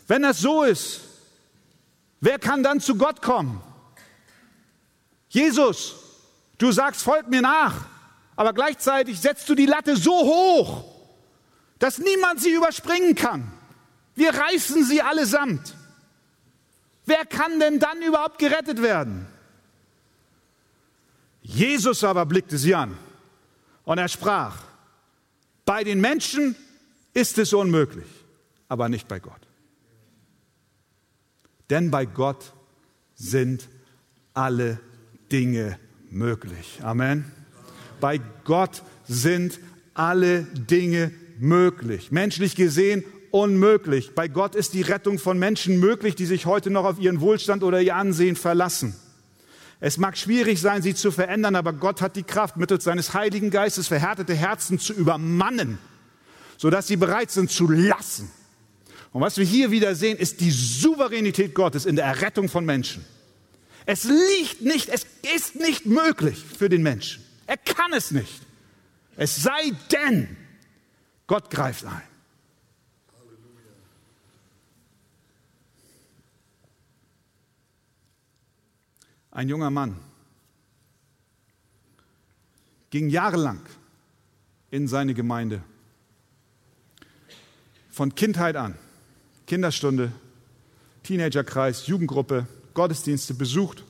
Wenn 0.06 0.22
das 0.22 0.38
so 0.38 0.64
ist, 0.64 1.00
wer 2.24 2.38
kann 2.38 2.62
dann 2.62 2.80
zu 2.80 2.96
Gott 2.96 3.22
kommen? 3.22 3.60
Jesus. 5.28 5.96
Du 6.58 6.70
sagst, 6.70 7.02
folg 7.02 7.28
mir 7.28 7.42
nach, 7.42 7.86
aber 8.36 8.52
gleichzeitig 8.52 9.20
setzt 9.20 9.48
du 9.48 9.54
die 9.54 9.66
Latte 9.66 9.96
so 9.96 10.12
hoch, 10.12 10.84
dass 11.78 11.98
niemand 11.98 12.40
sie 12.40 12.52
überspringen 12.52 13.14
kann. 13.14 13.52
Wir 14.14 14.32
reißen 14.32 14.84
sie 14.84 15.02
allesamt. 15.02 15.74
Wer 17.06 17.26
kann 17.26 17.58
denn 17.60 17.80
dann 17.80 18.00
überhaupt 18.02 18.38
gerettet 18.38 18.80
werden? 18.80 19.26
Jesus 21.42 22.02
aber 22.04 22.24
blickte 22.24 22.56
sie 22.56 22.74
an 22.74 22.96
und 23.84 23.98
er 23.98 24.08
sprach, 24.08 24.56
bei 25.64 25.84
den 25.84 26.00
Menschen 26.00 26.56
ist 27.12 27.36
es 27.38 27.52
unmöglich, 27.52 28.08
aber 28.68 28.88
nicht 28.88 29.08
bei 29.08 29.18
Gott. 29.18 29.43
Denn 31.70 31.90
bei 31.90 32.04
Gott 32.04 32.52
sind 33.14 33.68
alle 34.34 34.80
Dinge 35.32 35.78
möglich. 36.10 36.80
Amen. 36.82 37.30
Bei 38.00 38.20
Gott 38.44 38.82
sind 39.06 39.60
alle 39.94 40.42
Dinge 40.42 41.12
möglich. 41.38 42.12
Menschlich 42.12 42.56
gesehen 42.56 43.04
unmöglich. 43.30 44.14
Bei 44.14 44.28
Gott 44.28 44.54
ist 44.54 44.74
die 44.74 44.82
Rettung 44.82 45.18
von 45.18 45.38
Menschen 45.38 45.80
möglich, 45.80 46.14
die 46.14 46.26
sich 46.26 46.46
heute 46.46 46.70
noch 46.70 46.84
auf 46.84 47.00
ihren 47.00 47.20
Wohlstand 47.20 47.64
oder 47.64 47.80
ihr 47.80 47.96
Ansehen 47.96 48.36
verlassen. 48.36 48.94
Es 49.80 49.98
mag 49.98 50.16
schwierig 50.16 50.60
sein, 50.60 50.82
sie 50.82 50.94
zu 50.94 51.10
verändern, 51.10 51.56
aber 51.56 51.72
Gott 51.72 52.00
hat 52.00 52.14
die 52.16 52.22
Kraft, 52.22 52.56
mittels 52.56 52.84
seines 52.84 53.12
Heiligen 53.12 53.50
Geistes 53.50 53.88
verhärtete 53.88 54.34
Herzen 54.34 54.78
zu 54.78 54.92
übermannen, 54.92 55.78
sodass 56.56 56.86
sie 56.86 56.96
bereit 56.96 57.32
sind 57.32 57.50
zu 57.50 57.68
lassen. 57.68 58.30
Und 59.14 59.20
was 59.20 59.38
wir 59.38 59.44
hier 59.44 59.70
wieder 59.70 59.94
sehen, 59.94 60.18
ist 60.18 60.40
die 60.40 60.50
Souveränität 60.50 61.54
Gottes 61.54 61.86
in 61.86 61.94
der 61.94 62.04
Errettung 62.04 62.48
von 62.48 62.64
Menschen. 62.64 63.04
Es 63.86 64.02
liegt 64.02 64.60
nicht, 64.60 64.88
es 64.88 65.06
ist 65.36 65.54
nicht 65.54 65.86
möglich 65.86 66.44
für 66.44 66.68
den 66.68 66.82
Menschen. 66.82 67.24
Er 67.46 67.56
kann 67.56 67.92
es 67.92 68.10
nicht. 68.10 68.42
Es 69.16 69.36
sei 69.36 69.70
denn, 69.92 70.36
Gott 71.28 71.48
greift 71.48 71.84
ein. 71.84 72.02
Ein 79.30 79.48
junger 79.48 79.70
Mann 79.70 79.96
ging 82.90 83.08
jahrelang 83.10 83.60
in 84.72 84.88
seine 84.88 85.14
Gemeinde. 85.14 85.62
Von 87.90 88.16
Kindheit 88.16 88.56
an, 88.56 88.76
Kinderstunde, 89.54 90.10
Teenagerkreis, 91.04 91.86
Jugendgruppe, 91.86 92.48
Gottesdienste 92.74 93.34
besucht. 93.34 93.84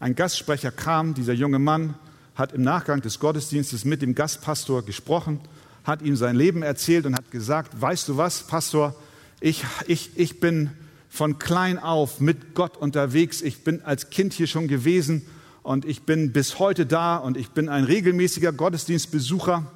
Ein 0.00 0.14
Gastsprecher 0.14 0.70
kam, 0.70 1.12
dieser 1.12 1.34
junge 1.34 1.58
Mann 1.58 1.96
hat 2.34 2.54
im 2.54 2.62
Nachgang 2.62 3.02
des 3.02 3.18
Gottesdienstes 3.18 3.84
mit 3.84 4.00
dem 4.00 4.14
Gastpastor 4.14 4.82
gesprochen, 4.86 5.40
hat 5.84 6.00
ihm 6.00 6.16
sein 6.16 6.34
Leben 6.34 6.62
erzählt 6.62 7.04
und 7.04 7.14
hat 7.14 7.30
gesagt, 7.30 7.78
weißt 7.78 8.08
du 8.08 8.16
was, 8.16 8.46
Pastor, 8.46 8.94
ich, 9.38 9.66
ich, 9.86 10.12
ich 10.16 10.40
bin 10.40 10.70
von 11.10 11.38
klein 11.38 11.78
auf 11.78 12.20
mit 12.20 12.54
Gott 12.54 12.78
unterwegs. 12.78 13.42
Ich 13.42 13.64
bin 13.64 13.82
als 13.82 14.08
Kind 14.08 14.32
hier 14.32 14.46
schon 14.46 14.66
gewesen 14.66 15.26
und 15.62 15.84
ich 15.84 16.04
bin 16.04 16.32
bis 16.32 16.58
heute 16.58 16.86
da 16.86 17.18
und 17.18 17.36
ich 17.36 17.50
bin 17.50 17.68
ein 17.68 17.84
regelmäßiger 17.84 18.54
Gottesdienstbesucher. 18.54 19.70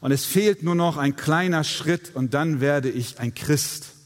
Und 0.00 0.12
es 0.12 0.24
fehlt 0.24 0.62
nur 0.62 0.76
noch 0.76 0.98
ein 0.98 1.16
kleiner 1.16 1.64
Schritt 1.64 2.12
und 2.14 2.32
dann 2.32 2.60
werde 2.60 2.90
ich 2.90 3.18
ein 3.18 3.34
Christ 3.34 3.96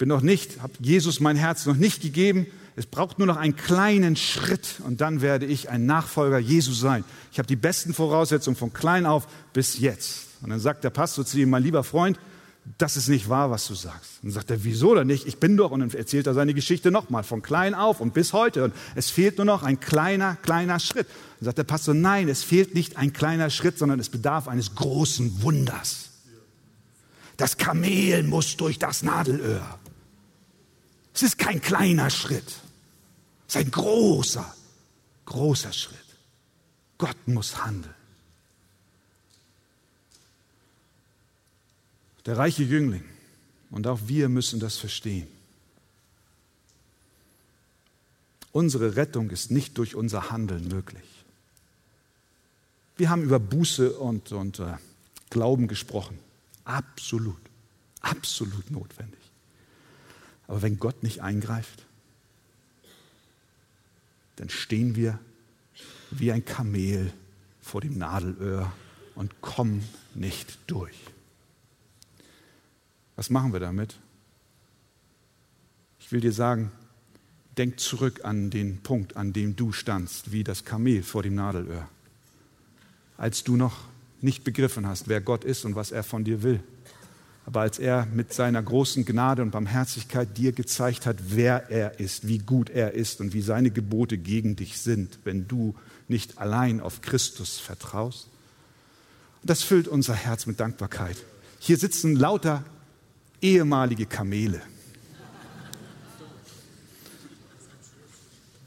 bin 0.00 0.08
noch 0.08 0.22
nicht, 0.22 0.62
habe 0.62 0.72
Jesus 0.80 1.20
mein 1.20 1.36
Herz 1.36 1.66
noch 1.66 1.76
nicht 1.76 2.00
gegeben. 2.00 2.46
Es 2.74 2.86
braucht 2.86 3.18
nur 3.18 3.26
noch 3.26 3.36
einen 3.36 3.54
kleinen 3.54 4.16
Schritt 4.16 4.80
und 4.86 5.02
dann 5.02 5.20
werde 5.20 5.44
ich 5.44 5.68
ein 5.68 5.84
Nachfolger 5.84 6.38
Jesu 6.38 6.72
sein. 6.72 7.04
Ich 7.32 7.38
habe 7.38 7.46
die 7.46 7.54
besten 7.54 7.92
Voraussetzungen 7.92 8.56
von 8.56 8.72
klein 8.72 9.04
auf 9.04 9.28
bis 9.52 9.78
jetzt. 9.78 10.28
Und 10.40 10.48
dann 10.48 10.58
sagt 10.58 10.84
der 10.84 10.90
Pastor 10.90 11.26
zu 11.26 11.38
ihm, 11.38 11.50
mein 11.50 11.62
lieber 11.62 11.84
Freund, 11.84 12.18
das 12.78 12.96
ist 12.96 13.08
nicht 13.08 13.28
wahr, 13.28 13.50
was 13.50 13.66
du 13.66 13.74
sagst. 13.74 14.22
Und 14.22 14.30
dann 14.30 14.32
sagt 14.32 14.50
er, 14.50 14.64
wieso 14.64 14.94
denn 14.94 15.06
nicht? 15.06 15.26
Ich 15.26 15.36
bin 15.36 15.58
doch. 15.58 15.70
Und 15.70 15.80
dann 15.80 15.90
erzählt 15.90 16.26
er 16.26 16.32
seine 16.32 16.54
Geschichte 16.54 16.90
nochmal, 16.90 17.22
von 17.22 17.42
klein 17.42 17.74
auf 17.74 18.00
und 18.00 18.14
bis 18.14 18.32
heute. 18.32 18.64
Und 18.64 18.74
es 18.94 19.10
fehlt 19.10 19.36
nur 19.36 19.44
noch 19.44 19.62
ein 19.62 19.80
kleiner, 19.80 20.36
kleiner 20.36 20.80
Schritt. 20.80 21.08
Dann 21.40 21.44
sagt 21.44 21.58
der 21.58 21.64
Pastor, 21.64 21.92
nein, 21.92 22.30
es 22.30 22.42
fehlt 22.42 22.74
nicht 22.74 22.96
ein 22.96 23.12
kleiner 23.12 23.50
Schritt, 23.50 23.76
sondern 23.76 24.00
es 24.00 24.08
bedarf 24.08 24.48
eines 24.48 24.74
großen 24.76 25.42
Wunders. 25.42 26.06
Das 27.36 27.58
Kamel 27.58 28.22
muss 28.22 28.56
durch 28.56 28.78
das 28.78 29.02
Nadelöhr. 29.02 29.79
Es 31.14 31.22
ist 31.22 31.38
kein 31.38 31.60
kleiner 31.60 32.10
Schritt. 32.10 32.46
Es 33.48 33.56
ist 33.56 33.56
ein 33.56 33.70
großer, 33.70 34.54
großer 35.26 35.72
Schritt. 35.72 35.98
Gott 36.98 37.16
muss 37.26 37.64
handeln. 37.64 37.94
Der 42.26 42.36
reiche 42.36 42.62
Jüngling, 42.62 43.04
und 43.70 43.86
auch 43.86 44.00
wir 44.06 44.28
müssen 44.28 44.60
das 44.60 44.76
verstehen. 44.76 45.26
Unsere 48.52 48.96
Rettung 48.96 49.30
ist 49.30 49.50
nicht 49.50 49.78
durch 49.78 49.94
unser 49.94 50.30
Handeln 50.30 50.68
möglich. 50.68 51.04
Wir 52.96 53.08
haben 53.08 53.22
über 53.22 53.38
Buße 53.38 53.92
und, 53.94 54.32
und 54.32 54.58
äh, 54.58 54.74
Glauben 55.30 55.68
gesprochen. 55.68 56.18
Absolut, 56.64 57.40
absolut 58.00 58.70
notwendig. 58.70 59.20
Aber 60.50 60.62
wenn 60.62 60.80
Gott 60.80 61.04
nicht 61.04 61.22
eingreift, 61.22 61.86
dann 64.34 64.50
stehen 64.50 64.96
wir 64.96 65.20
wie 66.10 66.32
ein 66.32 66.44
Kamel 66.44 67.12
vor 67.62 67.80
dem 67.80 67.96
Nadelöhr 67.96 68.72
und 69.14 69.42
kommen 69.42 69.88
nicht 70.12 70.58
durch. 70.66 70.96
Was 73.14 73.30
machen 73.30 73.52
wir 73.52 73.60
damit? 73.60 73.94
Ich 76.00 76.10
will 76.10 76.20
dir 76.20 76.32
sagen, 76.32 76.72
denk 77.56 77.78
zurück 77.78 78.24
an 78.24 78.50
den 78.50 78.78
Punkt, 78.82 79.16
an 79.16 79.32
dem 79.32 79.54
du 79.54 79.70
standst, 79.70 80.32
wie 80.32 80.42
das 80.42 80.64
Kamel 80.64 81.04
vor 81.04 81.22
dem 81.22 81.36
Nadelöhr. 81.36 81.88
Als 83.16 83.44
du 83.44 83.54
noch 83.54 83.84
nicht 84.20 84.42
begriffen 84.42 84.84
hast, 84.84 85.06
wer 85.06 85.20
Gott 85.20 85.44
ist 85.44 85.64
und 85.64 85.76
was 85.76 85.92
er 85.92 86.02
von 86.02 86.24
dir 86.24 86.42
will. 86.42 86.60
Aber 87.50 87.62
als 87.62 87.80
er 87.80 88.06
mit 88.14 88.32
seiner 88.32 88.62
großen 88.62 89.04
Gnade 89.04 89.42
und 89.42 89.50
Barmherzigkeit 89.50 90.38
dir 90.38 90.52
gezeigt 90.52 91.04
hat, 91.04 91.16
wer 91.30 91.68
er 91.68 91.98
ist, 91.98 92.28
wie 92.28 92.38
gut 92.38 92.70
er 92.70 92.92
ist 92.94 93.20
und 93.20 93.34
wie 93.34 93.40
seine 93.42 93.72
Gebote 93.72 94.18
gegen 94.18 94.54
dich 94.54 94.78
sind, 94.78 95.18
wenn 95.24 95.48
du 95.48 95.74
nicht 96.06 96.38
allein 96.38 96.80
auf 96.80 97.00
Christus 97.00 97.58
vertraust. 97.58 98.28
das 99.42 99.64
füllt 99.64 99.88
unser 99.88 100.14
Herz 100.14 100.46
mit 100.46 100.60
Dankbarkeit. 100.60 101.16
Hier 101.58 101.76
sitzen 101.76 102.14
lauter 102.14 102.62
ehemalige 103.42 104.06
Kamele. 104.06 104.62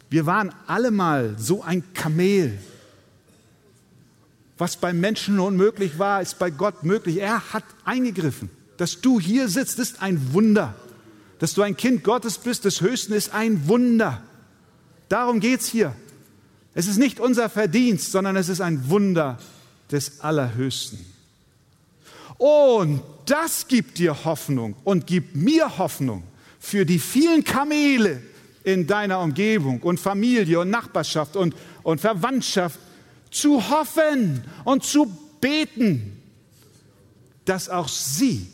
Wir 0.09 0.25
waren 0.25 0.53
alle 0.67 0.91
mal 0.91 1.38
so 1.39 1.63
ein 1.63 1.93
Kamel. 1.93 2.59
Was 4.57 4.75
beim 4.75 4.99
Menschen 4.99 5.39
unmöglich 5.39 5.99
war, 5.99 6.21
ist 6.21 6.38
bei 6.38 6.49
Gott 6.49 6.84
möglich. 6.84 7.19
Er 7.19 7.53
hat 7.53 7.63
eingegriffen. 7.86 8.49
Dass 8.78 9.01
du 9.01 9.19
hier 9.19 9.47
sitzt, 9.49 9.80
ist 9.80 10.01
ein 10.01 10.34
Wunder. 10.34 10.76
Dass 11.39 11.53
du 11.53 11.61
ein 11.61 11.78
Kind 11.78 12.03
Gottes 12.03 12.38
bist, 12.38 12.65
des 12.65 12.82
Höchsten, 12.82 13.13
ist 13.13 13.34
ein 13.34 13.67
Wunder. 13.67 14.24
Darum 15.09 15.39
geht 15.39 15.61
es 15.61 15.67
hier. 15.67 15.95
Es 16.74 16.88
ist 16.88 16.97
nicht 16.97 17.19
unser 17.19 17.49
Verdienst, 17.49 18.11
sondern 18.11 18.36
es 18.36 18.49
ist 18.49 18.61
ein 18.61 18.89
Wunder 18.89 19.38
des 19.91 20.21
Allerhöchsten. 20.21 21.05
Und 22.38 23.01
das 23.26 23.67
gibt 23.67 23.99
dir 23.99 24.26
Hoffnung 24.26 24.76
und 24.84 25.05
gibt 25.05 25.36
mir 25.36 25.78
Hoffnung 25.78 26.24
für 26.59 26.86
die 26.86 26.99
vielen 26.99 27.43
Kamele 27.43 28.21
in 28.63 28.88
deiner 28.88 29.19
Umgebung 29.19 29.82
und 29.82 29.99
Familie 29.99 30.59
und 30.59 30.69
Nachbarschaft 30.69 31.36
und, 31.36 31.55
und 31.84 32.01
Verwandtschaft 32.01 32.80
zu 33.30 33.69
hoffen 33.69 34.43
und 34.63 34.84
zu 34.84 35.15
beten, 35.41 36.17
dass 37.45 37.69
auch 37.69 37.88
sie 37.88 38.47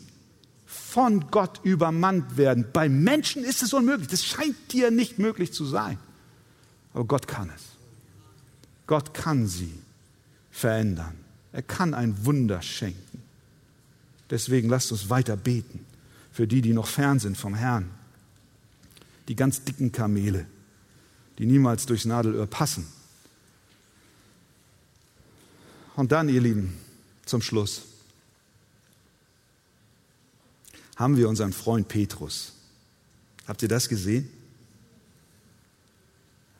von 0.90 1.30
Gott 1.30 1.60
übermannt 1.62 2.36
werden. 2.36 2.66
Bei 2.72 2.88
Menschen 2.88 3.44
ist 3.44 3.62
es 3.62 3.72
unmöglich. 3.72 4.08
Das 4.08 4.24
scheint 4.24 4.72
dir 4.72 4.90
nicht 4.90 5.18
möglich 5.18 5.52
zu 5.52 5.64
sein. 5.64 5.98
Aber 6.92 7.04
Gott 7.04 7.28
kann 7.28 7.48
es. 7.54 7.62
Gott 8.88 9.14
kann 9.14 9.46
sie 9.46 9.72
verändern. 10.50 11.14
Er 11.52 11.62
kann 11.62 11.94
ein 11.94 12.24
Wunder 12.24 12.60
schenken. 12.60 13.22
Deswegen 14.30 14.68
lasst 14.68 14.90
uns 14.90 15.08
weiter 15.08 15.36
beten 15.36 15.86
für 16.32 16.48
die, 16.48 16.60
die 16.60 16.72
noch 16.72 16.88
fern 16.88 17.20
sind 17.20 17.36
vom 17.36 17.54
Herrn. 17.54 17.88
Die 19.28 19.36
ganz 19.36 19.62
dicken 19.62 19.92
Kamele, 19.92 20.46
die 21.38 21.46
niemals 21.46 21.86
durchs 21.86 22.04
Nadelöhr 22.04 22.46
passen. 22.46 22.86
Und 25.94 26.10
dann, 26.10 26.28
ihr 26.28 26.40
Lieben, 26.40 26.76
zum 27.26 27.42
Schluss 27.42 27.89
haben 31.00 31.16
wir 31.16 31.30
unseren 31.30 31.54
Freund 31.54 31.88
Petrus. 31.88 32.52
Habt 33.48 33.62
ihr 33.62 33.68
das 33.68 33.88
gesehen? 33.88 34.28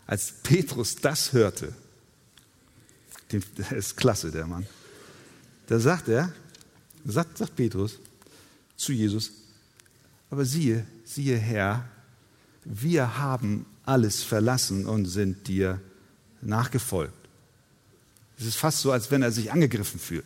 Als 0.07 0.33
Petrus 0.43 0.97
das 0.97 1.35
hörte, 1.35 1.75
der 3.31 3.73
ist 3.73 3.99
klasse, 3.99 4.31
der 4.31 4.47
Mann, 4.47 4.67
da 5.67 5.79
sagt 5.79 6.09
er, 6.09 6.33
sagt, 7.05 7.37
sagt 7.37 7.55
Petrus 7.55 7.99
zu 8.77 8.95
Jesus, 8.95 9.31
aber 10.31 10.47
siehe, 10.47 10.87
siehe 11.05 11.37
Herr, 11.37 11.87
wir 12.65 13.19
haben 13.19 13.67
alles 13.85 14.23
verlassen 14.23 14.87
und 14.87 15.05
sind 15.05 15.49
dir 15.49 15.83
nachgefolgt. 16.41 17.13
Es 18.39 18.47
ist 18.47 18.57
fast 18.57 18.81
so, 18.81 18.91
als 18.91 19.11
wenn 19.11 19.21
er 19.21 19.33
sich 19.33 19.53
angegriffen 19.53 20.01
fühlt. 20.01 20.25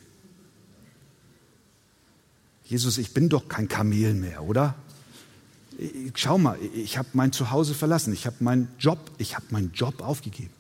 Jesus, 2.65 2.99
ich 2.99 3.13
bin 3.13 3.29
doch 3.29 3.49
kein 3.49 3.69
Kamel 3.69 4.15
mehr, 4.15 4.43
oder? 4.43 4.75
Schau 6.15 6.39
mal, 6.39 6.59
ich 6.75 6.99
habe 6.99 7.09
mein 7.13 7.33
Zuhause 7.33 7.75
verlassen, 7.75 8.13
ich 8.13 8.27
habe 8.27 8.37
meinen 8.41 8.69
Job, 8.79 8.99
ich 9.19 9.35
habe 9.35 9.47
meinen 9.51 9.73
Job 9.73 10.03
aufgegeben. 10.03 10.51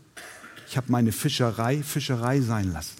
Ich 0.68 0.76
habe 0.76 0.90
meine 0.90 1.12
Fischerei 1.12 1.82
Fischerei 1.82 2.40
sein 2.40 2.72
lassen. 2.72 2.96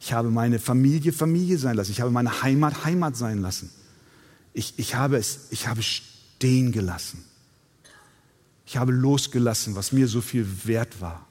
Ich 0.00 0.12
habe 0.12 0.30
meine 0.30 0.58
Familie 0.58 1.12
Familie 1.12 1.58
sein 1.58 1.76
lassen. 1.76 1.92
Ich 1.92 2.00
habe 2.00 2.10
meine 2.10 2.42
Heimat 2.42 2.84
Heimat 2.84 3.16
sein 3.16 3.40
lassen. 3.40 3.70
Ich, 4.52 4.74
ich, 4.76 4.94
habe 4.94 5.16
es, 5.16 5.48
ich 5.50 5.68
habe 5.68 5.82
stehen 5.82 6.72
gelassen. 6.72 7.24
Ich 8.66 8.76
habe 8.76 8.92
losgelassen, 8.92 9.74
was 9.74 9.92
mir 9.92 10.08
so 10.08 10.20
viel 10.20 10.46
wert 10.64 11.00
war. 11.00 11.26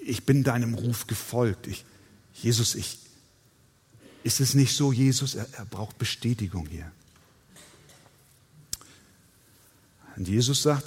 Ich 0.00 0.24
bin 0.24 0.44
deinem 0.44 0.74
Ruf 0.74 1.06
gefolgt. 1.06 1.66
Ich, 1.66 1.84
Jesus, 2.34 2.74
ich, 2.74 2.98
ist 4.24 4.40
es 4.40 4.54
nicht 4.54 4.74
so, 4.74 4.90
Jesus, 4.90 5.34
er, 5.34 5.46
er 5.52 5.66
braucht 5.66 5.98
Bestätigung 5.98 6.66
hier. 6.66 6.90
Und 10.16 10.26
Jesus 10.26 10.62
sagt, 10.62 10.86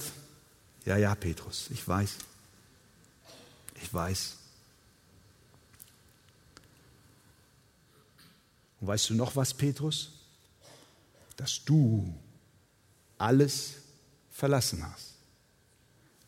ja, 0.84 0.96
ja, 0.96 1.14
Petrus, 1.14 1.68
ich 1.70 1.86
weiß. 1.86 2.16
Ich 3.80 3.94
weiß. 3.94 4.36
Und 8.80 8.88
weißt 8.88 9.10
du 9.10 9.14
noch 9.14 9.36
was, 9.36 9.54
Petrus? 9.54 10.10
Dass 11.36 11.64
du 11.64 12.12
alles 13.18 13.74
verlassen 14.32 14.84
hast, 14.84 15.14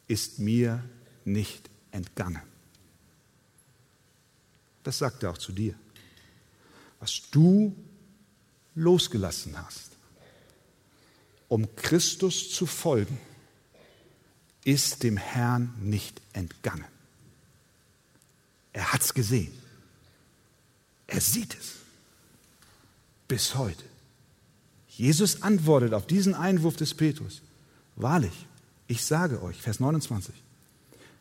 ist 0.06 0.38
mir 0.38 0.84
nicht 1.24 1.68
entgangen. 1.90 2.42
Das 4.84 4.98
sagt 4.98 5.24
er 5.24 5.30
auch 5.30 5.38
zu 5.38 5.50
dir 5.50 5.74
was 7.00 7.22
du 7.30 7.74
losgelassen 8.74 9.56
hast, 9.56 9.90
um 11.48 11.74
Christus 11.74 12.50
zu 12.52 12.66
folgen, 12.66 13.18
ist 14.64 15.02
dem 15.02 15.16
Herrn 15.16 15.74
nicht 15.80 16.20
entgangen. 16.32 16.84
Er 18.72 18.92
hat 18.92 19.00
es 19.00 19.14
gesehen. 19.14 19.52
Er 21.06 21.20
sieht 21.20 21.56
es. 21.58 21.72
Bis 23.26 23.56
heute. 23.56 23.82
Jesus 24.88 25.42
antwortet 25.42 25.94
auf 25.94 26.06
diesen 26.06 26.34
Einwurf 26.34 26.76
des 26.76 26.94
Petrus. 26.94 27.42
Wahrlich, 27.96 28.46
ich 28.86 29.04
sage 29.04 29.42
euch, 29.42 29.56
Vers 29.56 29.80
29, 29.80 30.34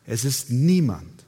es 0.06 0.24
ist 0.24 0.50
niemand, 0.50 1.24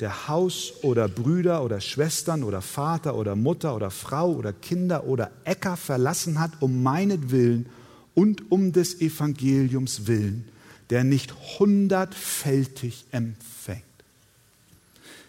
der 0.00 0.28
Haus 0.28 0.72
oder 0.82 1.08
Brüder 1.08 1.62
oder 1.62 1.80
Schwestern 1.80 2.42
oder 2.42 2.62
Vater 2.62 3.14
oder 3.14 3.36
Mutter 3.36 3.76
oder 3.76 3.90
Frau 3.90 4.32
oder 4.32 4.52
Kinder 4.52 5.06
oder 5.06 5.30
Äcker 5.44 5.76
verlassen 5.76 6.40
hat, 6.40 6.50
um 6.60 6.82
meinetwillen 6.82 7.66
und 8.14 8.50
um 8.50 8.72
des 8.72 9.00
Evangeliums 9.00 10.06
willen, 10.06 10.48
der 10.90 11.04
nicht 11.04 11.34
hundertfältig 11.58 13.06
empfängt. 13.12 13.82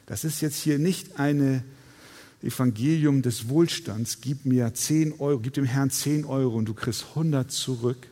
Das 0.08 0.24
ist 0.24 0.42
jetzt 0.42 0.62
hier 0.62 0.80
nicht 0.80 1.20
ein 1.20 1.64
Evangelium 2.44 3.22
des 3.22 3.50
Wohlstands. 3.50 4.22
Gib 4.22 4.46
mir 4.46 4.74
10 4.74 5.20
Euro, 5.20 5.40
gib 5.40 5.54
dem 5.54 5.66
Herrn 5.66 5.90
10 5.90 6.26
Euro 6.26 6.56
und 6.58 6.66
du 6.66 6.74
kriegst 6.74 7.06
100 7.10 7.52
zurück. 7.52 8.08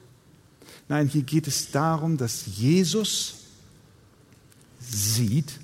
Nein, 0.89 1.07
hier 1.07 1.21
geht 1.21 1.47
es 1.47 1.71
darum, 1.71 2.17
dass 2.17 2.45
Jesus 2.57 3.35
sieht 4.79 5.59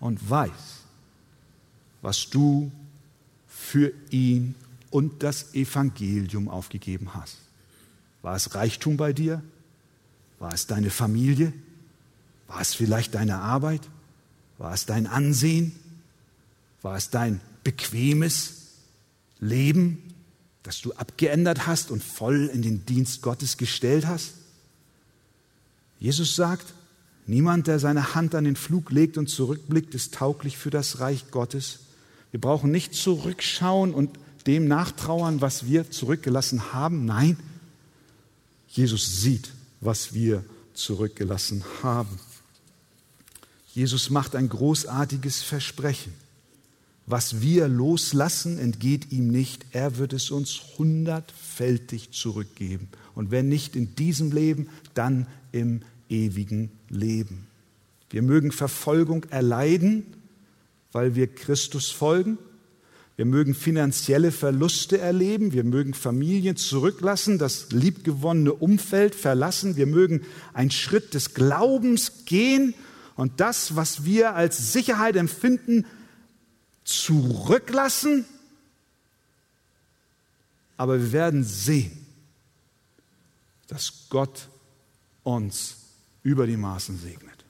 und 0.00 0.28
weiß, 0.28 0.50
was 2.02 2.30
du 2.30 2.70
für 3.46 3.92
ihn 4.10 4.54
und 4.90 5.22
das 5.22 5.54
Evangelium 5.54 6.48
aufgegeben 6.48 7.14
hast. 7.14 7.36
War 8.22 8.36
es 8.36 8.54
Reichtum 8.54 8.96
bei 8.96 9.12
dir? 9.12 9.42
War 10.38 10.52
es 10.52 10.66
deine 10.66 10.90
Familie? 10.90 11.52
War 12.46 12.60
es 12.60 12.74
vielleicht 12.74 13.14
deine 13.14 13.38
Arbeit? 13.38 13.82
War 14.56 14.72
es 14.72 14.86
dein 14.86 15.06
Ansehen? 15.06 15.74
War 16.82 16.96
es 16.96 17.10
dein 17.10 17.40
bequemes 17.64 18.54
Leben, 19.40 20.02
das 20.62 20.80
du 20.80 20.92
abgeändert 20.94 21.66
hast 21.66 21.90
und 21.90 22.02
voll 22.02 22.46
in 22.46 22.62
den 22.62 22.86
Dienst 22.86 23.22
Gottes 23.22 23.56
gestellt 23.56 24.06
hast? 24.06 24.34
Jesus 26.00 26.36
sagt, 26.36 26.74
niemand, 27.28 27.66
der 27.66 27.78
seine 27.78 28.14
Hand 28.14 28.34
an 28.34 28.44
den 28.44 28.56
Flug 28.56 28.90
legt 28.90 29.18
und 29.18 29.28
zurückblickt, 29.28 29.94
ist 29.94 30.14
tauglich 30.14 30.56
für 30.58 30.70
das 30.70 31.00
Reich 31.00 31.30
Gottes. 31.30 31.80
Wir 32.30 32.40
brauchen 32.40 32.70
nicht 32.70 32.94
zurückschauen 32.94 33.94
und 33.94 34.10
dem 34.46 34.66
nachtrauern, 34.66 35.40
was 35.40 35.66
wir 35.66 35.90
zurückgelassen 35.90 36.72
haben. 36.72 37.04
Nein, 37.04 37.36
Jesus 38.68 39.20
sieht, 39.20 39.52
was 39.80 40.14
wir 40.14 40.44
zurückgelassen 40.74 41.64
haben. 41.82 42.18
Jesus 43.74 44.10
macht 44.10 44.34
ein 44.34 44.48
großartiges 44.48 45.42
Versprechen. 45.42 46.12
Was 47.06 47.40
wir 47.40 47.68
loslassen, 47.68 48.58
entgeht 48.58 49.12
ihm 49.12 49.28
nicht. 49.28 49.64
Er 49.72 49.96
wird 49.96 50.12
es 50.12 50.30
uns 50.30 50.60
hundertfältig 50.76 52.10
zurückgeben. 52.10 52.88
Und 53.14 53.30
wenn 53.30 53.48
nicht 53.48 53.76
in 53.76 53.94
diesem 53.96 54.30
Leben, 54.30 54.68
dann 54.94 55.26
im 55.52 55.80
ewigen 56.10 56.70
Leben. 56.88 57.46
Wir 58.10 58.22
mögen 58.22 58.52
Verfolgung 58.52 59.24
erleiden, 59.30 60.06
weil 60.92 61.14
wir 61.14 61.26
Christus 61.26 61.90
folgen. 61.90 62.38
Wir 63.16 63.24
mögen 63.24 63.54
finanzielle 63.54 64.30
Verluste 64.30 64.98
erleben, 64.98 65.52
wir 65.52 65.64
mögen 65.64 65.92
Familien 65.92 66.56
zurücklassen, 66.56 67.36
das 67.36 67.72
liebgewonnene 67.72 68.52
Umfeld 68.52 69.16
verlassen, 69.16 69.76
wir 69.76 69.86
mögen 69.86 70.24
einen 70.52 70.70
Schritt 70.70 71.14
des 71.14 71.34
Glaubens 71.34 72.24
gehen 72.26 72.74
und 73.16 73.40
das, 73.40 73.74
was 73.74 74.04
wir 74.04 74.36
als 74.36 74.72
Sicherheit 74.72 75.16
empfinden, 75.16 75.84
zurücklassen. 76.84 78.24
Aber 80.76 81.00
wir 81.00 81.10
werden 81.10 81.42
sehen, 81.42 82.06
dass 83.66 84.06
Gott 84.10 84.48
uns 85.24 85.77
über 86.28 86.46
die 86.46 86.58
Maßen 86.58 86.98
segnet. 86.98 87.42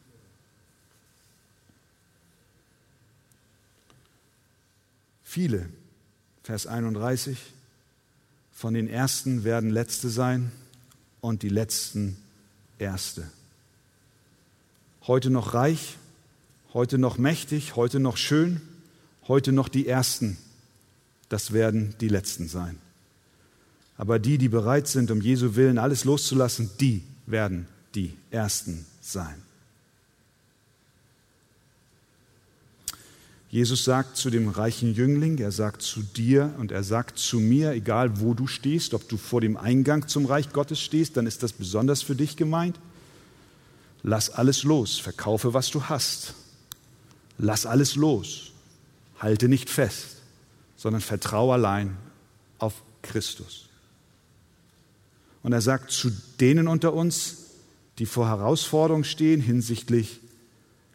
Viele, 5.25 5.69
Vers 6.45 6.69
31, 6.69 7.39
von 8.53 8.75
den 8.75 8.87
Ersten 8.89 9.43
werden 9.43 9.71
Letzte 9.71 10.11
sein 10.11 10.53
und 11.21 11.43
die 11.43 11.49
Letzten 11.49 12.19
Erste. 12.79 13.29
Heute 15.09 15.31
noch 15.31 15.55
reich, 15.55 15.97
heute 16.73 16.99
noch 16.99 17.19
mächtig, 17.19 17.75
heute 17.75 17.99
noch 17.99 18.17
schön, 18.17 18.61
heute 19.27 19.51
noch 19.51 19.69
die 19.69 19.89
Ersten. 19.89 20.39
Das 21.29 21.53
werden 21.53 21.97
die 22.01 22.09
Letzten 22.09 22.47
sein. 22.47 22.79
Aber 23.97 24.21
die, 24.21 24.39
die 24.39 24.49
bereit 24.49 24.87
sind, 24.87 25.11
um 25.11 25.21
Jesu 25.21 25.57
Willen 25.57 25.79
alles 25.79 26.05
loszulassen, 26.05 26.71
die 26.79 27.03
werden 27.27 27.67
die 27.99 28.17
Ersten 28.31 28.87
sein. 29.01 29.43
Jesus 33.51 33.85
sagt 33.85 34.17
zu 34.17 34.31
dem 34.31 34.49
reichen 34.49 34.95
Jüngling, 34.95 35.39
er 35.39 35.51
sagt 35.51 35.83
zu 35.83 36.03
dir 36.03 36.55
und 36.59 36.71
er 36.71 36.85
sagt 36.85 37.19
zu 37.19 37.41
mir, 37.41 37.73
egal 37.73 38.21
wo 38.21 38.35
du 38.35 38.47
stehst, 38.47 38.95
ob 38.95 39.09
du 39.09 39.17
vor 39.17 39.41
dem 39.41 39.57
Eingang 39.57 40.07
zum 40.07 40.27
Reich 40.27 40.51
Gottes 40.53 40.81
stehst, 40.81 41.17
dann 41.17 41.27
ist 41.27 41.43
das 41.43 41.53
besonders 41.53 42.03
für 42.03 42.15
dich 42.15 42.37
gemeint. 42.37 42.79
Lass 44.05 44.31
alles 44.31 44.63
los, 44.63 44.99
verkaufe, 44.99 45.55
was 45.55 45.71
du 45.71 45.85
hast. 45.85 46.35
Lass 47.39 47.67
alles 47.67 47.97
los, 47.97 48.53
halte 49.19 49.49
nicht 49.49 49.71
fest, 49.71 50.19
sondern 50.77 51.01
vertraue 51.01 51.55
allein 51.55 51.97
auf 52.59 52.75
Christus. 53.03 53.69
Und 55.43 55.53
er 55.53 55.63
sagt 55.63 55.91
zu 55.91 56.13
denen 56.39 56.69
unter 56.69 56.93
uns, 56.93 57.48
die 57.99 58.07
vor 58.07 58.29
Herausforderungen 58.29 59.05
stehen 59.05 59.41
hinsichtlich 59.41 60.21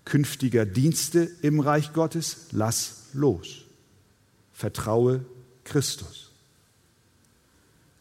künftiger 0.05 0.65
Dienste 0.65 1.29
im 1.41 1.59
Reich 1.59 1.93
Gottes, 1.93 2.47
lass 2.51 3.07
los. 3.13 3.63
Vertraue 4.53 5.25
Christus. 5.63 6.31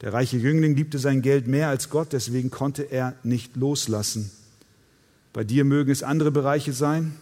Der 0.01 0.13
reiche 0.13 0.37
Jüngling 0.37 0.75
liebte 0.75 0.99
sein 0.99 1.23
Geld 1.23 1.47
mehr 1.47 1.69
als 1.69 1.89
Gott, 1.89 2.13
deswegen 2.13 2.51
konnte 2.51 2.83
er 2.83 3.15
nicht 3.23 3.57
loslassen. 3.57 4.31
Bei 5.33 5.45
dir 5.45 5.65
mögen 5.65 5.93
es 5.93 6.03
andere 6.03 6.33
Bereiche 6.33 6.73
sein. 6.73 7.15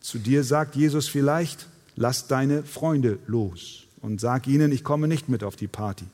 Zu 0.00 0.18
dir 0.18 0.42
sagt 0.42 0.74
Jesus 0.74 1.06
vielleicht, 1.06 1.68
lass 1.96 2.26
deine 2.26 2.62
Freunde 2.62 3.18
los 3.26 3.84
und 4.00 4.20
sag 4.20 4.46
ihnen, 4.46 4.72
ich 4.72 4.84
komme 4.84 5.06
nicht 5.06 5.28
mit 5.28 5.44
auf 5.44 5.56
die 5.56 5.68
Party. 5.68 6.06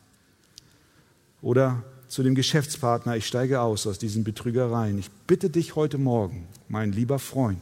Oder 1.43 1.83
zu 2.11 2.25
dem 2.25 2.35
Geschäftspartner, 2.35 3.17
ich 3.17 3.27
steige 3.27 3.61
aus 3.61 3.87
aus 3.87 3.99
diesen 3.99 4.25
Betrügereien. 4.25 4.99
Ich 4.99 5.11
bitte 5.29 5.49
dich 5.49 5.77
heute 5.77 5.97
Morgen, 5.97 6.49
mein 6.69 6.93
lieber 6.93 7.21
Freund, 7.21 7.61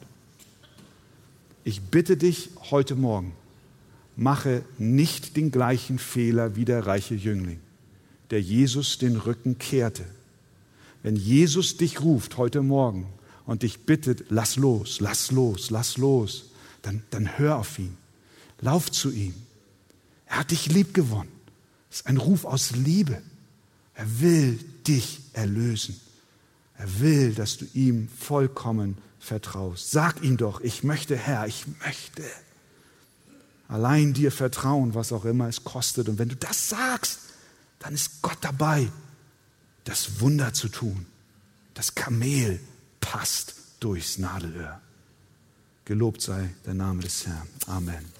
ich 1.64 1.82
bitte 1.82 2.16
dich 2.16 2.48
heute 2.70 2.96
Morgen, 2.96 3.32
mache 4.16 4.64
nicht 4.78 5.36
den 5.36 5.50
gleichen 5.50 5.98
Fehler 5.98 6.56
wie 6.56 6.64
der 6.64 6.86
reiche 6.86 7.14
Jüngling, 7.14 7.60
der 8.30 8.40
Jesus 8.40 8.96
den 8.96 9.16
Rücken 9.16 9.58
kehrte. 9.58 10.04
Wenn 11.02 11.14
Jesus 11.14 11.76
dich 11.76 12.00
ruft 12.00 12.38
heute 12.38 12.62
Morgen 12.62 13.06
und 13.44 13.62
dich 13.62 13.80
bittet, 13.80 14.24
lass 14.30 14.56
los, 14.56 14.98
lass 15.00 15.30
los, 15.30 15.68
lass 15.68 15.98
los, 15.98 16.46
dann, 16.80 17.02
dann 17.10 17.38
hör 17.38 17.58
auf 17.58 17.78
ihn. 17.78 17.98
Lauf 18.62 18.90
zu 18.90 19.10
ihm. 19.10 19.34
Er 20.24 20.38
hat 20.38 20.50
dich 20.52 20.72
lieb 20.72 20.94
gewonnen. 20.94 21.30
Das 21.90 22.00
ist 22.00 22.06
ein 22.06 22.16
Ruf 22.16 22.46
aus 22.46 22.72
Liebe. 22.72 23.20
Er 23.98 24.20
will 24.20 24.60
dich 24.86 25.20
erlösen. 25.32 26.00
Er 26.76 27.00
will, 27.00 27.34
dass 27.34 27.56
du 27.56 27.66
ihm 27.74 28.08
vollkommen 28.08 28.96
vertraust. 29.18 29.90
Sag 29.90 30.22
ihm 30.22 30.36
doch, 30.36 30.60
ich 30.60 30.84
möchte, 30.84 31.16
Herr, 31.16 31.48
ich 31.48 31.66
möchte 31.84 32.22
allein 33.66 34.14
dir 34.14 34.30
vertrauen, 34.30 34.94
was 34.94 35.12
auch 35.12 35.24
immer 35.24 35.48
es 35.48 35.64
kostet. 35.64 36.08
Und 36.08 36.20
wenn 36.20 36.28
du 36.28 36.36
das 36.36 36.68
sagst, 36.68 37.18
dann 37.80 37.92
ist 37.92 38.22
Gott 38.22 38.38
dabei, 38.40 38.88
das 39.82 40.20
Wunder 40.20 40.52
zu 40.52 40.68
tun. 40.68 41.06
Das 41.74 41.96
Kamel 41.96 42.60
passt 43.00 43.56
durchs 43.80 44.16
Nadelöhr. 44.18 44.80
Gelobt 45.86 46.22
sei 46.22 46.50
der 46.64 46.74
Name 46.74 47.02
des 47.02 47.26
Herrn. 47.26 47.48
Amen. 47.66 48.17